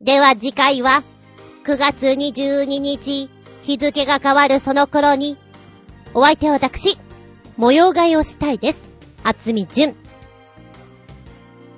[0.00, 1.02] では次回は
[1.64, 3.30] 9月22日
[3.62, 5.38] 日付が変わるその頃に
[6.16, 6.96] お相手は私
[7.56, 8.80] 模様替えをしたいです。
[9.24, 9.96] あつみじゅん。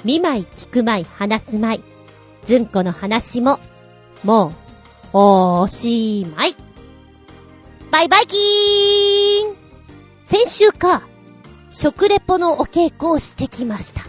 [0.04, 1.84] 見舞い聞く舞い話す舞い。
[2.44, 3.58] ずんこの話も、
[4.24, 4.52] も
[5.14, 6.54] う、おーしまい。
[7.90, 9.56] バイバイキーン
[10.26, 11.02] 先週か、
[11.70, 14.02] 食レポのお稽古をしてきました。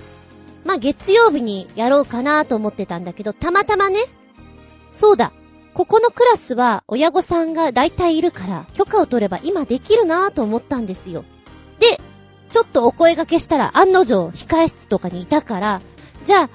[0.66, 4.02] まあ、月曜日にやろうかなと思ってたんだけど、たまたまね、
[4.92, 5.32] そうだ、
[5.78, 11.24] ここのクラスは親御さんが大体いるから、許可を取れば今できるなぁと思ったんですよ。
[11.78, 12.02] で、
[12.50, 15.82] ちょっとお声掛けしたら案の定控室とかにいたから、
[16.26, 16.50] じゃあ、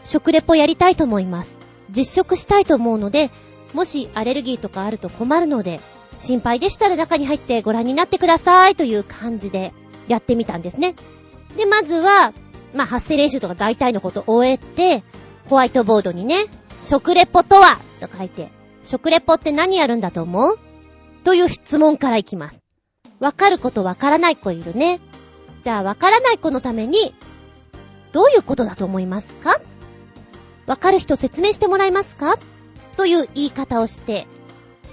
[0.00, 1.58] 食レポやりたいと思います。
[1.90, 3.30] 実食したいと思うので、
[3.74, 5.78] もしアレルギーとかあると困るので、
[6.16, 9.74] 心配でしたら中に入ってご覧になってくださいという感じで
[10.08, 10.94] やってみたんですね。
[11.58, 12.32] で、まずは、
[12.72, 15.04] まあ、発声練習とか大体のことを終えて、
[15.50, 16.46] ホワイトボードにね、
[16.84, 18.50] 食レポとはと書いて、
[18.82, 20.58] 食レポって何やるんだと思う？
[21.24, 22.60] という質問からいきます。
[23.20, 25.00] わかることわからない子いるね。
[25.62, 27.14] じゃあわからない子のために、
[28.12, 29.62] どういうことだと思いますか？
[30.66, 32.36] わかる人説明してもらえますか？
[32.98, 34.26] という言い方をして、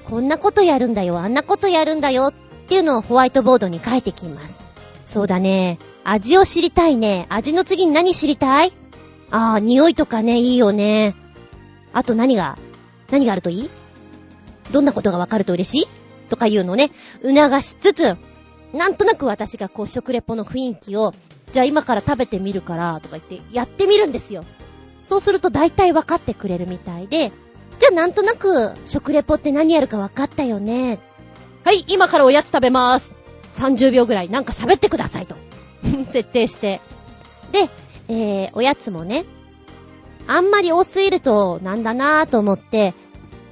[0.05, 2.33] こんなことやるんだよ、あんなことやるんだよっ
[2.67, 4.55] ていうのをホワイトボードに書いてきます。
[5.05, 5.77] そうだね。
[6.05, 7.27] 味を知りたいね。
[7.29, 8.71] 味の次に何知りたい？
[9.29, 11.15] ああ、匂いとかね、いいよね。
[11.93, 12.57] あと何が、
[13.09, 13.69] 何があるといい？
[14.71, 15.87] どんなことがわかると嬉しい？
[16.29, 16.91] とかいうのね、
[17.21, 18.17] 促しつつ、
[18.73, 21.13] なんとなく私がこう食レポの雰囲気を、
[21.51, 24.45] じゃあ今から食べてみるから、とか言ってやってみるんですよ。
[25.01, 27.31] そうすると大体分かってくれるみたいで、
[27.79, 30.99] じゃあなんとなく食レポって何やるか分かったよね。
[31.65, 33.11] はい、今からおやつ食べます。
[33.53, 35.35] 30秒ぐらいなんか喋ってくださいと。
[36.07, 36.79] 設定して。
[37.51, 37.69] で、
[38.07, 39.25] えー、おやつもね、
[40.27, 42.93] あんまり多すぎるとなんだなぁと思って、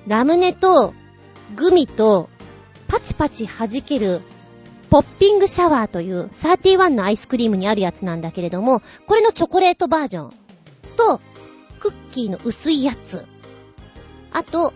[0.08, 0.94] ラムネと
[1.56, 2.30] グミと
[2.88, 4.22] パチパチ弾ける
[4.90, 10.30] ポッピングシャワーという31のアイスクリームにあるやつなんだけれども、これのチョコレートバージョン
[10.98, 11.22] と、
[11.80, 13.26] クッキーの薄いやつ。
[14.32, 14.74] あと、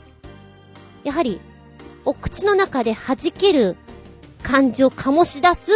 [1.03, 1.41] やはり、
[2.05, 3.75] お口の中で弾ける
[4.43, 5.71] 感じを醸し出す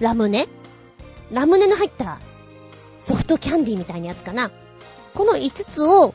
[0.00, 0.48] ラムネ？
[1.30, 2.18] ラムネの入った
[2.96, 4.50] ソフトキャンディーみたいなやつかな。
[5.14, 6.14] この5つを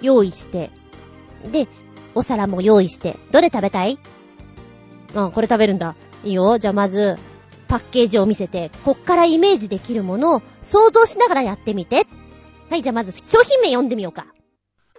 [0.00, 0.70] 用意して、
[1.50, 1.68] で、
[2.14, 3.98] お皿も用意して、どれ食べたい？
[5.14, 5.94] あ、これ食べるんだ。
[6.24, 6.58] いいよ。
[6.58, 7.16] じゃあまず、
[7.68, 12.06] パッケージを見せて、こっからイメージできるものを想像しながらやってみて。
[12.70, 14.26] はい、じゃあまず商品名読んでみようか。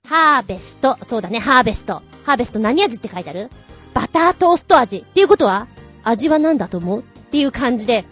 [0.08, 0.98] ハーベスト。
[1.06, 2.02] そうだね、ハーベスト。
[2.26, 3.50] ハーベスト何味って書いてある？
[3.94, 5.00] バタートースト味。
[5.00, 5.68] っていうことは
[6.04, 7.02] 味は何だと思う？
[7.02, 8.06] っていう感じで、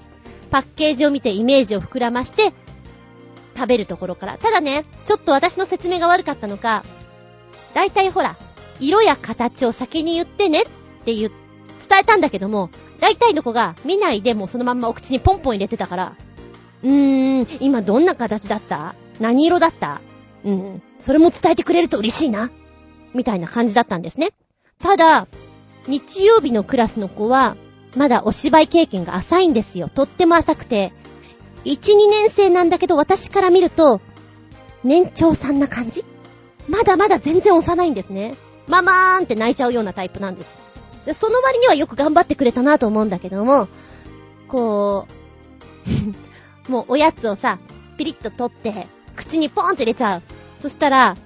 [0.51, 2.53] パッケージを見てイメージを膨らまして、
[3.57, 4.37] 食べるところから。
[4.37, 6.83] ただね、ちょっと私の説明が悪かったのか、
[7.73, 8.37] だいたいほら、
[8.79, 10.65] 色や形を先に言ってねっ
[11.05, 12.69] て言、伝えたんだけども、
[12.99, 16.15] 大体の子が見ないでもうそのまんまお口にポンポン入れてたから、
[16.83, 18.93] うーん、今どんな形だった？
[19.19, 20.01] 何色だった？
[20.45, 22.51] うん、それも伝えてくれると嬉しいな。
[23.13, 24.33] みたいな感じだったんですね。
[24.79, 25.27] ただ、
[25.87, 27.55] 日曜日のクラスの子は、
[27.95, 29.89] まだお芝居経験が浅いんですよ。
[29.89, 30.93] とっても浅くて。
[31.67, 33.99] 1、2年生なんだけど私から見ると、
[34.83, 36.05] 年長さんな感じ？
[36.67, 38.35] まだまだ全然幼いんですね。
[38.67, 40.49] ママーンって泣いちゃうようなタイプなんです。
[41.05, 43.67] でその割にはよく頑張ってくれたなと思うんだけども、
[44.47, 45.07] こ
[46.67, 47.59] う、 もうおやつをさ、
[47.97, 50.21] ピリッと取って、口にポーンって入れちゃう。
[50.59, 51.17] そしたら、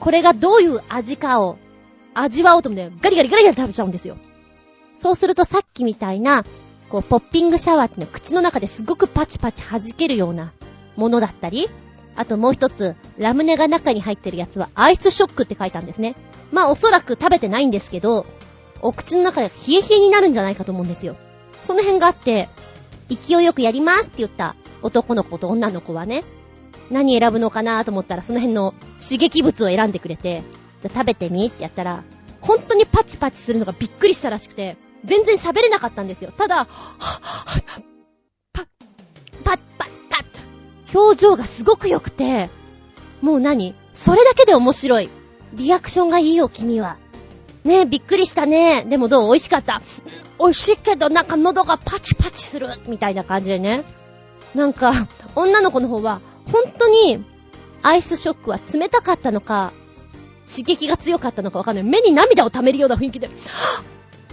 [0.00, 1.58] これがどういう味かを
[2.14, 4.16] 味わおうと思ってガリガリガリガリ食べちゃうんですよ。
[4.94, 6.44] そうするとさっきみたいな、
[6.88, 10.52] こう、ポッピングシャワーっての口の中ですごくパチパチ弾けるような
[10.96, 11.68] ものだったり、
[12.14, 16.14] あともう一つ、ラムネが中に入ってるやつはアイスショックって書いたんですね。
[16.52, 18.26] まあおそらく食べてないんですけど、
[18.80, 21.16] お口の中で冷え冷えになるんじゃないかと思うんですよ。
[21.60, 22.48] その辺があって、
[23.08, 26.24] 勢いよくやりますって言った男の子と女の子はね、
[26.90, 30.42] 何選ぶのかなと思ったらその辺の刺激物を選んでくれて、
[30.80, 32.04] じゃあ食べてみってやったら、
[32.40, 34.76] 本当にパチパチするのがびっくりしたらしくて、
[35.06, 36.32] 全然喋れなかったんですよ。
[36.36, 36.72] ただ、パ
[37.72, 37.80] ッ、
[38.52, 38.66] パッ、
[39.44, 39.58] パッ、
[40.10, 40.16] パ
[40.92, 42.50] ッ、表情がすごく良くて、
[43.22, 43.74] もう何？
[43.94, 45.08] それだけで面白い。
[45.54, 46.98] リアクションがいいよ、君は。
[47.64, 48.84] ねえ、びっくりしたね。
[48.84, 49.28] でもどう？
[49.28, 49.80] 美味しかった？
[50.38, 52.68] 美味しいけど、なんか喉がパチパチする。
[52.86, 53.84] みたいな感じでね。
[54.54, 54.92] なんか、
[55.34, 56.20] 女の子の方は、
[56.52, 57.24] 本当に、
[57.82, 59.72] アイスショックは冷たかったのか、
[60.48, 61.84] 刺激が強かったのかわかんない。
[61.84, 63.30] 目に涙を溜めるような雰囲気で、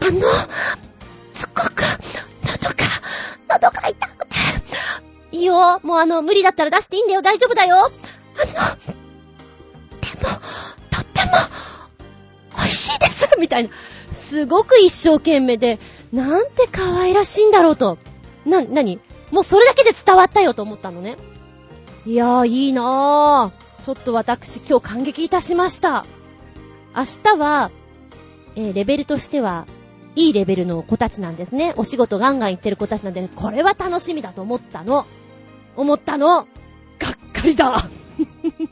[0.02, 0.22] あの、
[1.34, 1.84] すっごく、
[2.44, 2.86] 喉が、
[3.50, 4.36] 喉が痛くて。
[5.32, 5.80] いいよ。
[5.84, 7.22] もうあの、無理だったら出していいんだよ。
[7.22, 7.78] 大丈夫だよ。
[7.78, 8.50] あの、で
[10.22, 10.30] も、
[10.90, 11.32] とっても、
[12.58, 13.38] 美味しいです。
[13.40, 13.70] みたいな。
[14.12, 15.80] すごく一生懸命で、
[16.12, 17.98] なんて可愛らしいんだろうと。
[18.46, 19.00] な、なに
[19.32, 21.18] もうそれだけで伝わったよと思ったのね。
[22.06, 23.84] いやー、いいなー。
[23.84, 26.06] ちょっと私今日感激いたしました。
[26.96, 27.72] 明日は、
[28.56, 29.66] えー、レベルとしては、
[30.16, 31.74] いいレベルの子たちなんですね。
[31.76, 35.06] お仕事ガンガン行ってる子たちなんで、これは楽しみだと思ったの。
[35.76, 36.28] 思ったの。
[36.28, 36.48] がっ
[37.34, 37.90] かりだ。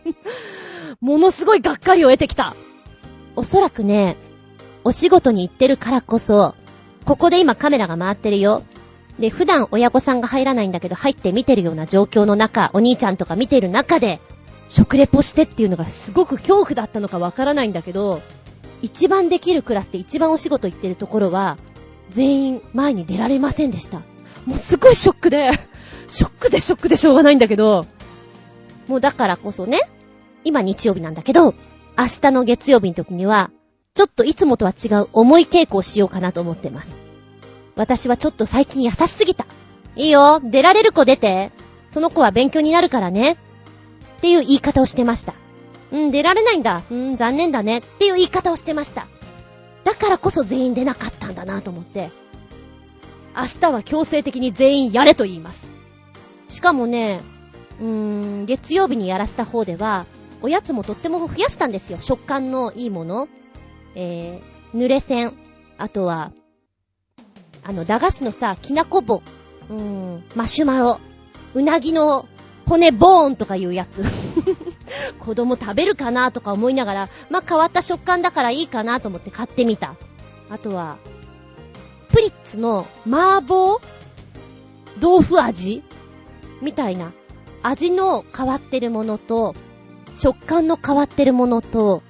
[1.02, 2.56] ものすごいがっかりを得てきた。
[3.36, 4.18] おそらくね、
[4.84, 6.56] お仕事に行ってるからこそ、
[7.06, 8.64] ここで今カメラが回ってるよ。
[9.20, 14.20] で、普段親御さんが入らないんだけど、入って見てるような状況の中、お兄ちゃんとか見てる中で、
[14.68, 18.22] 食レポしてっていうのがすごく恐怖だったのかわからないんだけど、
[18.82, 21.58] 一番できるクラスで一番お仕事行ってるところは、
[22.10, 24.02] 全員前に出られませんでした。
[24.46, 25.52] もうすごいショックで、
[26.08, 27.86] ショックでショックでしょうがないんだけど、
[28.88, 29.80] もうだからこそね、
[30.44, 31.54] 今日曜日なんだけど、
[31.98, 33.52] 明日の月曜日の時には、
[33.94, 36.96] ちょっといつもとは違う重い稽古をしようかなと思ってます。
[37.76, 39.46] 私はちょっと最近優しすぎた。
[39.96, 41.52] いいよ、出られる子出て。
[41.90, 43.38] その子は勉強になるからね。
[44.18, 45.34] っていう言い方をしてました。
[45.92, 46.84] うん、出られないんだ。
[46.90, 47.80] うん、残念だね。
[47.80, 49.08] っていう言い方をしてました。
[49.84, 52.12] だからこそ全員出なかったんだなと思って。
[53.36, 55.72] 明日は強制的に全員やれと言います。
[56.50, 57.22] しかもね、
[57.80, 57.88] うー
[58.44, 60.06] ん、月曜日にやらせた方では、
[60.42, 62.00] おやつもとっても増やしたんですよ。
[62.02, 63.28] 食感のいいもの。
[63.96, 65.34] えー、濡れ線。
[65.78, 66.32] あとは、
[67.64, 69.22] あの、駄菓子のさ、きなこ棒。
[69.70, 71.00] うーん、マシュマロ。
[71.54, 72.28] うなぎの
[72.68, 74.04] 骨ボーンとかいうやつ。
[75.20, 79.96] 子供食べるかなとか思いながら、まあ、変わった食感だからいいかなと思って買ってみた。
[80.50, 80.98] あとは、
[82.10, 83.80] プリッツの麻婆
[85.02, 85.84] 豆腐味
[86.62, 87.12] みたいな。
[87.64, 89.56] 味の変わってるものと、
[90.16, 92.02] 食感の変わってるものと、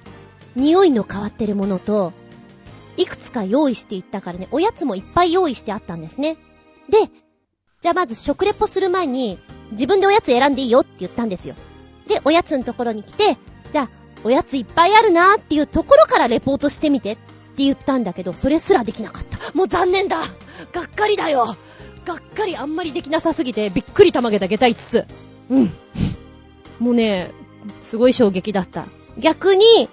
[0.56, 2.12] 匂いの変わってるものと、
[2.96, 6.36] いくつか用意していったからね、おやつもいっぱい用意してあったんですね。
[6.88, 7.10] で、
[7.80, 9.38] じゃあまず食レポする前に、
[9.72, 11.54] 自分でおやつ選んでいいよって言ったんですよ。
[12.12, 13.38] で、おやつのところに来て、
[13.70, 13.88] じゃあ、
[14.24, 19.38] おやついっぱいあるなーっていうところからレポートしてみてって言ったんだけど、それすらできなかった。
[19.56, 21.56] もう残念だがっかりだよ
[22.04, 25.06] がっかりあんまりできなさすぎて、びっくりたまげた下駄5つ。
[25.50, 25.72] うん。
[26.78, 27.32] もうね、
[27.80, 28.86] すごい衝撃だった。
[29.18, 29.88] 逆に、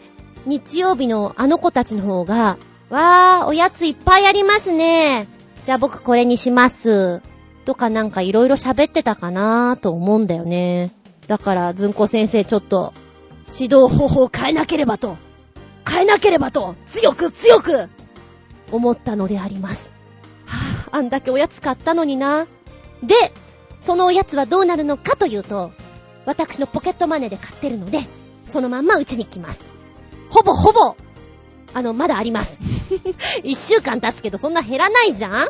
[0.46, 2.58] 日曜日のあの子たちの方が、
[2.90, 5.28] わー、おやついっぱいありますね。
[5.66, 7.22] じゃあ僕これにします。
[7.66, 10.92] とかなんかいろいろ喋ってたかなーと思うんだよね。
[11.30, 12.92] だから、ずんこ先生ちょっと、
[13.46, 15.16] 指導方法を変えなければと、
[15.88, 17.88] 変えなければと、強く強く、
[18.72, 19.92] 思ったのであります。
[20.48, 22.48] はぁ、あんだけおやつ買ったのにな。
[23.04, 23.14] で、
[23.80, 25.72] そのおやつはどうなるのかというと、
[26.26, 28.00] 私のポケットマネーで買ってるので、
[28.48, 29.62] そのまんまうちに来ます。
[30.32, 30.96] ほぼほぼ、
[31.76, 32.60] あの、まだあります。
[33.44, 35.48] 一週間経つけどそんな減らないじゃん？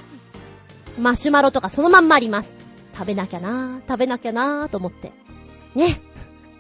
[1.02, 2.58] マシュマロとかそのまんまあります。
[2.94, 5.14] 食べなきゃなぁ食べなきゃなぁと思って。
[5.76, 6.02] ね。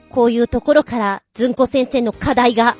[0.09, 2.77] こういうところから、ずんこ先生の課題が、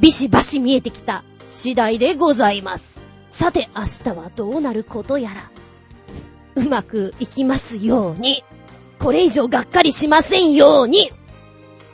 [0.00, 2.98] ビシバシ見えてきた次第でございます。
[3.30, 3.82] さて、明
[4.12, 5.50] 日はどうなることやら。
[6.56, 8.44] うまくいきますように。
[8.98, 11.12] これ以上がっかりしませんように。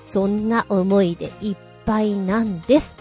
[0.05, 2.95] そんな思いでいっぱいなんです。